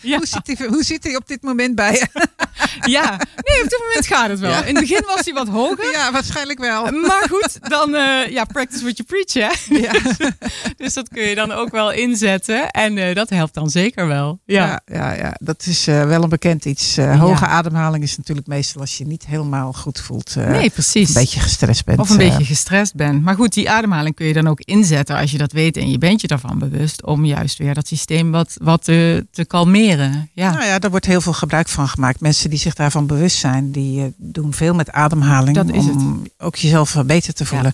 Ja. 0.00 0.16
hoe, 0.16 0.26
zit 0.26 0.58
hij, 0.58 0.66
hoe 0.66 0.82
zit 0.82 1.04
hij 1.04 1.16
op 1.16 1.26
dit 1.26 1.42
moment 1.42 1.74
bij 1.74 1.92
je? 1.92 2.06
ja, 2.96 3.10
nee, 3.44 3.62
op 3.62 3.68
dit 3.68 3.80
moment 3.86 4.06
gaat 4.06 4.28
het 4.28 4.38
wel. 4.38 4.50
Ja. 4.50 4.64
In 4.64 4.76
het 4.76 4.88
begin 4.88 5.04
was 5.06 5.24
hij 5.24 5.34
wat 5.34 5.48
hoger. 5.48 5.92
Ja, 5.92 6.12
waarschijnlijk 6.12 6.58
wel. 6.58 6.84
Maar 6.92 7.26
goed, 7.30 7.58
dan 7.70 7.94
eh, 7.94 8.30
ja, 8.30 8.44
practice 8.44 8.82
what 8.82 8.96
you 8.96 9.08
preach, 9.08 9.50
hè? 9.50 9.76
Ja. 9.76 9.92
Dus 10.76 10.94
dat 10.94 11.08
kun 11.08 11.22
je 11.22 11.34
dan 11.34 11.52
ook 11.52 11.70
wel 11.70 11.92
inzetten. 11.92 12.70
En 12.70 12.98
eh, 12.98 13.14
dat 13.14 13.30
helpt 13.30 13.54
dan 13.54 13.70
zeker 13.70 14.06
wel. 14.06 14.40
Ja, 14.44 14.66
Ja, 14.66 14.94
ja, 14.94 15.12
ja, 15.12 15.34
dat 15.40 15.66
is 15.66 15.86
eh, 15.86 16.04
wel 16.04 16.22
een 16.22 16.28
bekend 16.28 16.64
iets. 16.64 16.96
Hoge 16.96 17.46
ademhaling 17.46 18.02
is 18.02 18.16
natuurlijk 18.16 18.46
meestal 18.46 18.80
als 18.80 18.98
je 18.98 19.06
niet 19.06 19.26
helemaal 19.26 19.72
goed 19.72 20.00
voelt. 20.00 20.34
nee, 20.36 20.70
precies. 20.70 21.08
Een 21.08 21.14
beetje 21.14 21.40
gestrest 21.40 21.84
bent. 21.84 21.98
Of 21.98 22.10
een 22.10 22.16
beetje 22.16 22.44
gestrest 22.44 22.94
bent. 22.94 23.22
Maar 23.22 23.34
goed, 23.34 23.52
die 23.52 23.70
ademhaling 23.70 24.14
kun 24.14 24.26
je 24.26 24.32
dan 24.32 24.48
ook 24.48 24.60
inzetten 24.60 25.16
als 25.16 25.30
je 25.30 25.38
dat 25.38 25.52
weet 25.52 25.76
en 25.76 25.90
je 25.90 25.98
bent 25.98 26.20
je 26.20 26.26
daarvan 26.26 26.58
bewust. 26.58 27.04
Om 27.04 27.24
juist 27.24 27.58
weer 27.58 27.74
dat 27.74 27.86
systeem 27.86 28.30
wat, 28.30 28.56
wat 28.62 28.84
te, 28.84 29.26
te 29.30 29.44
kalmeren. 29.44 30.30
Ja. 30.32 30.50
Nou 30.50 30.64
ja, 30.64 30.78
daar 30.78 30.90
wordt 30.90 31.06
heel 31.06 31.20
veel 31.20 31.32
gebruik 31.32 31.68
van 31.68 31.88
gemaakt. 31.88 32.20
Mensen 32.20 32.47
die 32.48 32.58
zich 32.58 32.74
daarvan 32.74 33.06
bewust 33.06 33.36
zijn, 33.36 33.72
die 33.72 34.02
eh, 34.02 34.06
doen 34.16 34.54
veel 34.54 34.74
met 34.74 34.90
ademhaling. 34.90 35.56
Dat 35.56 35.72
is 35.72 35.88
om 35.88 36.26
ook 36.38 36.56
jezelf 36.56 36.96
beter 37.06 37.34
te 37.34 37.46
voelen. 37.46 37.72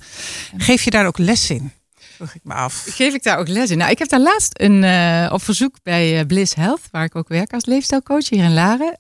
Geef 0.57 0.83
je 0.83 0.91
daar 0.91 1.07
ook 1.07 1.19
les 1.19 1.51
in? 1.51 1.73
Vroeg 1.95 2.35
ik 2.35 2.41
me 2.45 2.55
af. 2.55 2.87
Geef 2.89 3.15
ik 3.15 3.23
daar 3.23 3.39
ook 3.39 3.49
les 3.49 3.71
in? 3.71 3.79
Nou, 3.79 3.91
ik 3.91 3.99
heb 3.99 4.09
daar 4.09 4.21
laatst 4.21 4.61
een, 4.61 4.85
eh, 4.85 5.33
op 5.33 5.43
verzoek 5.43 5.77
bij 5.83 6.19
eh, 6.19 6.27
Bliss 6.27 6.55
Health, 6.55 6.81
waar 6.91 7.05
ik 7.05 7.17
ook 7.17 7.29
werk 7.29 7.53
als 7.53 7.65
leefstijlcoach 7.65 8.29
hier 8.29 8.45
in 8.45 8.55
Laren, 8.55 8.95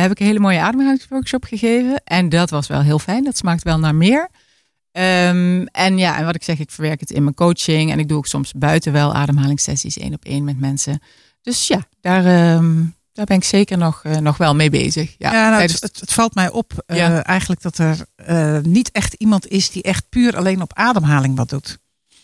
heb 0.00 0.10
ik 0.10 0.20
een 0.20 0.26
hele 0.26 0.38
mooie 0.38 0.60
ademhalingsworkshop 0.60 1.44
gegeven. 1.44 2.02
En 2.04 2.28
dat 2.28 2.50
was 2.50 2.66
wel 2.66 2.82
heel 2.82 2.98
fijn. 2.98 3.24
Dat 3.24 3.36
smaakt 3.36 3.62
wel 3.62 3.78
naar 3.78 3.94
meer. 3.94 4.28
Ehm, 4.92 5.66
en 5.72 5.98
ja, 5.98 6.18
en 6.18 6.24
wat 6.24 6.34
ik 6.34 6.42
zeg, 6.42 6.58
ik 6.58 6.70
verwerk 6.70 7.00
het 7.00 7.10
in 7.10 7.22
mijn 7.22 7.34
coaching 7.34 7.92
en 7.92 7.98
ik 7.98 8.08
doe 8.08 8.18
ook 8.18 8.26
soms 8.26 8.52
buiten 8.56 8.92
wel 8.92 9.14
ademhalingssessies 9.14 9.98
één 9.98 10.14
op 10.14 10.24
één 10.24 10.44
met 10.44 10.60
mensen. 10.60 11.02
Dus 11.42 11.66
ja, 11.66 11.86
daar, 12.00 12.24
ehm, 12.24 12.84
daar 13.18 13.26
ben 13.26 13.36
ik 13.36 13.44
zeker 13.44 13.78
nog, 13.78 14.00
eh, 14.04 14.16
nog 14.16 14.36
wel 14.36 14.54
mee 14.54 14.70
bezig. 14.70 15.14
Ja, 15.18 15.32
Ja, 15.32 15.42
nou, 15.44 15.56
tijdens- 15.56 15.80
het, 15.80 16.00
het, 16.00 16.12
valt 16.12 16.34
mij 16.34 16.50
op 16.50 16.72
eh, 16.86 16.96
Ja. 16.96 17.22
eigenlijk 17.24 17.62
dat 17.62 17.78
er 17.78 17.96
eh, 18.16 18.58
niet 18.62 18.90
echt 18.92 19.14
iemand 19.14 19.48
is 19.48 19.70
die 19.70 19.82
echt 19.82 20.04
puur 20.08 20.36
alleen 20.36 20.62
op 20.62 20.74
ademhaling 20.74 21.36
wat 21.36 21.48
doet. 21.48 21.78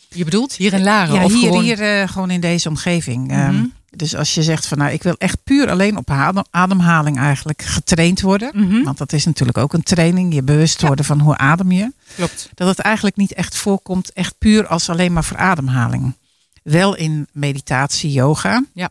je 0.09 0.25
bedoelt 0.25 0.53
hier 0.55 0.73
in 0.73 0.83
Laren? 0.83 1.15
Ja, 1.15 1.25
of 1.25 1.33
hier, 1.33 1.41
gewoon... 1.47 1.63
hier 1.63 2.09
gewoon 2.09 2.31
in 2.31 2.41
deze 2.41 2.69
omgeving. 2.69 3.27
Mhm. 3.27 3.39
Ehm, 3.41 3.65
dus 3.91 4.17
als 4.17 4.35
je 4.35 4.43
zegt 4.43 4.67
van 4.67 4.79
nou, 4.79 4.93
ik 4.93 5.03
wil 5.03 5.15
echt 5.19 5.43
puur 5.45 5.71
alleen 5.71 5.97
op 5.97 6.11
adem- 6.11 6.45
ademhaling 6.51 7.19
eigenlijk 7.19 7.63
getraind 7.63 8.21
worden. 8.21 8.51
Mhm, 8.55 8.83
Want 8.83 8.99
dat 8.99 9.13
is 9.13 9.25
natuurlijk 9.25 9.59
ook 9.59 9.73
een 9.73 9.83
training, 9.83 10.35
je 10.35 10.43
bewust 10.43 10.81
Ja. 10.81 10.87
worden 10.87 11.05
van 11.05 11.21
hoe 11.21 11.37
adem 11.37 11.73
je. 11.73 11.93
Klopt. 12.15 12.49
Dat 12.55 12.69
het 12.69 12.79
eigenlijk 12.79 13.17
niet 13.17 13.33
echt 13.35 13.57
voorkomt, 13.57 14.13
echt 14.13 14.35
puur 14.39 14.67
als 14.67 14.89
alleen 14.91 15.13
maar 15.13 15.25
voor 15.25 15.37
ademhaling. 15.37 16.17
Wel 16.63 16.95
in 16.97 17.29
meditatie, 17.33 18.11
yoga. 18.13 18.65
Ja. 18.75 18.91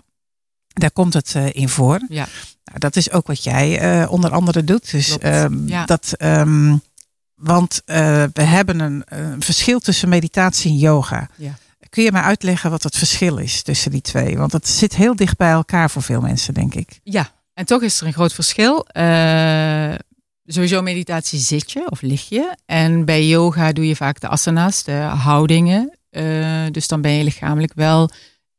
Daar 0.74 0.92
komt 0.92 1.14
het 1.14 1.36
eh, 1.36 1.54
in 1.54 1.70
voor. 1.70 2.00
Ja. 2.10 2.28
Nou, 2.66 2.80
dat 2.80 2.96
is 2.96 3.12
ook 3.12 3.28
wat 3.28 3.44
jij 3.44 3.80
eh, 3.80 4.12
onder 4.12 4.32
andere 4.32 4.64
doet. 4.64 4.92
Dus 4.92 5.18
ehm, 5.18 5.68
Ja. 5.68 5.86
dat, 5.86 6.14
ehm, 6.18 6.76
want 7.36 7.82
eh, 7.86 8.24
we 8.34 8.42
hebben 8.44 8.80
een, 8.80 9.04
een 9.06 9.42
verschil 9.42 9.80
tussen 9.80 10.10
meditatie 10.10 10.72
en 10.72 10.78
yoga. 10.78 11.30
Ja. 11.36 11.58
Kun 11.90 12.04
je 12.04 12.12
mij 12.12 12.22
uitleggen 12.22 12.70
wat 12.72 12.84
het 12.84 12.98
verschil 12.98 13.38
is 13.38 13.62
tussen 13.62 13.92
die 13.92 14.02
twee? 14.02 14.38
Want 14.38 14.52
het 14.52 14.68
zit 14.68 14.96
heel 14.96 15.16
dicht 15.16 15.38
bij 15.38 15.52
elkaar 15.52 15.90
voor 15.90 16.02
veel 16.02 16.22
mensen, 16.22 16.54
denk 16.54 16.74
ik. 16.76 17.00
Ja, 17.04 17.32
en 17.54 17.66
toch 17.66 17.82
is 17.82 18.00
er 18.02 18.08
een 18.08 18.14
groot 18.14 18.34
verschil. 18.34 18.86
Sowieso 20.46 20.82
meditatie 20.82 21.40
zit 21.40 21.72
je 21.72 21.90
of 21.90 22.02
lig 22.02 22.30
je. 22.30 22.56
En 22.66 23.06
bij 23.06 23.28
yoga 23.28 23.72
doe 23.72 23.88
je 23.88 23.96
vaak 23.96 24.20
de 24.20 24.28
asana's, 24.28 24.84
de 24.84 24.92
houdingen. 25.02 25.98
Dus 26.72 26.88
dan 26.88 27.02
ben 27.02 27.12
je 27.12 27.24
lichamelijk 27.24 27.74
wel 27.76 28.10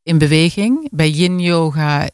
in 0.04 0.18
beweging. 0.18 0.88
Bij 0.90 1.10
yin 1.10 1.40
yoga 1.40 2.08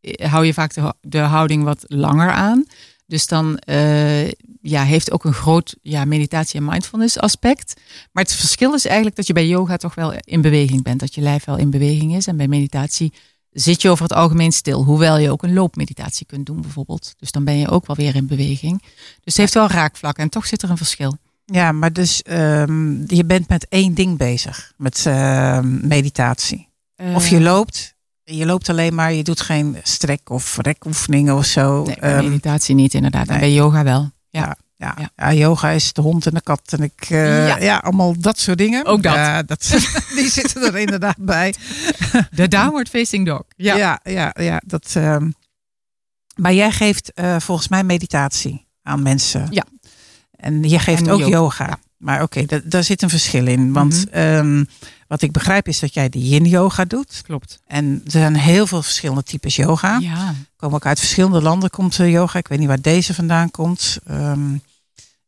eh, 0.00 0.30
hou 0.30 0.44
je 0.44 0.54
vaak 0.54 0.74
de, 1.00 1.18
houding 1.18 1.64
wat 1.64 1.84
langer 1.86 2.30
aan. 2.30 2.64
Dus 3.06 3.26
dan 3.26 3.58
eh, 3.58 4.28
ja, 4.60 4.82
heeft 4.82 5.12
ook 5.12 5.24
een 5.24 5.32
groot 5.32 5.76
ja, 5.82 6.04
meditatie- 6.04 6.60
en 6.60 6.64
mindfulness 6.64 7.18
aspect. 7.18 7.80
Maar 8.12 8.22
het 8.22 8.34
verschil 8.34 8.74
is 8.74 8.84
eigenlijk 8.84 9.16
dat 9.16 9.26
je 9.26 9.32
bij 9.32 9.46
yoga 9.46 9.76
toch 9.76 9.94
wel 9.94 10.14
in 10.24 10.40
beweging 10.40 10.82
bent. 10.82 11.00
Dat 11.00 11.14
je 11.14 11.20
lijf 11.20 11.44
wel 11.44 11.56
in 11.56 11.70
beweging 11.70 12.16
is. 12.16 12.26
En 12.26 12.36
bij 12.36 12.48
meditatie 12.48 13.12
zit 13.50 13.82
je 13.82 13.90
over 13.90 14.02
het 14.02 14.12
algemeen 14.12 14.52
stil. 14.52 14.84
Hoewel 14.84 15.18
je 15.18 15.30
ook 15.30 15.42
een 15.42 15.52
loopmeditatie 15.52 16.26
kunt 16.26 16.46
doen 16.46 16.60
bijvoorbeeld. 16.60 17.14
Dus 17.18 17.30
dan 17.30 17.44
ben 17.44 17.58
je 17.58 17.68
ook 17.68 17.86
wel 17.86 17.96
weer 17.96 18.14
in 18.14 18.26
beweging. 18.26 18.80
Dus 18.80 18.92
het 19.24 19.36
heeft 19.36 19.54
wel 19.54 19.68
raakvlakken 19.68 20.22
en 20.22 20.30
toch 20.30 20.46
zit 20.46 20.62
er 20.62 20.70
een 20.70 20.76
verschil. 20.76 21.16
Ja, 21.44 21.72
maar 21.72 21.92
dus 21.92 22.22
ehm, 22.22 23.14
je 23.14 23.24
bent 23.24 23.48
met 23.48 23.66
één 23.68 23.94
ding 23.94 24.18
bezig, 24.18 24.72
met 24.76 25.06
ehm, 25.06 25.86
meditatie. 25.88 26.68
Of 27.14 27.28
je 27.28 27.36
Eh, 27.36 27.42
loopt, 27.42 27.94
je 28.24 28.46
loopt 28.46 28.68
alleen 28.68 28.94
maar, 28.94 29.12
je 29.12 29.22
doet 29.22 29.40
geen 29.40 29.76
strek- 29.82 30.30
of 30.30 30.56
rekoefeningen 30.60 31.34
of 31.36 31.44
zo. 31.44 31.84
Nee, 31.84 31.96
bij 32.00 32.14
Ehm, 32.14 32.24
meditatie 32.24 32.74
niet 32.74 32.94
inderdaad. 32.94 33.26
En 33.26 33.30
nee. 33.30 33.38
bij 33.40 33.52
yoga 33.52 33.82
wel. 33.84 34.10
Ja. 34.30 34.56
ja, 34.76 34.94
ja. 34.98 35.10
ja. 35.16 35.32
yoga 35.32 35.70
is 35.70 35.92
de 35.92 36.00
hond 36.00 36.26
en 36.26 36.34
de 36.34 36.40
kat 36.40 36.72
en 36.72 36.82
ik, 36.82 37.06
eh, 37.08 37.46
Ja. 37.48 37.56
ja. 37.58 37.76
allemaal 37.76 38.14
dat 38.18 38.38
soort 38.38 38.58
dingen. 38.58 38.84
Ook 38.84 39.02
dat. 39.02 39.48
Dat 39.48 39.62
die 40.16 40.28
zitten 40.30 40.62
er 40.62 40.76
inderdaad 40.76 41.16
bij. 41.18 41.54
De 42.30 42.48
downward 42.48 42.88
facing 42.88 43.26
dog. 43.26 43.42
Ja. 43.56 43.76
Ja, 43.76 44.00
ja, 44.04 44.34
ja, 44.40 44.62
dat. 44.66 44.92
ehm, 44.96 45.30
maar 46.34 46.52
jij 46.54 46.70
geeft 46.72 47.12
eh, 47.12 47.36
volgens 47.40 47.68
mij 47.68 47.84
meditatie 47.84 48.66
aan 48.82 49.02
mensen. 49.02 49.46
Ja. 49.50 49.64
En 50.30 50.62
je 50.62 50.78
geeft 50.78 51.02
En 51.06 51.10
ook 51.10 51.18
yoga, 51.20 51.30
yoga. 51.30 51.78
Ja. 51.98 52.04
Maar 52.06 52.22
oké, 52.22 52.44
da- 52.44 52.60
daar 52.64 52.84
zit 52.84 53.02
een 53.02 53.08
verschil 53.10 53.46
in. 53.46 53.72
Want 53.72 54.04
Mhm. 54.06 54.14
ehm, 54.14 54.64
wat 55.08 55.22
ik 55.22 55.32
begrijp 55.32 55.68
is 55.68 55.78
dat 55.78 55.94
jij 55.94 56.08
de 56.08 56.18
yin 56.28 56.44
yoga 56.44 56.84
doet. 56.84 57.20
Klopt. 57.24 57.60
En 57.66 58.00
er 58.04 58.10
zijn 58.10 58.36
heel 58.36 58.66
veel 58.66 58.82
verschillende 58.82 59.22
types 59.22 59.56
yoga. 59.56 59.98
Ja. 59.98 60.34
Komen 60.56 60.76
ook 60.76 60.86
uit 60.86 60.98
verschillende 60.98 61.42
landen 61.42 61.70
komt 61.70 61.98
eh, 61.98 62.10
yoga. 62.12 62.38
Ik 62.38 62.48
weet 62.48 62.58
niet 62.58 62.68
waar 62.68 62.80
deze 62.80 63.14
vandaan 63.14 63.50
komt. 63.50 63.98
Ehm, 64.06 64.56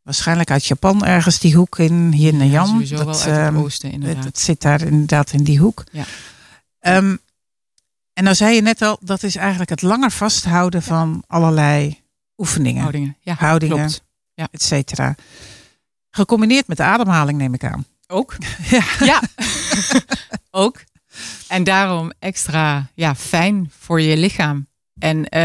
waarschijnlijk 0.03 0.51
uit 0.51 0.67
Japan 0.67 1.05
ergens 1.05 1.39
die 1.39 1.55
hoek 1.55 1.79
in. 1.79 2.13
Hier 2.13 2.33
in 2.33 2.39
Ja, 2.39 2.45
Jan. 2.45 2.67
sowieso 2.69 2.97
wel 2.97 3.07
uit 3.09 3.25
het 3.25 3.37
ehm, 3.37 3.57
oosten 3.57 3.91
inderdaad. 3.91 4.25
het 4.25 4.39
zit 4.39 4.61
daar 4.61 4.81
inderdaad 4.83 5.33
in 5.33 5.45
die 5.45 5.59
hoek. 5.59 5.85
Ja. 5.93 6.05
En 8.13 8.25
nou 8.25 8.35
zei 8.37 8.55
je 8.55 8.63
net 8.63 8.83
al, 8.83 8.99
dat 9.01 9.23
is 9.23 9.37
eigenlijk 9.37 9.71
het 9.71 9.83
langer 9.83 10.11
vasthouden 10.11 10.83
van 10.83 11.23
allerlei 11.27 12.01
oefeningen, 12.39 12.81
Houdingen. 12.81 13.17
Ja, 13.21 13.35
Houdingen. 13.39 13.77
klopt. 13.77 14.03
et 14.51 14.63
cetera. 14.63 15.15
Gecombineerd 16.19 16.67
met 16.67 16.77
de 16.77 16.83
ademhaling 16.83 17.39
neem 17.39 17.55
ik 17.55 17.65
aan. 17.65 17.87
Ook. 18.07 18.37
Ja. 18.71 18.85
Ja, 19.01 19.23
ook. 20.65 20.85
En 21.49 21.65
daarom 21.65 22.13
extra 22.19 22.91
ja, 22.95 23.15
fijn 23.15 23.71
voor 23.79 24.01
je 24.01 24.17
lichaam. 24.17 24.67
En 24.99 25.29
eh, 25.29 25.41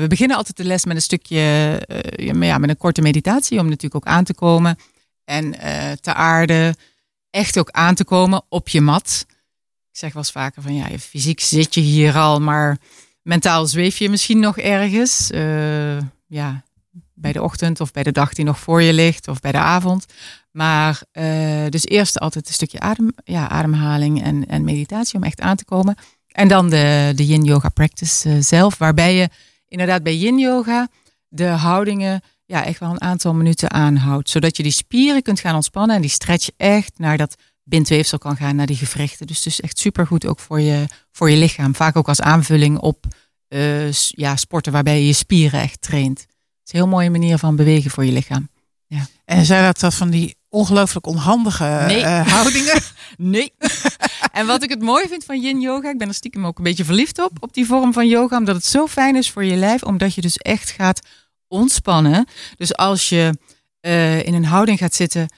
we 0.00 0.04
beginnen 0.08 0.36
altijd 0.36 0.56
de 0.56 0.64
les 0.64 0.84
met 0.84 0.96
een 0.96 1.02
stukje, 1.02 1.38
eh, 1.86 2.32
ja, 2.42 2.58
met 2.58 2.68
een 2.68 2.76
korte 2.76 3.02
meditatie, 3.02 3.58
om 3.58 3.64
natuurlijk 3.64 3.94
ook 3.94 4.12
aan 4.12 4.24
te 4.24 4.34
komen 4.34 4.78
en 5.24 5.58
eh, 5.58 5.92
te 5.92 6.14
aarden. 6.14 6.76
Echt 7.30 7.58
ook 7.58 7.70
aan 7.70 7.94
te 7.94 8.04
komen 8.04 8.42
op 8.48 8.68
je 8.68 8.80
mat. 8.80 9.26
Ik 9.92 9.98
zeg 9.98 10.12
wel 10.12 10.22
eens 10.22 10.32
vaker 10.32 10.62
van 10.62 10.74
ja, 10.74 10.98
fysiek 10.98 11.40
zit 11.40 11.74
je 11.74 11.80
hier 11.80 12.16
al, 12.16 12.40
maar 12.40 12.78
Mentaal 13.22 13.66
zweef 13.66 13.98
je 13.98 14.08
misschien 14.08 14.38
nog 14.38 14.58
ergens. 14.58 15.28
ja, 16.26 16.64
bij 17.18 17.32
de 17.32 17.42
ochtend 17.42 17.80
of 17.80 17.90
bij 17.90 18.02
de 18.02 18.12
dag 18.12 18.32
die 18.32 18.44
nog 18.44 18.58
voor 18.58 18.82
je 18.82 18.92
ligt 18.92 19.28
of 19.28 19.40
bij 19.40 19.52
de 19.52 19.58
avond. 19.58 20.06
Maar 20.50 21.02
eh, 21.12 21.24
dus 21.68 21.84
eerst 21.84 22.18
altijd 22.18 22.48
een 22.48 22.54
stukje 22.54 22.80
adem, 22.80 23.12
ja, 23.24 23.48
ademhaling 23.48 24.22
en, 24.22 24.46
en 24.46 24.64
meditatie 24.64 25.16
om 25.16 25.24
echt 25.24 25.40
aan 25.40 25.56
te 25.56 25.64
komen. 25.64 25.96
En 26.26 26.48
dan 26.48 26.70
de, 26.70 27.12
de 27.14 27.26
yin 27.26 27.44
yoga 27.44 27.68
practice 27.68 28.28
eh, 28.28 28.36
zelf, 28.40 28.78
waarbij 28.78 29.14
je 29.14 29.28
inderdaad 29.68 30.02
bij 30.02 30.16
yin 30.16 30.38
yoga 30.38 30.88
de 31.28 31.46
houdingen 31.46 32.22
ja, 32.44 32.64
echt 32.64 32.80
wel 32.80 32.90
een 32.90 33.00
aantal 33.00 33.34
minuten 33.34 33.70
aanhoudt. 33.70 34.30
Zodat 34.30 34.56
je 34.56 34.62
die 34.62 34.72
spieren 34.72 35.22
kunt 35.22 35.40
gaan 35.40 35.54
ontspannen 35.54 35.96
en 35.96 36.02
die 36.02 36.10
stretch 36.10 36.48
echt 36.56 36.98
naar 36.98 37.16
dat 37.16 37.36
bindweefsel 37.64 38.18
kan 38.18 38.36
gaan, 38.36 38.56
naar 38.56 38.66
die 38.66 38.76
gewrichten. 38.76 39.26
Dus 39.26 39.36
het 39.36 39.46
is 39.46 39.60
echt 39.60 39.78
supergoed 39.78 40.26
ook 40.26 40.38
voor 40.38 40.60
je, 40.60 40.86
voor 41.12 41.30
je 41.30 41.36
lichaam. 41.36 41.74
Vaak 41.74 41.96
ook 41.96 42.08
als 42.08 42.20
aanvulling 42.20 42.78
op 42.78 43.06
eh, 43.48 43.92
ja, 43.92 44.36
sporten 44.36 44.72
waarbij 44.72 44.98
je 44.98 45.06
je 45.06 45.12
spieren 45.12 45.60
echt 45.60 45.80
traint. 45.80 46.26
Is 46.66 46.72
een 46.72 46.78
heel 46.78 46.88
mooie 46.88 47.10
manier 47.10 47.38
van 47.38 47.56
bewegen 47.56 47.90
voor 47.90 48.04
je 48.04 48.12
lichaam. 48.12 48.48
En 49.24 49.44
zijn 49.44 49.64
dat 49.64 49.80
dan 49.80 49.92
van 49.92 50.10
die 50.10 50.36
ongelooflijk 50.48 51.06
onhandige 51.06 51.64
Nee. 51.86 52.02
eh, 52.02 52.26
houdingen? 52.34 52.82
Nee. 53.16 53.52
en 54.32 54.46
wat 54.46 54.62
ik 54.62 54.70
het 54.70 54.82
mooi 54.82 55.08
vind 55.08 55.24
van 55.24 55.40
yin 55.40 55.60
yoga, 55.60 55.90
ik 55.90 55.98
ben 55.98 56.08
er 56.08 56.14
stiekem 56.14 56.46
ook 56.46 56.58
een 56.58 56.64
beetje 56.64 56.84
verliefd 56.84 57.18
op, 57.18 57.30
op 57.40 57.54
die 57.54 57.66
vorm 57.66 57.92
van 57.92 58.08
yoga, 58.08 58.36
omdat 58.38 58.54
het 58.54 58.64
zo 58.64 58.86
fijn 58.86 59.16
is 59.16 59.30
voor 59.30 59.44
je 59.44 59.56
lijf, 59.56 59.82
omdat 59.82 60.14
je 60.14 60.20
dus 60.20 60.36
echt 60.36 60.70
gaat 60.70 61.00
ontspannen. 61.48 62.26
Dus 62.56 62.76
als 62.76 63.08
je 63.08 63.38
eh, 63.80 64.24
in 64.24 64.34
een 64.34 64.44
houding 64.44 64.78
gaat 64.78 64.94
zitten 64.94 65.28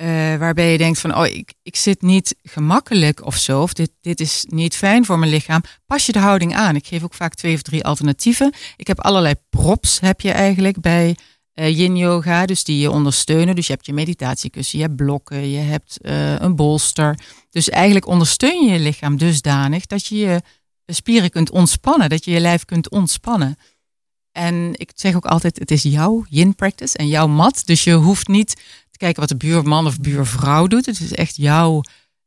eh, 0.00 0.36
waarbij 0.36 0.72
je 0.72 0.78
denkt 0.78 0.98
van, 0.98 1.16
oh, 1.16 1.26
ik, 1.26 1.54
ik 1.62 1.76
zit 1.76 2.02
niet 2.02 2.36
gemakkelijk 2.42 3.26
of 3.26 3.36
zo, 3.36 3.62
of 3.62 3.72
dit, 3.72 3.90
dit 4.00 4.20
is 4.20 4.44
niet 4.48 4.76
fijn 4.76 5.04
voor 5.04 5.18
mijn 5.18 5.30
lichaam, 5.30 5.62
pas 5.86 6.06
je 6.06 6.12
de 6.12 6.18
houding 6.18 6.54
aan. 6.54 6.76
Ik 6.76 6.86
geef 6.86 7.02
ook 7.02 7.14
vaak 7.14 7.34
twee 7.34 7.54
of 7.54 7.62
drie 7.62 7.84
alternatieven. 7.84 8.52
Ik 8.76 8.86
heb 8.86 9.00
allerlei 9.00 9.34
props, 9.50 10.00
heb 10.00 10.20
je 10.20 10.30
eigenlijk 10.30 10.80
bij 10.80 11.16
eh, 11.52 11.78
yin 11.78 11.96
yoga, 11.96 12.46
dus 12.46 12.64
die 12.64 12.78
je 12.78 12.90
ondersteunen. 12.90 13.54
Dus 13.54 13.66
je 13.66 13.72
hebt 13.72 13.86
je 13.86 13.92
meditatiekussen, 13.92 14.78
je 14.78 14.84
hebt 14.84 14.96
blokken, 14.96 15.50
je 15.50 15.58
hebt 15.58 16.00
eh, 16.00 16.40
een 16.40 16.56
bolster. 16.56 17.18
Dus 17.50 17.68
eigenlijk 17.68 18.06
ondersteun 18.06 18.66
je 18.66 18.72
je 18.72 18.78
lichaam 18.78 19.16
dusdanig 19.16 19.86
dat 19.86 20.06
je 20.06 20.16
je 20.16 20.42
spieren 20.86 21.30
kunt 21.30 21.50
ontspannen, 21.50 22.08
dat 22.08 22.24
je 22.24 22.30
je 22.30 22.40
lijf 22.40 22.64
kunt 22.64 22.90
ontspannen. 22.90 23.56
En 24.32 24.70
ik 24.72 24.90
zeg 24.94 25.14
ook 25.14 25.26
altijd, 25.26 25.58
het 25.58 25.70
is 25.70 25.82
jouw 25.82 26.24
yin 26.28 26.54
practice 26.54 26.96
en 26.96 27.08
jouw 27.08 27.26
mat. 27.26 27.62
Dus 27.64 27.84
je 27.84 27.92
hoeft 27.92 28.28
niet 28.28 28.62
kijken 29.00 29.20
wat 29.20 29.28
de 29.28 29.36
buurman 29.46 29.86
of 29.86 29.98
buurvrouw 30.00 30.66
doet. 30.66 30.86
Het 30.86 31.00
is 31.00 31.12
echt 31.12 31.36
jouw, 31.36 31.80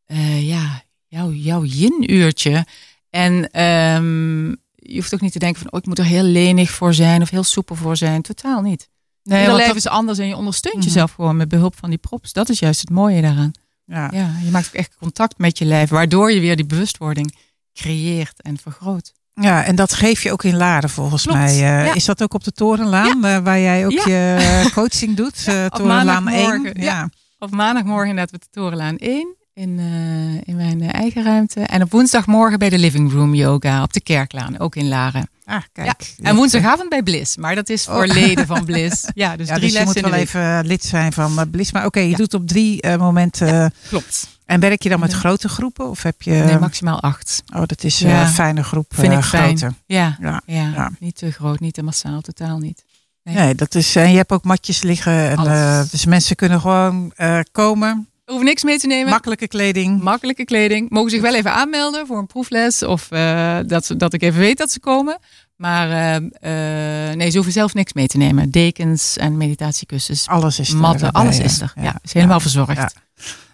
eh, 0.05 0.47
ja, 0.47 0.83
jouw, 1.07 1.31
jouw 1.31 1.63
yin 1.63 2.11
uurtje. 2.13 2.65
En 3.09 3.49
ehm, 3.51 4.45
je 4.75 4.95
hoeft 4.95 5.13
ook 5.13 5.21
niet 5.21 5.31
te 5.31 5.39
denken 5.39 5.61
van, 5.61 5.71
oh, 5.71 5.79
ik 5.79 5.85
moet 5.85 5.99
er 5.99 6.05
heel 6.05 6.23
lenig 6.23 6.69
voor 6.71 6.93
zijn 6.93 7.21
of 7.21 7.29
heel 7.29 7.43
soepel 7.43 7.75
voor 7.75 7.97
zijn. 7.97 8.21
Totaal 8.21 8.61
niet. 8.61 8.89
Nee, 9.23 9.41
Ieder 9.51 9.67
dat- 9.67 9.75
is 9.75 9.87
anders 9.87 10.17
en 10.19 10.27
je 10.27 10.35
ondersteunt 10.35 10.75
Mhm. 10.77 10.85
jezelf 10.85 11.11
gewoon 11.11 11.37
met 11.37 11.47
behulp 11.49 11.77
van 11.77 11.89
die 11.89 11.99
props. 11.99 12.33
Dat 12.33 12.49
is 12.49 12.59
juist 12.59 12.79
het 12.81 12.89
mooie 12.89 13.21
daaraan. 13.21 13.51
ja. 13.85 14.09
Ja, 14.13 14.35
je 14.43 14.49
maakt 14.51 14.67
ook 14.67 14.73
echt 14.73 14.95
contact 14.99 15.37
met 15.37 15.57
je 15.57 15.65
lijf, 15.65 15.89
waardoor 15.89 16.31
je 16.31 16.39
weer 16.39 16.55
die 16.55 16.65
bewustwording 16.65 17.35
creëert 17.73 18.41
en 18.41 18.57
vergroot. 18.57 19.13
Ja, 19.33 19.63
en 19.63 19.75
dat 19.75 19.93
geef 19.93 20.23
je 20.23 20.31
ook 20.31 20.43
in 20.43 20.57
Laren 20.57 20.89
volgens 20.89 21.23
Klopt, 21.23 21.37
mij. 21.39 21.55
Ja. 21.55 21.93
Is 21.93 22.05
dat 22.05 22.23
ook 22.23 22.33
op 22.33 22.43
de 22.43 22.51
Torenlaan, 22.51 23.25
eh, 23.25 23.37
waar 23.37 23.59
jij 23.59 23.85
ook 23.85 23.91
Ja. 23.91 24.03
je 24.07 24.35
eh, 24.65 24.71
coaching 24.73 25.15
doet? 25.15 25.47
op 25.65 25.73
Torenlaan 25.73 26.07
1. 26.27 26.45
maandagmorgen, 26.45 26.81
Ja. 26.81 26.83
ja. 26.83 27.09
Op 27.39 27.51
maandagmorgen 27.51 28.09
inderdaad 28.09 28.33
op 28.35 28.41
de 28.41 28.47
Torenlaan 28.51 28.95
1 28.97 29.35
in, 29.53 29.79
eh, 29.79 30.41
in 30.47 30.55
mijn 30.55 30.81
eh, 30.81 30.93
eigen 30.93 31.23
ruimte. 31.23 31.59
En 31.61 31.81
op 31.81 31.91
woensdagmorgen 31.91 32.59
bij 32.59 32.69
de 32.69 32.77
Living 32.79 33.11
Room 33.11 33.33
Yoga 33.35 33.83
op 33.83 33.93
de 33.93 34.01
Kerklaan, 34.01 34.59
ook 34.59 34.75
in 34.75 34.87
Laren. 34.87 35.27
Ah, 35.45 35.61
kijk. 35.73 36.15
En 36.21 36.35
woensdagavond 36.35 36.89
bij 36.89 37.03
Bliss, 37.03 37.37
maar 37.37 37.55
dat 37.55 37.69
is 37.69 37.83
voor 37.83 38.03
Oh. 38.03 38.13
leden 38.13 38.47
van 38.47 38.65
Bliss. 38.65 39.05
Ja, 39.13 39.35
dus 39.35 39.47
ja, 39.47 39.55
drie 39.55 39.69
dus 39.69 39.79
je 39.79 39.85
moet 39.85 39.99
wel 39.99 40.11
week. 40.11 40.19
even 40.21 40.41
eh, 40.41 40.59
lid 40.63 40.83
zijn 40.83 41.13
van 41.13 41.49
Bliss. 41.51 41.71
Maar 41.71 41.85
oké, 41.85 41.99
je 41.99 42.09
Ja. 42.09 42.15
doet 42.17 42.33
op 42.33 42.47
drie 42.47 42.97
momenten. 42.97 43.73
Klopt. 43.87 44.27
En 44.45 44.59
werk 44.59 44.81
je 44.83 44.89
dan 44.89 44.99
met 44.99 45.11
Ja. 45.11 45.17
grote 45.17 45.49
groepen? 45.49 45.89
Of 45.89 46.03
heb 46.03 46.21
je... 46.21 46.31
Nee, 46.31 46.59
maximaal 46.59 47.01
acht. 47.01 47.43
oh, 47.55 47.61
dat 47.65 47.83
is 47.83 47.99
Ja. 47.99 48.21
een 48.21 48.27
fijne 48.27 48.63
groep. 48.63 48.85
Vind 48.95 49.13
ik 49.13 49.23
fijn. 49.23 49.57
grote. 49.57 49.75
Ja, 49.85 50.17
Ja. 50.21 50.41
ja, 50.45 50.71
Ja. 50.75 50.91
niet 50.99 51.15
te 51.17 51.31
groot, 51.31 51.59
niet 51.59 51.73
te 51.73 51.83
massaal, 51.83 52.21
totaal 52.21 52.57
niet. 52.57 52.83
Nee. 53.23 53.35
Nee, 53.35 53.55
dat 53.55 53.75
is, 53.75 53.95
en 53.95 54.11
je 54.11 54.17
hebt 54.17 54.31
ook 54.31 54.43
matjes 54.43 54.81
liggen. 54.81 55.29
En, 55.29 55.87
dus 55.91 56.05
mensen 56.05 56.35
kunnen 56.35 56.61
gewoon 56.61 57.13
komen. 57.51 58.07
Hoeft 58.33 58.45
niks 58.45 58.63
mee 58.63 58.77
te 58.79 58.87
nemen. 58.87 59.09
Makkelijke 59.09 59.47
kleding. 59.47 60.01
makkelijke 60.01 60.45
kleding. 60.45 60.89
Mogen 60.89 61.09
zich 61.11 61.21
wel 61.21 61.35
even 61.35 61.53
aanmelden 61.53 62.07
voor 62.07 62.17
een 62.17 62.25
proefles 62.27 62.83
of 62.83 63.11
eh, 63.11 63.57
dat, 63.65 63.85
ze, 63.85 63.95
dat 63.95 64.13
ik 64.13 64.21
even 64.21 64.39
weet 64.39 64.57
dat 64.57 64.71
ze 64.71 64.79
komen. 64.79 65.17
Maar 65.55 65.89
eh, 65.89 66.15
eh, 67.09 67.15
nee, 67.15 67.29
ze 67.29 67.35
hoeven 67.35 67.53
zelf 67.53 67.73
niks 67.73 67.93
mee 67.93 68.07
te 68.07 68.17
nemen. 68.17 68.49
Dekens 68.51 69.17
en 69.17 69.37
meditatiekussens, 69.37 70.27
Alles 70.27 70.59
is 70.59 70.69
er. 70.69 70.77
matten, 70.77 71.05
erbij, 71.07 71.21
alles 71.21 71.39
is 71.39 71.61
er. 71.61 71.73
Ja, 71.81 71.99
is 72.03 72.13
helemaal 72.13 72.39
verzorgd. 72.39 72.75
Ja. 72.77 72.91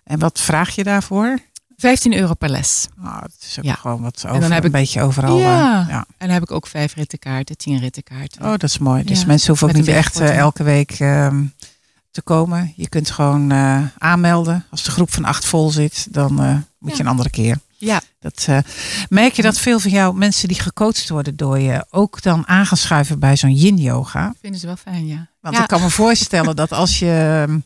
En 0.03 0.19
wat 0.19 0.39
vraag 0.39 0.75
je 0.75 0.83
daarvoor? 0.83 1.37
15 1.77 2.13
euro 2.17 2.33
per 2.33 2.49
les. 2.49 2.87
Oh, 3.03 3.21
het 3.21 3.33
is 3.49 3.57
ook 3.57 3.63
Ja. 3.65 3.73
gewoon 3.73 4.01
wat 4.01 4.19
dan 4.21 4.31
over, 4.31 4.43
heb 4.53 4.59
een 4.59 4.65
ik- 4.65 4.71
beetje 4.71 5.01
overal. 5.01 5.37
Ja. 5.39 5.85
ja. 5.89 5.97
En 5.97 6.05
dan 6.27 6.29
heb 6.29 6.41
ik 6.43 6.51
ook 6.51 6.67
vijf 6.67 6.93
rittenkaarten, 6.95 7.57
tien 7.57 7.79
rittenkaarten. 7.79 8.41
Oh, 8.41 8.49
dat 8.49 8.63
is 8.63 8.77
mooi. 8.77 9.03
Dus 9.03 9.25
mensen 9.25 9.47
hoeven 9.47 9.67
ook 9.67 9.73
niet 9.73 9.87
echt 9.87 10.19
elke 10.19 10.63
week 10.63 10.91
ehm, 10.91 11.43
te 12.19 12.25
komen. 12.33 12.73
Je 12.75 12.89
kunt 12.89 13.11
gewoon 13.11 13.51
eh, 13.51 13.81
aanmelden. 13.97 14.65
Als 14.69 14.83
de 14.83 14.91
groep 14.91 15.13
van 15.13 15.25
acht 15.25 15.45
vol 15.45 15.69
zit, 15.69 16.07
dan 16.13 16.41
eh, 16.43 16.55
moet 16.79 16.97
je 16.97 17.03
een 17.03 17.09
andere 17.09 17.29
keer. 17.29 17.57
Ja. 17.77 18.01
Dat, 18.19 18.45
eh, 18.49 18.57
merk 19.09 19.33
je 19.33 19.41
dat 19.41 19.57
veel 19.57 19.79
van 19.79 19.91
jou 19.91 20.15
mensen 20.17 20.47
die 20.47 20.59
gecoacht 20.59 21.09
worden 21.09 21.35
door 21.35 21.59
je 21.59 21.85
ook 21.89 22.21
dan 22.21 22.47
aan 22.47 22.65
gaan 22.65 22.77
schuiven 22.77 23.19
bij 23.19 23.35
zo'n 23.37 23.55
yin 23.55 23.77
yoga? 23.77 24.33
Vinden 24.41 24.59
ze 24.59 24.65
wel 24.65 24.75
fijn, 24.75 25.07
ja. 25.07 25.27
Want 25.41 25.55
ja. 25.55 25.61
ik 25.61 25.67
kan 25.67 25.81
me 25.81 25.89
voorstellen 25.89 26.55
dat 26.55 26.71
als 26.71 26.99
je 26.99 27.43
ehm, 27.47 27.59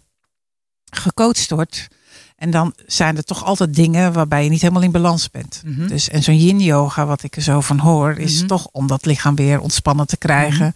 gecoacht 0.92 1.50
wordt 1.50 1.88
en 2.36 2.52
dan 2.52 2.74
zijn 2.86 3.18
er 3.18 3.24
toch 3.24 3.44
altijd 3.44 3.74
dingen 3.76 4.14
waarbij 4.14 4.44
je 4.44 4.50
niet 4.50 4.62
helemaal 4.62 4.84
in 4.84 4.92
balans 4.92 5.30
bent. 5.30 5.62
Mhm. 5.66 5.88
Dus, 5.88 6.10
en 6.10 6.24
zo'n 6.24 6.38
yin 6.38 6.60
yoga, 6.60 7.06
wat 7.06 7.24
ik 7.24 7.36
er 7.36 7.42
zo 7.42 7.62
van 7.62 7.80
hoor, 7.80 8.18
is 8.18 8.38
Mhm. 8.38 8.48
toch 8.48 8.68
om 8.72 8.88
dat 8.88 9.06
lichaam 9.06 9.36
weer 9.36 9.60
ontspannen 9.60 10.08
te 10.08 10.18
krijgen, 10.18 10.76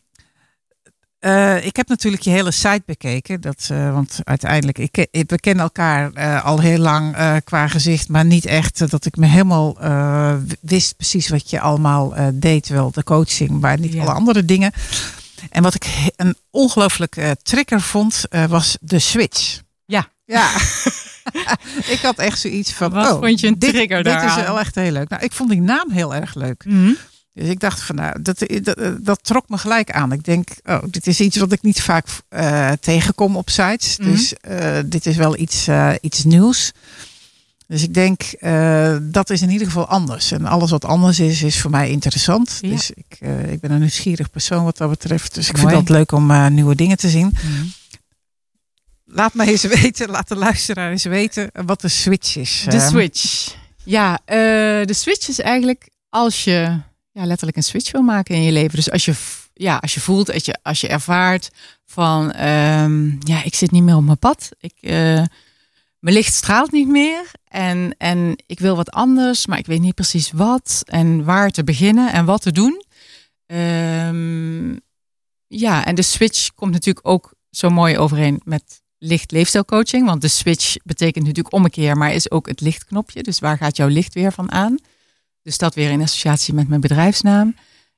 eh, 1.21 1.65
ik 1.65 1.75
heb 1.75 1.87
natuurlijk 1.87 2.23
je 2.23 2.29
hele 2.29 2.51
site 2.51 2.81
bekeken. 2.85 3.41
Dat, 3.41 3.67
eh, 3.71 3.93
want 3.93 4.19
uiteindelijk, 4.23 4.77
ik, 4.77 4.91
ken- 4.91 5.07
we 5.11 5.39
kennen 5.39 5.63
elkaar 5.63 6.11
eh, 6.13 6.45
al 6.45 6.59
heel 6.59 6.77
lang 6.77 7.15
eh, 7.15 7.35
qua 7.43 7.67
gezicht, 7.67 8.09
maar 8.09 8.25
niet 8.25 8.45
echt 8.45 8.81
eh, 8.81 8.89
dat 8.89 9.05
ik 9.05 9.15
me 9.15 9.25
helemaal 9.27 9.79
eh, 9.79 10.33
wist 10.61 10.95
precies 10.97 11.29
wat 11.29 11.49
je 11.49 11.59
allemaal 11.59 12.15
eh, 12.15 12.27
deed. 12.33 12.67
Wel 12.67 12.91
de 12.91 13.03
coaching, 13.03 13.49
maar 13.61 13.79
niet 13.79 13.93
Ja. 13.93 14.01
alle 14.01 14.11
andere 14.11 14.45
dingen. 14.45 14.71
En 15.49 15.63
wat 15.63 15.73
ik 15.75 15.87
een 16.15 16.35
ongelooflijk 16.49 17.15
eh, 17.15 17.31
trigger 17.43 17.81
vond, 17.81 18.23
eh, 18.29 18.45
was 18.45 18.77
de 18.81 18.99
switch. 18.99 19.61
Ja. 19.85 20.07
Ja. 20.25 20.49
ik 21.95 21.99
had 22.01 22.17
echt 22.17 22.39
zoiets 22.39 22.73
van. 22.73 22.91
Wat 22.91 23.11
oh, 23.11 23.19
vond 23.19 23.39
je 23.39 23.47
een 23.47 23.59
dit, 23.59 23.69
trigger 23.73 24.03
Dit 24.03 24.23
is 24.23 24.35
wel 24.35 24.59
echt 24.59 24.75
heel 24.75 24.91
leuk. 24.91 25.09
Nou, 25.09 25.23
ik 25.23 25.31
vond 25.31 25.49
die 25.49 25.61
naam 25.61 25.91
heel 25.91 26.15
erg 26.15 26.35
leuk. 26.35 26.65
Mhm. 26.65 26.91
Dus 27.33 27.49
ik 27.49 27.59
dacht 27.59 27.81
van 27.81 27.95
nou, 27.95 28.21
dat, 28.21 28.45
dat, 28.61 29.05
dat 29.05 29.23
trok 29.23 29.49
me 29.49 29.57
gelijk 29.57 29.91
aan. 29.91 30.11
Ik 30.11 30.23
denk, 30.23 30.49
oh, 30.63 30.83
dit 30.89 31.07
is 31.07 31.19
iets 31.19 31.37
wat 31.37 31.51
ik 31.51 31.61
niet 31.61 31.81
vaak 31.81 32.07
eh, 32.29 32.71
tegenkom 32.71 33.35
op 33.35 33.49
sites. 33.49 33.97
Mhm. 33.97 34.09
Dus 34.09 34.33
eh, 34.33 34.79
dit 34.85 35.05
is 35.05 35.15
wel 35.15 35.37
iets, 35.37 35.67
eh, 35.67 35.93
iets 36.01 36.23
nieuws. 36.23 36.71
Dus 37.67 37.83
ik 37.83 37.93
denk, 37.93 38.21
dat 39.13 39.29
is 39.29 39.41
in 39.41 39.49
ieder 39.49 39.67
geval 39.67 39.87
anders. 39.87 40.31
En 40.31 40.45
alles 40.45 40.71
wat 40.71 40.85
anders 40.85 41.19
is, 41.19 41.41
is 41.41 41.61
voor 41.61 41.71
mij 41.71 41.89
interessant. 41.89 42.57
Ja. 42.61 42.69
Dus 42.69 42.91
ik, 42.91 43.19
ik 43.49 43.59
ben 43.59 43.71
een 43.71 43.79
nieuwsgierig 43.79 44.29
persoon 44.29 44.63
wat 44.63 44.77
dat 44.77 44.89
betreft. 44.89 45.35
Dus 45.35 45.49
ik 45.49 45.57
vind 45.57 45.71
het 45.71 45.89
leuk 45.89 46.11
om 46.11 46.53
nieuwe 46.53 46.75
dingen 46.75 46.97
te 46.97 47.09
zien. 47.09 47.27
Mhm. 47.33 47.65
Laat 49.05 49.33
me 49.33 49.45
eens 49.45 49.63
weten, 49.81 50.09
laat 50.09 50.27
de 50.27 50.35
luisteraar 50.35 50.91
eens 50.91 51.03
weten 51.03 51.49
wat 51.65 51.81
de 51.81 51.87
switch 51.87 52.35
is. 52.35 52.65
De 52.69 52.79
switch. 52.79 53.55
Ja, 53.83 54.19
de 54.25 54.93
switch 54.93 55.27
is 55.27 55.39
eigenlijk 55.39 55.89
als 56.09 56.43
je 56.43 56.79
ja, 57.11 57.25
letterlijk 57.25 57.57
een 57.57 57.63
switch 57.63 57.91
wil 57.91 58.01
maken 58.01 58.35
in 58.35 58.41
je 58.41 58.51
leven. 58.51 58.75
Dus 58.75 58.91
als 58.91 59.05
je, 59.05 59.13
ja, 59.53 59.77
als 59.77 59.93
je 59.93 59.99
voelt, 59.99 60.33
als 60.33 60.45
je, 60.45 60.57
als 60.61 60.81
je 60.81 60.87
ervaart 60.87 61.49
van, 61.85 62.31
ehm, 62.31 63.09
ja, 63.19 63.43
ik 63.43 63.55
zit 63.55 63.71
niet 63.71 63.83
meer 63.83 63.95
op 63.95 64.03
mijn 64.03 64.19
pad. 64.19 64.49
Ik, 64.59 64.73
eh, 64.79 65.23
mijn 65.99 66.15
licht 66.15 66.33
straalt 66.33 66.71
niet 66.71 66.87
meer. 66.87 67.31
En, 67.47 67.95
en 67.97 68.35
ik 68.45 68.59
wil 68.59 68.75
wat 68.75 68.91
anders, 68.91 69.45
maar 69.45 69.57
ik 69.57 69.65
weet 69.65 69.81
niet 69.81 69.95
precies 69.95 70.31
wat. 70.31 70.81
En 70.85 71.23
waar 71.23 71.49
te 71.49 71.63
beginnen 71.63 72.13
en 72.13 72.25
wat 72.25 72.41
te 72.41 72.51
doen. 72.51 72.83
Ehm, 73.45 74.75
ja, 75.47 75.85
en 75.85 75.95
de 75.95 76.01
switch 76.01 76.53
komt 76.55 76.71
natuurlijk 76.71 77.07
ook 77.07 77.33
zo 77.49 77.69
mooi 77.69 77.97
overeen 77.97 78.41
met 78.43 78.81
licht 78.97 79.31
leefstijlcoaching. 79.31 80.05
Want 80.05 80.21
de 80.21 80.27
switch 80.27 80.75
betekent 80.83 81.25
natuurlijk 81.25 81.55
ommekeer, 81.55 81.97
maar 81.97 82.13
is 82.13 82.31
ook 82.31 82.47
het 82.47 82.61
lichtknopje. 82.61 83.23
Dus 83.23 83.39
waar 83.39 83.57
gaat 83.57 83.77
jouw 83.77 83.87
licht 83.87 84.13
weer 84.13 84.31
van 84.31 84.51
aan? 84.51 84.77
Dus 85.43 85.57
dat 85.57 85.75
weer 85.75 85.91
in 85.91 86.01
associatie 86.01 86.53
met 86.53 86.67
mijn 86.67 86.81
bedrijfsnaam. 86.81 87.55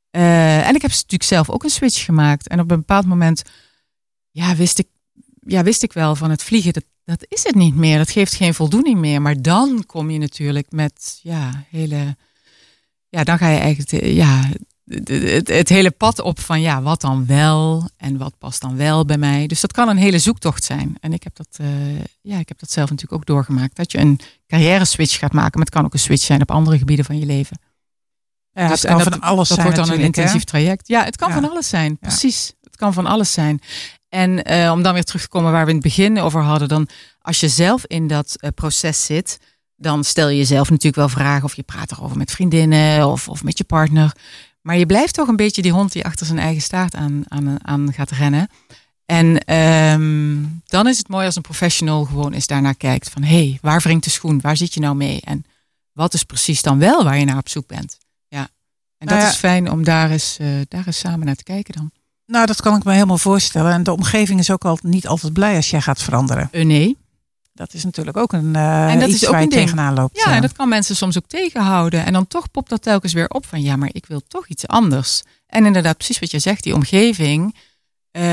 Eh, 0.09 0.67
en 0.67 0.75
ik 0.75 0.81
heb 0.81 0.91
natuurlijk 0.91 1.23
zelf 1.23 1.49
ook 1.49 1.63
een 1.63 1.69
switch 1.69 2.05
gemaakt. 2.05 2.47
En 2.47 2.59
op 2.59 2.71
een 2.71 2.77
bepaald 2.77 3.05
moment 3.05 3.41
ja, 4.31 4.55
wist, 4.55 4.79
ik, 4.79 4.87
ja, 5.39 5.63
wist 5.63 5.83
ik 5.83 5.93
wel 5.93 6.15
van 6.15 6.29
het 6.29 6.43
vliegen, 6.43 6.73
dat, 6.73 6.83
dat 7.03 7.25
is 7.27 7.43
het 7.43 7.55
niet 7.55 7.75
meer. 7.75 7.97
Dat 7.97 8.11
geeft 8.11 8.33
geen 8.33 8.53
voldoening 8.53 8.99
meer. 8.99 9.21
Maar 9.21 9.41
dan 9.41 9.83
kom 9.85 10.09
je 10.09 10.19
natuurlijk 10.19 10.71
met 10.71 11.19
ja, 11.21 11.65
hele. 11.69 12.17
Ja, 13.09 13.23
dan 13.23 13.37
ga 13.37 13.49
je 13.49 13.59
eigenlijk 13.59 14.05
ja, 14.05 14.49
het, 14.85 15.69
hele 15.69 15.91
pad 15.91 16.19
op 16.19 16.39
van 16.39 16.61
ja, 16.61 16.81
wat 16.81 17.01
dan 17.01 17.25
wel 17.25 17.89
en 17.97 18.17
wat 18.17 18.37
past 18.37 18.61
dan 18.61 18.75
wel 18.77 19.05
bij 19.05 19.17
mij. 19.17 19.47
Dus 19.47 19.61
dat 19.61 19.71
kan 19.71 19.89
een 19.89 19.97
hele 19.97 20.19
zoektocht 20.19 20.63
zijn. 20.63 20.97
En 20.99 21.13
ik 21.13 21.23
heb 21.23 21.35
dat, 21.35 21.47
eh, 21.51 21.67
ja, 22.21 22.37
ik 22.39 22.47
heb 22.47 22.59
dat 22.59 22.71
zelf 22.71 22.89
natuurlijk 22.89 23.21
ook 23.21 23.25
doorgemaakt. 23.27 23.75
Dat 23.75 23.91
je 23.91 23.97
een 23.97 24.19
carrière 24.47 24.85
switch 24.85 25.17
gaat 25.19 25.33
maken, 25.33 25.51
maar 25.53 25.65
het 25.65 25.75
kan 25.75 25.85
ook 25.85 25.93
een 25.93 25.99
switch 25.99 26.23
zijn 26.23 26.41
op 26.41 26.51
andere 26.51 26.77
gebieden 26.77 27.05
van 27.05 27.19
je 27.19 27.25
leven. 27.25 27.59
Ja, 28.51 28.67
Dus- 28.67 28.81
het 28.81 28.91
en 28.91 28.95
kan 28.95 29.03
dat- 29.03 29.13
van 29.13 29.21
alles 29.29 29.47
Dat 29.47 29.57
zijn 29.57 29.61
wordt 29.71 29.87
dan 29.87 29.95
een 29.95 29.99
hè? 30.01 30.05
intensief 30.05 30.43
traject. 30.43 30.87
Ja, 30.87 31.03
het 31.03 31.15
kan 31.15 31.29
Ja. 31.29 31.33
van 31.33 31.49
alles 31.49 31.69
zijn. 31.69 31.97
Precies. 31.97 32.53
Het 32.63 32.75
kan 32.75 32.93
van 32.93 33.05
alles 33.05 33.31
zijn. 33.31 33.61
En 34.09 34.43
eh, 34.43 34.71
om 34.71 34.83
dan 34.83 34.93
weer 34.93 35.03
terug 35.03 35.21
te 35.21 35.27
komen 35.27 35.51
waar 35.51 35.63
we 35.63 35.69
in 35.69 35.75
het 35.75 35.83
begin 35.83 36.19
over 36.19 36.41
hadden, 36.41 36.67
dan 36.67 36.87
als 37.21 37.39
je 37.39 37.47
zelf 37.49 37.85
in 37.85 38.07
dat 38.07 38.35
eh, 38.39 38.49
proces 38.55 39.05
zit, 39.05 39.39
dan 39.75 40.03
stel 40.03 40.29
je 40.29 40.37
jezelf 40.37 40.69
natuurlijk 40.69 40.95
wel 40.95 41.09
vragen 41.09 41.43
of 41.43 41.55
je 41.55 41.63
praat 41.63 41.91
erover 41.91 42.17
met 42.17 42.31
vriendinnen 42.31 43.07
of, 43.07 43.27
of 43.29 43.43
met 43.43 43.57
je 43.57 43.63
partner. 43.63 44.11
Maar 44.63 44.77
je 44.77 44.85
blijft 44.85 45.13
toch 45.13 45.27
een 45.27 45.35
beetje 45.35 45.61
die 45.61 45.71
hond 45.71 45.91
die 45.91 46.05
achter 46.05 46.25
zijn 46.25 46.39
eigen 46.39 46.61
staart 46.61 46.95
aan, 46.95 47.23
aan, 47.27 47.67
aan 47.67 47.93
gaat 47.93 48.11
rennen. 48.11 48.47
En 49.05 49.37
ehm, 49.45 50.43
dan 50.65 50.87
is 50.87 50.97
het 50.97 51.07
mooi 51.07 51.25
als 51.25 51.35
een 51.35 51.41
professional 51.41 52.05
gewoon 52.05 52.33
eens 52.33 52.47
daarnaar 52.47 52.75
kijkt 52.75 53.09
van 53.09 53.23
hé, 53.23 53.47
hey, 53.47 53.57
waar 53.61 53.79
wringt 53.81 54.03
de 54.03 54.09
schoen? 54.09 54.41
Waar 54.41 54.57
zit 54.57 54.73
je 54.73 54.79
nou 54.79 54.95
mee? 54.95 55.21
En 55.21 55.45
wat 55.91 56.13
is 56.13 56.23
precies 56.23 56.61
dan 56.61 56.79
wel 56.79 57.03
waar 57.03 57.17
je 57.17 57.25
naar 57.25 57.37
op 57.37 57.49
zoek 57.49 57.67
bent? 57.67 57.97
Ja. 58.27 58.39
En 58.97 59.07
dat 59.07 59.09
Nou 59.09 59.21
ja, 59.21 59.27
is 59.27 59.35
fijn 59.35 59.71
om 59.71 59.83
daar 59.83 60.11
eens, 60.11 60.37
eh, 60.39 60.47
daar 60.67 60.87
eens 60.87 60.99
samen 60.99 61.25
naar 61.25 61.35
te 61.35 61.43
kijken 61.43 61.73
dan. 61.73 61.91
Nou, 62.25 62.45
dat 62.45 62.61
kan 62.61 62.75
ik 62.77 62.83
me 62.83 62.93
helemaal 62.93 63.17
voorstellen. 63.17 63.71
En 63.71 63.83
de 63.83 63.91
omgeving 63.91 64.39
is 64.39 64.51
ook 64.51 64.65
al 64.65 64.77
niet 64.81 65.07
altijd 65.07 65.33
blij 65.33 65.55
als 65.55 65.69
jij 65.69 65.81
gaat 65.81 66.03
veranderen. 66.03 66.49
Eh, 66.51 66.65
nee. 66.65 66.97
Dat 67.53 67.73
is 67.73 67.83
natuurlijk 67.83 68.17
ook 68.17 68.33
een 68.33 68.55
eh 68.55 68.91
En 68.91 68.99
dat 68.99 69.09
iets 69.09 69.21
is 69.21 69.25
ook 69.25 69.33
waar 69.33 69.41
je 69.41 69.47
ding. 69.47 69.61
tegenaan 69.61 69.93
loopt. 69.93 70.21
Ja, 70.25 70.35
en 70.35 70.41
dat 70.41 70.51
kan 70.51 70.69
mensen 70.69 70.95
soms 70.95 71.17
ook 71.17 71.27
tegenhouden. 71.27 72.05
En 72.05 72.13
dan 72.13 72.27
toch 72.27 72.51
popt 72.51 72.69
dat 72.69 72.81
telkens 72.81 73.13
weer 73.13 73.29
op 73.29 73.45
van 73.45 73.61
ja, 73.61 73.75
maar 73.75 73.89
ik 73.91 74.05
wil 74.05 74.21
toch 74.27 74.47
iets 74.47 74.67
anders. 74.67 75.23
En 75.47 75.65
inderdaad, 75.65 75.97
precies 75.97 76.19
wat 76.19 76.31
je 76.31 76.39
zegt, 76.39 76.63
die 76.63 76.73
omgeving, 76.75 77.55
eh, 78.11 78.23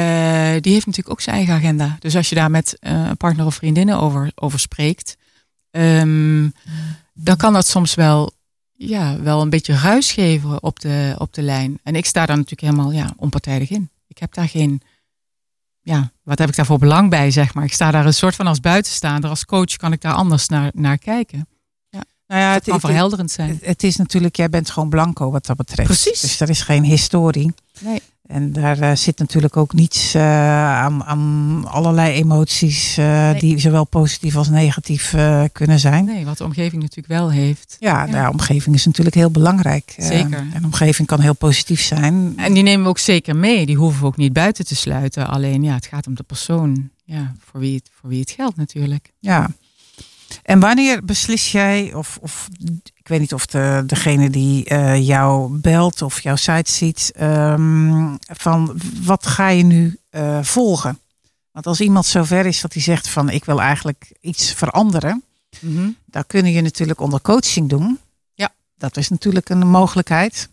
die 0.61 0.73
heeft 0.73 0.87
natuurlijk 0.87 1.11
ook 1.11 1.21
zijn 1.21 1.37
eigen 1.37 1.55
agenda. 1.55 1.97
Dus 1.99 2.17
als 2.17 2.29
je 2.29 2.35
daar 2.35 2.51
met 2.51 2.77
eh, 2.81 2.93
een 2.93 3.17
partner 3.17 3.47
of 3.47 3.55
vriendinnen 3.55 3.99
over, 3.99 4.33
over 4.35 4.59
spreekt, 4.61 5.17
ehm, 5.71 6.49
dan 7.15 7.37
kan 7.37 7.53
dat 7.53 7.67
soms 7.67 7.95
wel, 7.95 8.33
ja, 8.73 9.21
wel 9.21 9.41
een 9.41 9.51
beetje 9.51 9.75
ruis 9.75 10.13
geven 10.13 10.63
op 10.63 10.81
de, 10.81 11.15
op 11.19 11.35
de 11.35 11.43
lijn. 11.43 11.79
En 11.83 11.95
ik 11.95 12.07
sta 12.07 12.27
daar 12.27 12.37
natuurlijk 12.37 12.73
helemaal 12.73 12.93
ja, 12.93 13.15
onpartijdig 13.17 13.71
in. 13.71 13.91
Ik 14.07 14.19
heb 14.19 14.35
daar 14.35 14.49
geen, 14.49 14.83
ja, 15.83 16.13
wat 16.23 16.39
heb 16.39 16.49
ik 16.49 16.57
daar 16.57 16.67
voor 16.67 16.79
belang 16.79 17.11
bij, 17.11 17.31
zeg 17.31 17.55
maar. 17.55 17.65
Ik 17.65 17.73
sta 17.73 17.91
daar 17.91 18.07
een 18.07 18.15
soort 18.15 18.35
van 18.35 18.47
als 18.47 18.61
buitenstaander, 18.61 19.31
als 19.31 19.45
coach 19.45 19.77
kan 19.77 19.93
ik 19.93 20.01
daar 20.01 20.13
anders 20.13 20.49
naar, 20.49 20.71
naar 20.75 20.99
kijken. 20.99 21.49
nou 21.91 22.05
ja, 22.27 22.53
Het 22.53 22.65
kan 22.65 22.81
verhelderend 22.81 23.31
zijn. 23.31 23.49
Het, 23.49 23.65
het 23.65 23.83
is 23.83 23.97
natuurlijk, 23.97 24.37
jij 24.37 24.49
bent 24.49 24.71
gewoon 24.71 24.89
blanco 24.89 25.31
wat 25.31 25.47
dat 25.47 25.57
betreft. 25.57 25.89
Precies. 25.89 26.21
Dus 26.21 26.41
er 26.41 26.49
is 26.49 26.63
geen 26.63 26.85
historie. 26.85 27.55
Nee. 27.81 28.01
En 28.31 28.53
daar 28.53 28.79
eh, 28.79 28.97
zit 28.97 29.19
natuurlijk 29.19 29.57
ook 29.57 29.73
niets 29.73 30.15
eh, 30.15 30.23
aan, 30.79 31.05
aan 31.05 31.65
allerlei 31.67 32.13
emoties 32.13 32.97
eh, 32.97 33.31
Nee. 33.31 33.41
die 33.41 33.59
zowel 33.59 33.85
positief 33.85 34.37
als 34.37 34.49
negatief 34.49 35.15
kunnen 35.53 35.79
zijn. 35.79 36.05
Nee, 36.05 36.25
wat 36.25 36.39
de 36.39 36.45
omgeving 36.45 36.83
natuurlijk 36.83 37.09
wel 37.09 37.31
heeft. 37.31 37.77
Ja, 37.79 38.05
Ja. 38.05 38.27
de 38.27 38.33
omgeving 38.33 38.75
is 38.75 38.85
natuurlijk 38.87 39.17
heel 39.17 39.31
belangrijk. 39.31 39.95
Zeker. 39.97 40.39
en 40.53 40.61
de 40.61 40.65
omgeving 40.67 41.09
kan 41.09 41.21
heel 41.21 41.35
positief 41.35 41.81
zijn. 41.81 42.33
En 42.37 42.53
die 42.53 42.63
nemen 42.63 42.83
we 42.83 42.89
ook 42.89 42.99
zeker 42.99 43.37
mee. 43.37 43.67
Die 43.67 43.77
hoeven 43.77 44.01
we 44.01 44.07
ook 44.07 44.17
niet 44.17 44.33
buiten 44.33 44.67
te 44.67 44.77
sluiten. 44.77 45.27
Alleen 45.29 45.63
ja, 45.63 45.75
het 45.75 45.87
gaat 45.87 46.07
om 46.07 46.15
de 46.15 46.23
persoon 46.23 46.91
ja, 47.05 47.35
voor, 47.39 47.61
wie 47.61 47.75
het, 47.75 47.91
voor 48.01 48.11
wie 48.11 48.21
het 48.21 48.31
geldt 48.31 48.57
natuurlijk. 48.57 49.13
Ja. 49.19 49.51
En 50.43 50.61
wanneer 50.61 51.05
beslis 51.05 51.53
jij, 51.53 51.95
of, 51.95 52.19
of 52.21 52.49
weet 53.11 53.21
niet 53.21 53.35
of 53.35 53.47
de, 53.47 53.83
degene 53.87 54.31
die 54.31 54.65
eh, 54.65 55.07
jou 55.07 55.59
belt 55.59 56.03
of 56.03 56.21
jouw 56.21 56.37
site 56.37 56.73
ziet, 56.73 57.13
ehm, 57.17 58.17
van 58.21 58.81
wat 59.03 59.27
ga 59.27 59.49
je 59.49 59.63
nu 59.63 59.99
eh, 60.11 60.43
volgen? 60.43 60.99
Want 61.53 61.67
als 61.67 61.81
iemand 61.81 62.07
zover 62.07 62.47
is 62.47 62.61
dat 62.61 62.73
hij 62.73 62.83
zegt 62.83 63.09
van 63.09 63.31
ik 63.31 63.45
wil 63.45 63.61
eigenlijk 63.61 64.13
iets 64.21 64.53
veranderen, 64.53 65.23
dan 66.05 66.27
kun 66.27 66.45
je 66.53 66.61
natuurlijk 66.61 67.01
onder 67.01 67.21
coaching 67.21 67.69
doen. 67.69 67.99
Ja. 68.35 68.49
Dat 68.77 68.97
is 68.97 69.09
natuurlijk 69.09 69.49
een 69.49 69.69
mogelijkheid. 69.69 70.49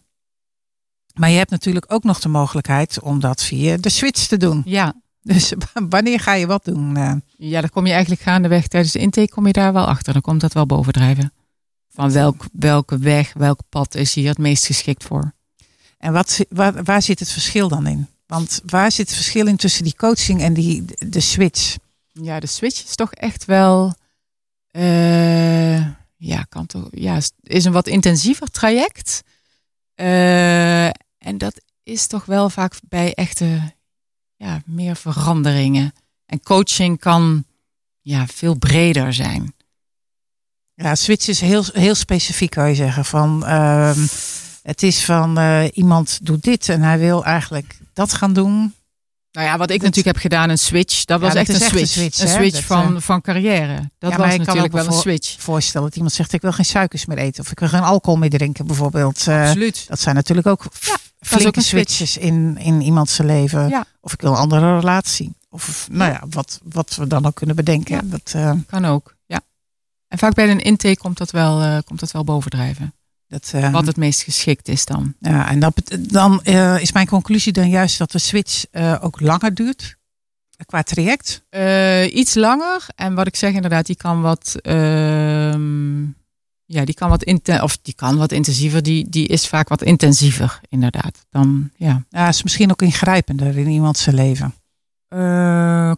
Maar 1.14 1.30
je 1.30 1.38
hebt 1.38 1.50
natuurlijk 1.52 1.86
ook 1.88 2.04
nog 2.04 2.20
de 2.20 2.30
mogelijkheid 2.30 3.00
om 3.00 3.20
dat 3.20 3.44
via 3.44 3.78
de 3.78 3.90
switch 3.90 4.28
te 4.28 4.38
doen. 4.38 4.62
Ja. 4.66 4.94
Dus 5.22 5.54
wanneer 5.90 6.20
ga 6.20 6.34
je 6.34 6.48
wat 6.48 6.66
doen? 6.66 6.98
eh? 6.98 7.14
ja, 7.38 7.62
dan 7.62 7.70
kom 7.70 7.86
je 7.86 7.92
eigenlijk 7.92 8.22
gaandeweg 8.22 8.68
tijdens 8.68 8.94
de 8.94 9.00
intake 9.00 9.30
kom 9.30 9.48
je 9.48 9.54
daar 9.54 9.74
wel 9.74 9.86
achter. 9.86 10.14
Dan 10.14 10.22
komt 10.22 10.42
dat 10.42 10.54
wel 10.54 10.66
bovendrijven. 10.66 11.34
Van 11.98 12.12
welk, 12.12 12.46
welke 12.52 12.98
weg, 12.98 13.34
welk 13.34 13.60
pad 13.70 13.96
is 13.96 14.14
hier 14.14 14.28
het 14.30 14.38
meest 14.38 14.66
geschikt 14.66 15.04
voor? 15.04 15.34
En 15.98 16.14
wat, 16.14 16.46
waar, 16.50 16.84
waar 16.84 17.02
zit 17.02 17.20
het 17.20 17.32
verschil 17.32 17.68
dan 17.68 17.88
in? 17.88 18.08
Want 18.26 18.62
waar 18.66 18.92
zit 18.92 19.08
het 19.08 19.16
verschil 19.16 19.48
in 19.48 19.56
tussen 19.58 19.84
die 19.84 19.96
coaching 19.96 20.42
en 20.42 20.54
die, 20.54 20.86
de 21.10 21.20
switch? 21.20 21.76
Ja, 22.12 22.40
de 22.40 22.48
switch 22.48 22.84
is 22.84 22.96
toch 22.96 23.12
echt 23.14 23.46
wel. 23.46 23.94
eh, 24.72 25.78
ja, 26.18 26.44
kan 26.50 26.66
toch. 26.66 26.88
Ja, 26.92 27.16
is- 27.16 27.32
is 27.44 27.66
een 27.66 27.72
wat 27.72 27.88
intensiever 27.88 28.52
traject. 28.52 29.22
Eh, 29.96 30.86
en 31.18 31.38
dat 31.38 31.62
is 31.84 32.08
toch 32.08 32.26
wel 32.26 32.50
vaak 32.50 32.74
bij 32.90 33.14
echte. 33.14 33.74
Ja, 34.36 34.62
meer 34.66 34.96
veranderingen. 34.96 35.94
En 36.26 36.42
coaching 36.42 37.00
kan. 37.00 37.46
Ja, 38.02 38.28
veel 38.28 38.56
breder 38.56 39.14
zijn. 39.14 39.54
Ja, 40.82 40.96
switch 40.96 41.28
is 41.28 41.42
heel, 41.42 41.64
heel 41.74 41.96
specifiek, 41.96 42.50
kan 42.50 42.70
je 42.70 42.76
zeggen. 42.76 43.06
Van, 43.06 43.46
ehm, 43.46 44.00
het 44.64 44.84
is 44.84 45.04
van 45.06 45.38
eh, 45.38 45.64
iemand 45.74 46.20
doet 46.22 46.44
dit 46.44 46.70
en 46.70 46.82
hij 46.82 47.00
wil 47.00 47.26
eigenlijk 47.26 47.78
dat 47.94 48.14
gaan 48.14 48.34
doen. 48.34 48.74
Nou 49.32 49.48
ja, 49.50 49.58
wat 49.58 49.70
ik 49.70 49.76
Dat- 49.76 49.86
natuurlijk 49.88 50.16
heb 50.16 50.32
gedaan, 50.32 50.50
een 50.50 50.58
switch. 50.58 51.06
Dat 51.06 51.20
was 51.20 51.34
echt 51.34 51.50
een 51.50 51.56
echt 51.56 51.64
een 51.64 51.88
switch. 51.88 52.20
Een 52.20 52.28
hè? 52.28 52.34
switch 52.34 52.56
Dat, 52.56 52.64
van, 52.64 52.96
eh, 52.96 53.02
van 53.02 53.22
carrière. 53.22 53.90
Dat 54.00 54.16
was 54.16 54.38
natuurlijk 54.38 54.74
wel 54.74 54.86
een 54.86 54.94
switch. 54.94 55.36
Voorstellen 55.40 55.88
dat 55.88 55.96
iemand 55.96 56.14
zegt 56.14 56.34
ik 56.34 56.42
wil 56.42 56.52
geen 56.52 56.66
suikers 56.66 57.06
meer 57.06 57.18
eten. 57.18 57.44
Of 57.44 57.52
ik 57.52 57.60
wil 57.60 57.70
geen 57.70 57.82
alcohol 57.82 58.20
meer 58.20 58.30
drinken 58.30 58.68
bijvoorbeeld. 58.68 59.28
Eh, 59.28 59.42
Absoluut. 59.42 59.86
dat 59.88 60.00
zijn 60.00 60.16
natuurlijk 60.16 60.48
ook 60.48 60.64
Ja, 60.80 60.98
flinke 61.20 61.48
ook 61.48 61.56
een 61.56 61.62
switch. 61.62 61.92
switches 61.92 62.18
in, 62.24 62.58
in 62.58 62.82
iemands 62.82 63.18
leven. 63.18 63.70
Ja. 63.70 63.86
Of 64.02 64.14
ik 64.14 64.22
wil 64.22 64.32
een 64.32 64.38
andere 64.38 64.76
relatie. 64.80 65.36
Of 65.50 65.88
nou 65.92 66.12
ja, 66.12 66.24
wat, 66.30 66.60
wat 66.64 66.96
we 66.96 67.08
dan 67.08 67.26
ook 67.26 67.36
kunnen 67.36 67.56
bedenken. 67.56 67.96
Ja. 67.96 68.02
Dat, 68.04 68.36
Kan 68.68 68.86
ook. 68.86 69.16
En 70.08 70.18
vaak 70.18 70.34
bij 70.34 70.50
een 70.50 70.60
intake 70.62 70.98
komt 70.98 71.18
dat 71.18 71.32
wel, 71.32 71.62
eh, 71.62 71.78
komt 71.86 72.00
dat 72.00 72.12
wel 72.12 72.24
bovendrijven. 72.24 72.94
dat, 73.28 73.52
eh, 73.56 73.72
Wat 73.72 73.88
het 73.88 73.98
meest 73.98 74.24
geschikt 74.24 74.68
is 74.68 74.86
dan. 74.86 75.14
Ja, 75.20 75.50
en 75.50 75.60
dat, 75.60 75.98
dan 76.00 76.44
eh, 76.44 76.82
is 76.82 76.92
mijn 76.92 77.08
conclusie 77.08 77.52
dan 77.52 77.70
juist 77.70 77.98
dat 77.98 78.12
de 78.12 78.20
switch 78.20 78.66
eh, 78.72 78.96
ook 79.02 79.20
langer 79.20 79.54
duurt. 79.54 79.96
Qua 80.66 80.84
traject. 80.84 81.44
Iets 82.14 82.34
langer. 82.34 82.86
En 82.96 83.16
wat 83.16 83.28
ik 83.28 83.36
zeg 83.36 83.54
inderdaad, 83.54 83.86
die 83.86 83.96
kan 83.96 84.22
wat... 84.22 84.56
ehm, 84.62 86.04
ja, 86.66 86.86
die 86.86 86.94
kan 86.94 87.10
wat, 87.10 87.24
inten 87.24 87.64
of 87.64 87.78
die 87.82 87.94
kan 87.94 88.18
wat 88.18 88.32
intensiever. 88.32 88.84
Die, 88.84 89.10
die 89.10 89.28
is 89.28 89.48
vaak 89.48 89.70
wat 89.70 89.82
intensiever, 89.82 90.60
inderdaad. 90.70 91.26
Dan, 91.30 91.70
ja. 91.76 92.04
Ja, 92.10 92.28
is 92.28 92.44
misschien 92.44 92.72
ook 92.72 92.82
ingrijpender 92.82 93.58
in 93.58 93.68
iemands 93.68 94.06
leven. 94.06 94.54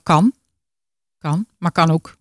Kan. 0.04 0.34
Kan. 1.18 1.46
Maar 1.58 1.72
kan 1.72 1.92
ook 1.92 2.19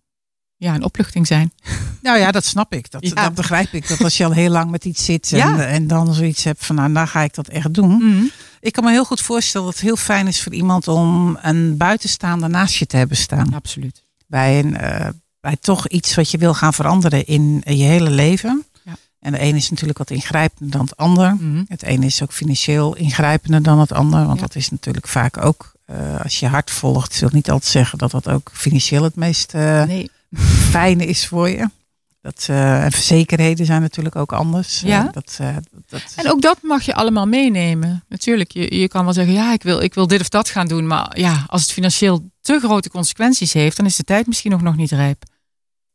ja, 0.59 0.75
een 0.75 0.83
opluchting 0.83 1.27
zijn. 1.27 1.51
Nou 2.01 2.19
ja, 2.19 2.31
dat 2.31 2.45
snap 2.45 2.73
ik. 2.73 2.91
Dat, 2.91 3.07
Ja. 3.07 3.13
dat 3.23 3.33
begrijp 3.33 3.73
ik. 3.73 3.87
Dat 3.87 4.01
als 4.01 4.17
je 4.17 4.25
al 4.25 4.31
heel 4.31 4.49
lang 4.49 4.71
met 4.71 4.85
iets 4.85 5.05
zit 5.05 5.31
en, 5.31 5.37
Ja. 5.37 5.65
en 5.65 5.87
dan 5.87 6.13
zoiets 6.13 6.43
hebt 6.43 6.65
van 6.65 6.75
nou, 6.75 6.93
dan 6.93 7.07
ga 7.07 7.21
ik 7.21 7.33
dat 7.33 7.47
echt 7.47 7.73
doen. 7.73 8.31
Ik 8.59 8.73
kan 8.73 8.83
me 8.83 8.91
heel 8.91 9.05
goed 9.05 9.21
voorstellen 9.21 9.65
dat 9.67 9.75
het 9.75 9.85
heel 9.85 9.95
fijn 9.95 10.27
is 10.27 10.41
voor 10.43 10.53
iemand 10.53 10.87
om 10.87 11.37
een 11.41 11.77
buitenstaander 11.77 12.49
naast 12.49 12.75
je 12.75 12.85
te 12.85 12.97
hebben 12.97 13.17
staan. 13.17 13.53
Absoluut. 13.53 14.03
Bij, 14.27 14.59
een, 14.59 14.77
eh, 14.77 15.07
bij 15.41 15.55
toch 15.61 15.87
iets 15.87 16.15
wat 16.15 16.31
je 16.31 16.37
wil 16.37 16.53
gaan 16.53 16.73
veranderen 16.73 17.25
in 17.25 17.61
je 17.65 17.83
hele 17.83 18.09
leven. 18.09 18.65
Ja. 18.83 18.95
En 19.19 19.31
de 19.31 19.41
een 19.41 19.55
is 19.55 19.69
natuurlijk 19.69 19.97
wat 19.97 20.09
ingrijpender 20.11 20.77
dan 20.77 20.85
het 20.85 20.97
ander. 20.97 21.35
Mhm. 21.39 21.63
Het 21.67 21.83
ene 21.83 22.05
is 22.05 22.23
ook 22.23 22.33
financieel 22.33 22.95
ingrijpender 22.95 23.63
dan 23.63 23.79
het 23.79 23.91
ander. 23.91 24.25
Want 24.25 24.39
dat 24.39 24.55
is 24.55 24.69
natuurlijk 24.69 25.07
vaak 25.07 25.45
ook, 25.45 25.71
eh, 25.85 26.21
als 26.23 26.39
je 26.39 26.47
hart 26.47 26.71
volgt, 26.71 27.19
wil 27.19 27.29
niet 27.31 27.49
altijd 27.49 27.71
zeggen 27.71 27.97
dat 27.97 28.11
dat 28.11 28.27
ook 28.27 28.49
financieel 28.53 29.03
het 29.03 29.15
meest 29.15 29.53
eh, 29.53 29.83
Nee. 29.83 30.11
fijne 30.71 31.05
is 31.05 31.27
voor 31.27 31.49
je. 31.49 31.69
Dat, 32.21 32.45
eh, 32.49 32.83
en 32.83 32.91
verzekerheden 32.91 33.65
zijn 33.65 33.81
natuurlijk 33.81 34.15
ook 34.15 34.33
anders. 34.33 34.81
Ja. 34.81 35.07
Eh, 35.07 35.11
dat, 35.11 35.37
eh, 35.41 35.55
dat, 35.87 36.13
En 36.15 36.31
ook 36.31 36.41
dat 36.41 36.57
mag 36.61 36.83
je 36.83 36.93
allemaal 36.93 37.25
meenemen. 37.25 38.03
Natuurlijk, 38.07 38.51
je, 38.51 38.75
je 38.79 38.87
kan 38.87 39.03
wel 39.03 39.13
zeggen, 39.13 39.33
ja, 39.33 39.53
ik 39.53 39.63
wil, 39.63 39.81
ik 39.81 39.93
wil 39.93 40.07
dit 40.07 40.21
of 40.21 40.29
dat 40.29 40.49
gaan 40.49 40.67
doen. 40.67 40.87
Maar 40.87 41.19
ja, 41.19 41.45
als 41.47 41.61
het 41.61 41.71
financieel 41.71 42.29
te 42.41 42.59
grote 42.59 42.89
consequenties 42.89 43.53
heeft, 43.53 43.77
dan 43.77 43.85
is 43.85 43.95
de 43.95 44.03
tijd 44.03 44.27
misschien 44.27 44.51
nog, 44.51 44.61
nog 44.61 44.75
niet 44.75 44.91
rijp. 44.91 45.23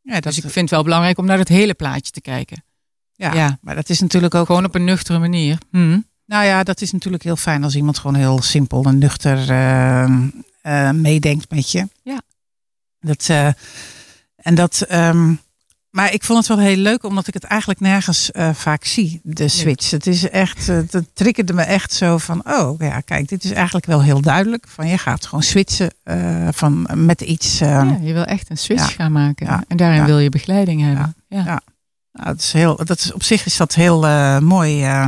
ja, 0.00 0.12
dat, 0.12 0.22
Dus 0.22 0.36
ik 0.36 0.42
vind 0.42 0.54
het 0.54 0.70
wel 0.70 0.82
belangrijk 0.82 1.18
om 1.18 1.24
naar 1.24 1.38
het 1.38 1.48
hele 1.48 1.74
plaatje 1.74 2.12
te 2.12 2.20
kijken. 2.20 2.64
ja, 3.12 3.34
ja. 3.34 3.58
maar 3.60 3.74
dat 3.74 3.88
is 3.88 4.00
natuurlijk 4.00 4.34
ook 4.34 4.46
Gewoon 4.46 4.64
op 4.64 4.74
een 4.74 4.84
nuchtere 4.84 5.18
manier. 5.18 5.58
Hm. 5.70 5.98
Nou 6.26 6.44
ja, 6.44 6.62
dat 6.62 6.80
is 6.80 6.92
natuurlijk 6.92 7.22
heel 7.22 7.36
fijn 7.36 7.64
als 7.64 7.76
iemand 7.76 7.98
gewoon 7.98 8.16
heel 8.16 8.42
simpel 8.42 8.84
en 8.84 8.98
nuchter 8.98 9.50
eh, 9.50 10.04
eh, 10.62 10.90
meedenkt 10.90 11.50
met 11.50 11.70
je. 11.70 11.88
Ja. 12.02 12.20
Dat, 13.00 13.26
en 14.44 14.54
dat, 14.54 14.80
ehm, 14.80 15.34
maar 15.90 16.12
ik 16.12 16.24
vond 16.24 16.38
het 16.38 16.48
wel 16.56 16.66
heel 16.66 16.76
leuk, 16.76 17.04
omdat 17.04 17.26
ik 17.26 17.34
het 17.34 17.44
eigenlijk 17.44 17.80
nergens 17.80 18.30
eh, 18.30 18.54
vaak 18.54 18.84
zie, 18.84 19.20
de 19.22 19.48
switch. 19.48 19.90
Het 19.90 20.06
is 20.06 20.28
echt, 20.28 20.68
eh, 20.68 20.78
dat 20.90 21.04
triggerde 21.12 21.52
me 21.52 21.62
echt 21.62 21.92
zo 21.92 22.18
van, 22.18 22.42
oh 22.52 22.78
ja, 22.80 23.00
kijk, 23.00 23.28
dit 23.28 23.44
is 23.44 23.50
eigenlijk 23.50 23.86
wel 23.86 24.02
heel 24.02 24.20
duidelijk. 24.20 24.66
Van 24.68 24.88
je 24.88 24.98
gaat 24.98 25.26
gewoon 25.26 25.42
switchen 25.42 25.90
eh, 26.02 26.48
van, 26.50 26.86
met 26.94 27.20
iets. 27.20 27.60
eh, 27.60 27.68
Ja, 27.68 27.98
je 28.00 28.12
wil 28.12 28.24
echt 28.24 28.50
een 28.50 28.58
switch 28.58 28.88
ja. 28.88 28.94
gaan 28.94 29.12
maken. 29.12 29.46
Ja. 29.46 29.64
En 29.68 29.76
daarin 29.76 30.00
Ja. 30.00 30.06
wil 30.06 30.18
je 30.18 30.28
begeleiding 30.28 30.80
hebben. 30.82 31.14
Ja. 31.28 31.38
Ja. 31.44 31.60
Nou, 32.12 32.26
dat 32.28 32.38
is 32.40 32.52
heel, 32.52 32.84
dat 32.84 32.98
is, 32.98 33.12
op 33.12 33.22
zich 33.22 33.46
is 33.46 33.56
dat 33.56 33.74
heel 33.74 34.00
mooi. 34.40 34.82
eh. 34.84 35.06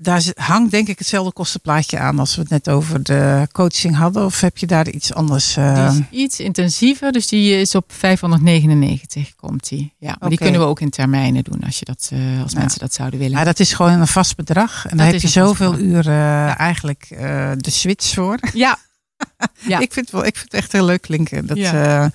Daar 0.00 0.22
hangt 0.34 0.70
denk 0.70 0.88
ik 0.88 0.98
hetzelfde 0.98 1.32
kostenplaatje 1.32 1.98
aan 1.98 2.18
als 2.18 2.34
we 2.34 2.40
het 2.40 2.50
net 2.50 2.68
over 2.68 3.02
de 3.02 3.48
coaching 3.52 3.96
hadden. 3.96 4.24
Of 4.24 4.40
heb 4.40 4.58
je 4.58 4.66
daar 4.66 4.88
iets 4.88 5.14
anders? 5.14 5.56
eh, 5.56 5.90
Die 5.90 6.00
is 6.00 6.22
iets 6.22 6.40
intensiever, 6.40 7.12
dus 7.12 7.26
die 7.28 7.60
is 7.60 7.74
op 7.74 7.92
599 7.92 9.34
komt 9.36 9.68
die. 9.68 9.94
Ja, 9.98 10.16
maar 10.20 10.28
die 10.28 10.38
kunnen 10.38 10.60
we 10.60 10.66
ook 10.66 10.80
in 10.80 10.90
termijnen 10.90 11.44
doen 11.44 11.60
als, 11.64 11.78
je 11.78 11.84
dat, 11.84 12.08
eh, 12.12 12.42
als 12.42 12.52
Ja. 12.52 12.58
mensen 12.58 12.78
dat 12.80 12.94
zouden 12.94 13.18
willen. 13.18 13.34
maar 13.34 13.44
dat 13.44 13.60
is 13.60 13.72
gewoon 13.72 14.00
een 14.00 14.06
vast 14.06 14.36
bedrag. 14.36 14.82
En 14.84 14.88
Dat 14.90 14.98
daar 14.98 15.06
heb 15.12 15.20
je 15.20 15.28
zoveel 15.28 15.78
uren 15.78 16.56
eigenlijk 16.56 17.06
eh, 17.10 17.52
de 17.56 17.70
switch 17.70 18.14
voor. 18.14 18.38
Ja, 18.54 18.78
Ja. 19.66 19.78
ik, 19.78 19.92
vind 19.92 20.06
het 20.06 20.10
wel, 20.14 20.24
ik 20.26 20.36
vind 20.36 20.52
het 20.52 20.60
echt 20.62 20.72
heel 20.72 20.84
leuk 20.84 21.02
klinken. 21.02 21.46
Dat, 21.46 21.56
Ja. 21.56 22.02
eh, 22.04 22.10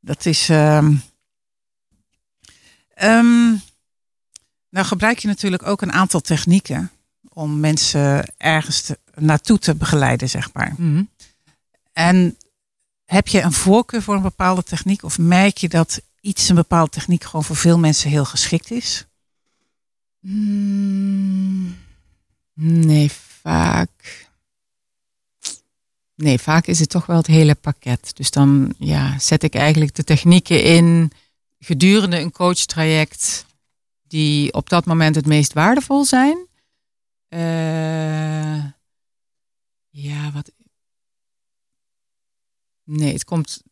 dat 0.00 0.26
is. 0.26 0.48
ehm, 0.48 0.92
ehm, 2.94 3.52
nou 4.70 4.86
gebruik 4.86 5.18
je 5.18 5.28
natuurlijk 5.28 5.66
ook 5.66 5.82
een 5.82 5.92
aantal 5.92 6.20
technieken 6.20 6.90
om 7.28 7.60
mensen 7.60 8.34
ergens 8.36 8.80
te, 8.80 8.98
naartoe 9.14 9.58
te 9.58 9.74
begeleiden, 9.74 10.28
zeg 10.28 10.52
maar. 10.52 10.74
Mhm. 10.76 11.02
En 11.92 12.36
heb 13.04 13.28
je 13.28 13.40
een 13.40 13.52
voorkeur 13.52 14.02
voor 14.02 14.14
een 14.14 14.22
bepaalde 14.22 14.62
techniek? 14.62 15.02
Of 15.02 15.18
merk 15.18 15.58
je 15.58 15.68
dat 15.68 16.00
iets, 16.20 16.48
een 16.48 16.54
bepaalde 16.54 16.90
techniek, 16.90 17.24
gewoon 17.24 17.44
voor 17.44 17.56
veel 17.56 17.78
mensen 17.78 18.10
heel 18.10 18.24
geschikt 18.24 18.70
is? 18.70 19.06
Mm, 20.20 21.76
Nee, 22.62 23.10
vaak. 23.42 24.28
Nee, 26.14 26.38
vaak 26.38 26.66
is 26.66 26.78
het 26.78 26.88
toch 26.88 27.06
wel 27.06 27.16
het 27.16 27.26
hele 27.26 27.54
pakket. 27.54 28.10
Dus 28.16 28.30
dan 28.30 28.74
ja, 28.78 29.18
zet 29.18 29.42
ik 29.42 29.54
eigenlijk 29.54 29.94
de 29.94 30.04
technieken 30.04 30.62
in 30.62 31.12
gedurende 31.58 32.18
een 32.18 32.32
coachtraject 32.32 33.46
die 34.10 34.52
op 34.52 34.68
dat 34.68 34.84
moment 34.84 35.14
het 35.14 35.26
meest 35.26 35.52
waardevol 35.52 36.04
zijn. 36.04 36.46
Eh, 37.28 38.64
ja, 39.88 40.30
wat. 40.32 40.52
Nee, 42.84 43.12
het 43.12 43.24
komt. 43.24 43.62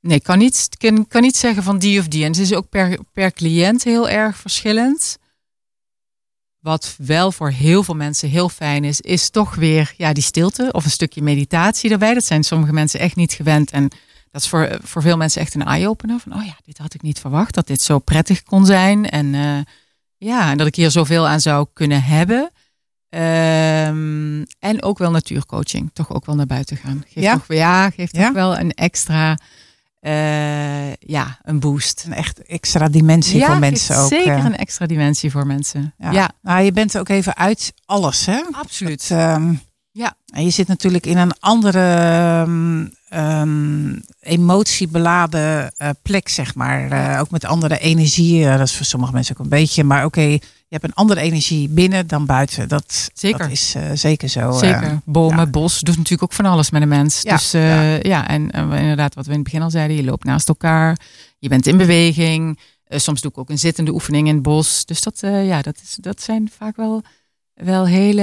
Nee, 0.00 0.16
ik 0.16 0.22
kan 0.22 0.38
niet, 0.38 0.68
kan, 0.76 1.06
kan 1.06 1.22
niet 1.22 1.36
zeggen 1.36 1.62
van 1.62 1.78
die 1.78 2.00
of 2.00 2.08
die. 2.08 2.24
En 2.24 2.30
het 2.30 2.40
is 2.40 2.54
ook 2.54 2.68
per, 2.68 2.98
per 3.12 3.32
cliënt 3.32 3.84
heel 3.84 4.08
erg 4.08 4.36
verschillend. 4.36 5.18
Wat 6.58 6.94
wel 6.98 7.32
voor 7.32 7.50
heel 7.50 7.82
veel 7.82 7.94
mensen 7.94 8.28
heel 8.28 8.48
fijn 8.48 8.84
is, 8.84 9.00
is 9.00 9.30
toch 9.30 9.54
weer 9.54 9.94
ja, 9.96 10.12
die 10.12 10.22
stilte 10.22 10.68
of 10.72 10.84
een 10.84 10.90
stukje 10.90 11.22
meditatie 11.22 11.90
erbij. 11.90 12.14
Dat 12.14 12.24
zijn 12.24 12.44
sommige 12.44 12.72
mensen 12.72 13.00
echt 13.00 13.16
niet 13.16 13.32
gewend. 13.32 13.70
En 13.70 13.90
dat 14.30 14.42
is 14.42 14.48
voor, 14.48 14.78
voor 14.82 15.02
veel 15.02 15.16
mensen 15.16 15.40
echt 15.40 15.54
een 15.54 15.64
eye-opener. 15.64 16.18
Van, 16.18 16.34
oh 16.34 16.44
ja, 16.44 16.56
dit 16.64 16.78
had 16.78 16.94
ik 16.94 17.02
niet 17.02 17.18
verwacht, 17.18 17.54
dat 17.54 17.66
dit 17.66 17.82
zo 17.82 17.98
prettig 17.98 18.42
kon 18.42 18.66
zijn. 18.66 19.08
En 19.08 19.34
eh, 19.34 19.58
ja, 20.16 20.50
en 20.50 20.58
dat 20.58 20.66
ik 20.66 20.74
hier 20.74 20.90
zoveel 20.90 21.28
aan 21.28 21.40
zou 21.40 21.66
kunnen 21.72 22.02
hebben. 22.02 22.50
Ehm, 23.08 24.42
en 24.58 24.82
ook 24.82 24.98
wel 24.98 25.10
natuurcoaching, 25.10 25.90
toch 25.92 26.12
ook 26.12 26.26
wel 26.26 26.34
naar 26.34 26.46
buiten 26.46 26.76
gaan. 26.76 27.02
Geeft 27.08 27.26
Ja? 27.26 27.32
toch, 27.32 27.44
ja, 27.48 27.90
geeft 27.90 28.16
Ja? 28.16 28.24
toch 28.24 28.34
wel 28.34 28.58
een 28.58 28.72
extra, 28.72 29.38
eh, 30.00 30.92
ja, 30.94 31.38
een 31.42 31.60
boost. 31.60 32.02
Een 32.06 32.12
echt 32.12 32.42
extra 32.42 32.88
dimensie 32.88 33.38
ja, 33.38 33.46
voor 33.46 33.58
mensen 33.58 33.96
ook. 33.96 34.08
zeker 34.08 34.32
eh. 34.36 34.44
een 34.44 34.56
extra 34.56 34.86
dimensie 34.86 35.30
voor 35.30 35.46
mensen. 35.46 35.94
Ja. 35.98 36.10
ja 36.10 36.30
Nou, 36.42 36.62
je 36.62 36.72
bent 36.72 36.98
ook 36.98 37.08
even 37.08 37.36
uit 37.36 37.72
alles, 37.84 38.26
hè? 38.26 38.40
absoluut. 38.52 39.08
Ehm, 39.10 39.54
Ja. 39.92 40.14
En 40.32 40.44
je 40.44 40.50
zit 40.50 40.68
natuurlijk 40.68 41.06
in 41.06 41.16
een 41.18 41.32
andere 41.40 41.94
ehm, 41.94 42.86
ehm, 43.10 43.98
emotiebeladen 44.20 45.72
eh, 45.76 45.88
plek, 46.02 46.28
zeg 46.28 46.54
maar. 46.54 46.90
Eh, 46.90 47.20
ook 47.20 47.30
met 47.30 47.44
andere 47.44 47.78
energieën. 47.78 48.58
Dat 48.58 48.68
is 48.68 48.76
voor 48.76 48.86
sommige 48.86 49.12
mensen 49.12 49.36
ook 49.36 49.42
een 49.42 49.48
beetje. 49.50 49.84
Maar 49.84 50.04
oké, 50.04 50.20
je 50.20 50.38
hebt 50.68 50.84
een 50.84 50.94
andere 50.94 51.20
energie 51.20 51.68
binnen 51.68 52.06
dan 52.06 52.26
buiten. 52.26 52.68
Dat, 52.68 53.10
Zeker. 53.14 53.38
dat 53.38 53.50
is 53.50 53.74
eh, 53.74 53.82
zeker 53.94 54.28
zo. 54.28 54.40
eh. 54.50 54.58
Zeker. 54.58 55.00
Bomen, 55.04 55.38
ja. 55.38 55.46
bos 55.46 55.80
doet 55.80 55.96
natuurlijk 55.96 56.22
ook 56.22 56.32
van 56.32 56.44
alles 56.44 56.70
met 56.70 56.82
een 56.82 56.88
mens. 56.88 57.22
Ja, 57.22 57.34
Dus 57.36 57.54
eh, 57.54 58.02
ja, 58.02 58.28
en 58.28 58.50
eh, 58.50 58.62
inderdaad, 58.62 59.14
wat 59.14 59.24
we 59.26 59.30
in 59.30 59.38
het 59.38 59.44
begin 59.44 59.62
al 59.62 59.70
zeiden, 59.70 59.96
je 59.96 60.04
loopt 60.04 60.24
naast 60.24 60.48
elkaar, 60.48 60.98
je 61.38 61.48
bent 61.48 61.66
in 61.66 61.76
beweging. 61.76 62.58
Eh, 62.84 62.98
soms 62.98 63.20
doe 63.20 63.30
ik 63.30 63.38
ook 63.38 63.50
een 63.50 63.58
zittende 63.58 63.92
oefening 63.92 64.28
in 64.28 64.34
het 64.34 64.42
bos. 64.42 64.84
Dus 64.84 65.00
dat, 65.00 65.22
eh, 65.22 65.46
ja, 65.46 65.62
dat, 65.62 65.76
is, 65.82 65.96
dat 66.00 66.22
zijn 66.22 66.50
vaak 66.56 66.76
wel, 66.76 67.02
wel 67.54 67.86
hele, 67.86 68.22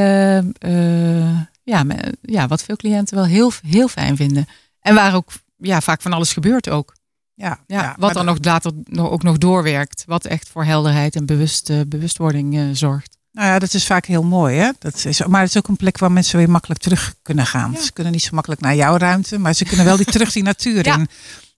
eh, 0.59 1.39
ja, 1.63 1.85
ja, 2.21 2.47
wat 2.47 2.63
veel 2.63 2.75
cliënten 2.75 3.15
wel 3.15 3.25
heel, 3.25 3.51
heel 3.67 3.87
fijn 3.87 4.15
vinden. 4.15 4.47
En 4.87 4.95
waar 4.95 5.15
ook 5.15 5.29
ja, 5.57 5.81
vaak 5.81 6.01
van 6.01 6.13
alles 6.13 6.33
gebeurt 6.33 6.69
ook. 6.69 6.95
ja, 7.33 7.59
Ja, 7.67 7.95
wat 7.99 8.13
dan 8.13 8.25
nog 8.25 8.37
later 8.41 8.71
nog, 8.83 9.09
ook 9.09 9.23
nog 9.23 9.37
doorwerkt. 9.37 10.03
Wat 10.05 10.25
echt 10.25 10.49
voor 10.49 10.63
helderheid 10.63 11.15
en 11.15 11.25
bewust, 11.25 11.69
eh, 11.69 11.79
bewustwording 11.87 12.55
eh, 12.57 12.63
zorgt. 12.73 13.17
Nou 13.31 13.47
ja, 13.47 13.59
dat 13.59 13.73
is 13.73 13.85
vaak 13.85 14.05
heel 14.05 14.23
mooi. 14.23 14.57
Hè? 14.57 14.71
Dat 14.79 15.05
is, 15.05 15.25
maar 15.25 15.41
het 15.41 15.49
is 15.49 15.57
ook 15.57 15.67
een 15.67 15.75
plek 15.75 15.97
waar 15.97 16.11
mensen 16.11 16.37
weer 16.37 16.49
makkelijk 16.49 16.79
terug 16.81 17.15
kunnen 17.21 17.45
gaan. 17.45 17.71
Ja. 17.71 17.79
Ze 17.81 17.91
kunnen 17.93 18.13
niet 18.13 18.21
zo 18.23 18.29
makkelijk 18.33 18.61
naar 18.61 18.75
jouw 18.75 18.97
ruimte, 18.97 19.37
maar 19.39 19.53
ze 19.53 19.65
kunnen 19.65 19.85
wel 19.85 19.97
die 19.97 20.05
terug 20.15 20.31
die 20.31 20.43
natuur 20.43 20.85
Ja. 20.85 20.97
in. 20.97 21.07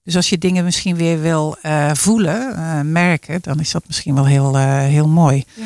Dus 0.03 0.15
als 0.15 0.29
je 0.29 0.37
dingen 0.37 0.63
misschien 0.63 0.95
weer 0.95 1.21
wil 1.21 1.57
eh, 1.61 1.91
voelen, 1.93 2.91
merken, 2.91 3.39
dan 3.41 3.59
is 3.59 3.71
dat 3.71 3.83
misschien 3.87 4.15
wel 4.15 4.25
heel, 4.25 4.57
heel 4.79 5.07
mooi. 5.07 5.43
Ja. 5.53 5.63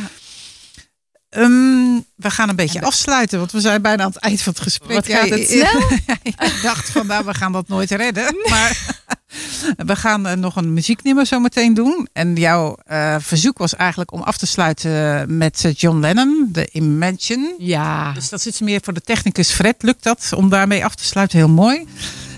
Ehm, 1.34 2.00
we 2.16 2.32
gaan 2.32 2.50
een 2.50 2.56
beetje 2.56 2.82
afsluiten, 2.82 3.40
want 3.40 3.52
we 3.52 3.62
zijn 3.62 3.82
bijna 3.82 4.04
aan 4.04 4.10
het 4.10 4.20
eind 4.22 4.42
van 4.42 4.54
het 4.54 4.62
gesprek. 4.62 4.96
Wat 4.96 5.08
gaat 5.08 5.30
het 5.30 5.48
snel? 5.50 5.82
Ik 6.24 6.60
dacht 6.64 6.90
van, 6.90 7.08
nou, 7.08 7.26
we 7.26 7.34
gaan 7.34 7.52
dat 7.52 7.68
nooit 7.68 7.92
redden. 7.92 8.36
Maar 8.50 9.02
we 9.86 9.96
gaan 9.96 10.28
eh, 10.28 10.36
nog 10.36 10.56
een 10.56 10.74
muzieknummer 10.74 11.26
zo 11.26 11.40
meteen 11.40 11.74
doen. 11.74 12.08
En 12.14 12.36
jouw 12.36 12.78
eh, 12.86 13.16
verzoek 13.20 13.58
was 13.58 13.76
eigenlijk 13.76 14.12
om 14.12 14.22
af 14.22 14.38
te 14.38 14.46
sluiten 14.46 15.26
met 15.38 15.66
eh, 15.66 15.74
John 15.76 16.00
Lennon, 16.00 16.50
de 16.52 16.70
Imagine. 16.72 17.56
Ja, 17.58 18.12
Dus 18.12 18.30
dat 18.30 18.46
is 18.46 18.60
meer 18.62 18.80
voor 18.84 18.94
de 18.94 19.02
technicus 19.02 19.52
Fred. 19.52 19.76
Lukt 19.84 20.04
dat 20.04 20.32
om 20.36 20.50
daarmee 20.50 20.86
af 20.86 20.96
te 20.96 21.06
sluiten? 21.06 21.38
Heel 21.38 21.50
mooi. 21.50 21.88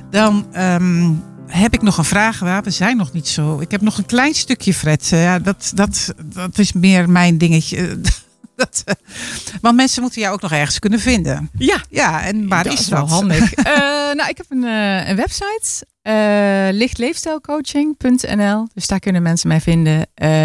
Dan 0.09 0.47
ehm, 0.51 1.11
heb 1.47 1.73
ik 1.73 1.81
nog 1.81 1.97
een 1.97 2.05
vraag. 2.05 2.39
We 2.39 2.71
zijn 2.71 2.97
nog 2.97 3.11
niet 3.11 3.27
zo. 3.27 3.59
Ik 3.59 3.71
heb 3.71 3.81
nog 3.81 3.97
een 3.97 4.05
klein 4.05 4.33
stukje, 4.33 4.73
Fred. 4.73 5.07
Ja, 5.07 5.39
dat, 5.39 5.71
dat, 5.73 6.13
dat 6.25 6.57
is 6.57 6.73
meer 6.73 7.09
mijn 7.09 7.37
dingetje. 7.37 7.97
Dat, 8.63 8.81
eh, 8.85 8.93
want 9.61 9.75
mensen 9.75 10.01
moeten 10.01 10.21
jou 10.21 10.33
ook 10.33 10.41
nog 10.41 10.51
ergens 10.51 10.79
kunnen 10.79 10.99
vinden. 10.99 11.49
ja. 11.57 11.83
Ja, 11.89 12.23
en 12.23 12.47
waar 12.47 12.63
dat 12.63 12.73
is, 12.73 12.79
is 12.79 12.87
wel 12.87 12.99
dat? 12.99 13.09
handig. 13.09 13.53
Eh, 13.65 14.13
nou, 14.13 14.29
ik 14.29 14.37
heb 14.37 14.45
een, 14.49 14.63
eh, 14.63 15.09
een 15.09 15.15
website, 15.15 15.85
eh 16.01 16.67
lichtleefstijlcoaching.nl. 16.71 18.67
Dus 18.73 18.87
daar 18.87 18.99
kunnen 18.99 19.21
mensen 19.21 19.47
mij 19.47 19.61
vinden. 19.61 20.01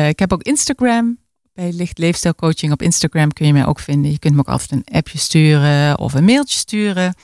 Ik 0.08 0.18
heb 0.18 0.32
ook 0.32 0.42
Instagram. 0.42 1.18
Bij 1.54 1.72
Licht 1.72 1.98
Leefstijlcoaching 1.98 2.72
op 2.72 2.82
Instagram 2.82 3.32
kun 3.32 3.46
je 3.46 3.52
mij 3.52 3.66
ook 3.66 3.80
vinden. 3.80 4.10
Je 4.10 4.18
kunt 4.18 4.34
me 4.34 4.40
ook 4.40 4.48
altijd 4.48 4.70
een 4.70 4.94
appje 4.96 5.18
sturen 5.18 5.98
of 5.98 6.14
een 6.14 6.24
mailtje 6.24 6.58
sturen. 6.58 7.14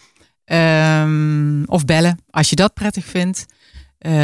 Ehm, 0.44 1.64
of 1.64 1.84
bellen 1.84 2.18
als 2.30 2.50
je 2.50 2.56
dat 2.56 2.74
prettig 2.74 3.04
vindt. 3.04 3.46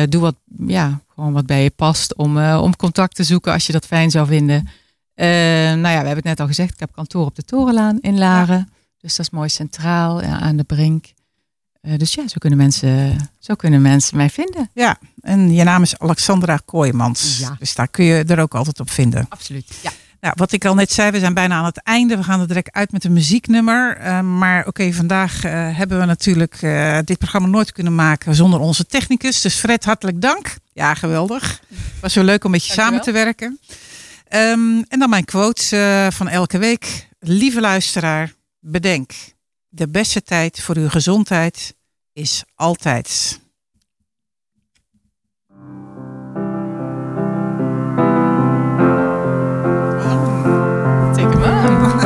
Doe 0.09 0.21
wat, 0.21 0.37
ja, 0.67 1.01
gewoon 1.15 1.33
wat 1.33 1.47
bij 1.47 1.63
je 1.63 1.71
past 1.71 2.15
om, 2.17 2.39
om 2.39 2.77
contact 2.77 3.15
te 3.15 3.25
zoeken 3.25 3.53
als 3.53 3.67
je 3.67 3.73
dat 3.73 3.87
fijn 3.87 4.11
zou 4.11 4.27
vinden. 4.27 4.69
Eh, 5.23 5.29
nou 5.29 5.95
ja, 5.95 6.01
we 6.01 6.07
hebben 6.07 6.15
het 6.15 6.25
net 6.25 6.41
al 6.41 6.47
gezegd. 6.47 6.73
Ik 6.73 6.81
heb 6.81 6.93
kantoor 6.93 7.27
op 7.27 7.35
de 7.35 7.43
Torenlaan 7.43 7.99
in 8.01 8.19
Laren. 8.19 8.73
Dus 8.99 9.17
dat 9.17 9.27
is 9.27 9.33
mooi 9.33 9.49
centraal 9.49 10.23
ja, 10.23 10.39
aan 10.39 10.57
de 10.57 10.63
brink. 10.63 11.13
Eh, 11.81 11.99
dus 11.99 12.15
ja, 12.15 12.29
zo 12.29 12.37
kunnen, 12.39 12.59
mensen, 12.59 13.17
zo 13.39 13.55
kunnen 13.55 13.83
mensen 13.83 14.17
mij 14.17 14.31
vinden. 14.31 14.71
Ja, 14.75 14.99
en 15.21 15.53
je 15.53 15.65
naam 15.65 15.83
is 15.83 15.99
Alexandra 15.99 16.61
Kooijmans. 16.65 17.39
Ja. 17.39 17.57
Dus 17.59 17.75
daar 17.75 17.89
kun 17.89 18.05
je 18.05 18.25
er 18.25 18.41
ook 18.41 18.55
altijd 18.55 18.81
op 18.81 18.91
vinden. 18.91 19.27
Absoluut. 19.29 19.79
Ja. 19.83 19.91
Nou, 20.21 20.35
wat 20.37 20.53
ik 20.53 20.65
al 20.65 20.75
net 20.75 20.93
zei, 20.93 21.11
we 21.11 21.19
zijn 21.19 21.35
bijna 21.35 21.57
aan 21.57 21.65
het 21.65 21.83
einde. 21.83 22.17
We 22.17 22.23
gaan 22.23 22.41
er 22.41 22.47
direct 22.47 22.73
uit 22.73 22.93
met 22.93 23.05
een 23.05 23.13
muzieknummer. 23.13 23.97
Eh, 23.97 24.21
maar 24.21 24.67
oké, 24.67 24.93
vandaag 24.93 25.43
hebben 25.43 25.99
we 25.99 26.05
natuurlijk 26.05 26.59
dit 27.05 27.19
programma 27.19 27.49
nooit 27.49 27.73
kunnen 27.73 27.95
maken 27.95 28.35
zonder 28.35 28.61
onze 28.61 28.87
technicus. 28.87 29.41
Dus 29.41 29.55
Fred, 29.55 29.85
hartelijk 29.85 30.21
dank. 30.21 30.57
Ja, 30.73 30.95
geweldig. 30.95 31.61
Was 32.01 32.13
zo 32.13 32.23
leuk 32.23 32.45
om 32.45 32.51
met 32.51 32.67
je 32.67 32.73
samen 32.73 33.01
te 33.01 33.13
werken. 33.13 33.59
Ehm, 34.33 34.83
en 34.89 34.99
dan 34.99 35.11
mijn 35.11 35.25
quotes 35.25 35.73
eh, 35.73 36.07
van 36.11 36.29
elke 36.29 36.59
week. 36.59 37.09
Lieve 37.19 37.61
luisteraar, 37.61 38.33
bedenk. 38.61 39.13
De 39.69 39.89
beste 39.89 40.23
tijd 40.23 40.61
voor 40.61 40.77
uw 40.77 40.89
gezondheid 40.89 41.75
is 42.13 42.45
altijd. 42.55 43.41
Take 51.15 51.45
aan. 51.45 52.02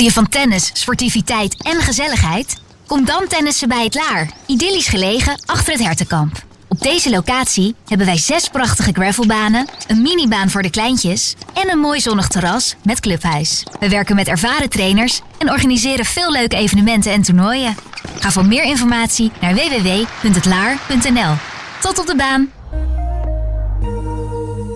Hou 0.00 0.12
je 0.12 0.18
van 0.18 0.28
tennis, 0.28 0.70
sportiviteit 0.72 1.62
en 1.62 1.80
gezelligheid? 1.80 2.60
Kom 2.86 3.04
dan 3.04 3.26
tennissen 3.28 3.68
bij 3.68 3.84
het 3.84 3.94
Laar, 3.94 4.30
idyllisch 4.46 4.88
gelegen 4.88 5.42
achter 5.46 5.72
het 5.72 5.82
Hertenkamp. 5.82 6.44
Op 6.68 6.80
deze 6.80 7.10
locatie 7.10 7.74
hebben 7.86 8.06
wij 8.06 8.18
zes 8.18 8.48
prachtige 8.48 8.92
gravelbanen, 8.92 9.68
een 9.88 10.02
minibaan 10.02 10.50
voor 10.50 10.62
de 10.62 10.70
kleintjes 10.70 11.34
en 11.54 11.70
een 11.70 11.78
mooi 11.78 12.00
zonnig 12.00 12.28
terras 12.28 12.76
met 12.84 13.00
clubhuis. 13.00 13.64
We 13.80 13.88
werken 13.88 14.16
met 14.16 14.28
ervaren 14.28 14.70
trainers 14.70 15.20
en 15.38 15.50
organiseren 15.50 16.04
veel 16.04 16.32
leuke 16.32 16.56
evenementen 16.56 17.12
en 17.12 17.22
toernooien. 17.22 17.76
Ga 18.18 18.30
voor 18.30 18.46
meer 18.46 18.64
informatie 18.64 19.30
naar 19.40 19.54
www.hetlaar.nl. 19.54 21.34
Tot 21.80 21.98
op 21.98 22.06
de 22.06 22.16
baan! 22.16 22.50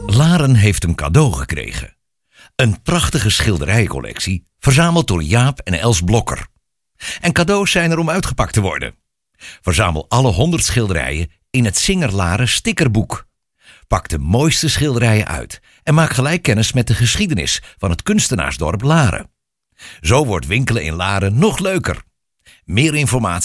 Laren 0.07 0.55
heeft 0.55 0.85
een 0.85 0.95
cadeau 0.95 1.33
gekregen. 1.33 1.93
Een 2.57 2.82
prachtige 2.82 3.30
schilderijencollectie, 3.30 4.44
verzameld 4.59 5.09
door 5.09 5.22
Jaap 5.22 5.59
en 5.59 5.74
Els 5.74 6.00
Blokker. 6.00 6.46
En 7.20 7.32
cadeaus 7.32 7.70
zijn 7.70 7.90
er 7.90 7.98
om 7.98 8.11
uitgepakt 8.11 8.52
te 8.52 8.61
worden. 8.61 8.94
Verzamel 9.36 10.07
alle 10.09 10.32
100 10.32 10.64
schilderijen 10.64 11.30
in 11.50 11.64
het 11.64 11.76
Singer 11.76 12.12
Laren 12.12 12.48
stickerboek. 12.48 13.26
Pak 13.88 14.09
de 14.09 14.18
mooiste 14.18 14.68
schilderijen 14.68 15.26
uit 15.26 15.61
en 15.82 15.94
maak 15.94 16.12
gelijk 16.12 16.42
kennis 16.42 16.72
met 16.72 16.86
de 16.86 16.94
geschiedenis 16.94 17.62
van 17.78 17.90
het 17.90 18.02
kunstenaarsdorp 18.02 18.82
Laren. 18.82 19.30
Zo 20.00 20.26
wordt 20.26 20.46
winkelen 20.46 20.84
in 20.84 20.94
Laren 20.94 21.38
nog 21.38 21.59
leuker. 21.59 22.02
Meer 22.64 22.94
informatie 22.94 23.42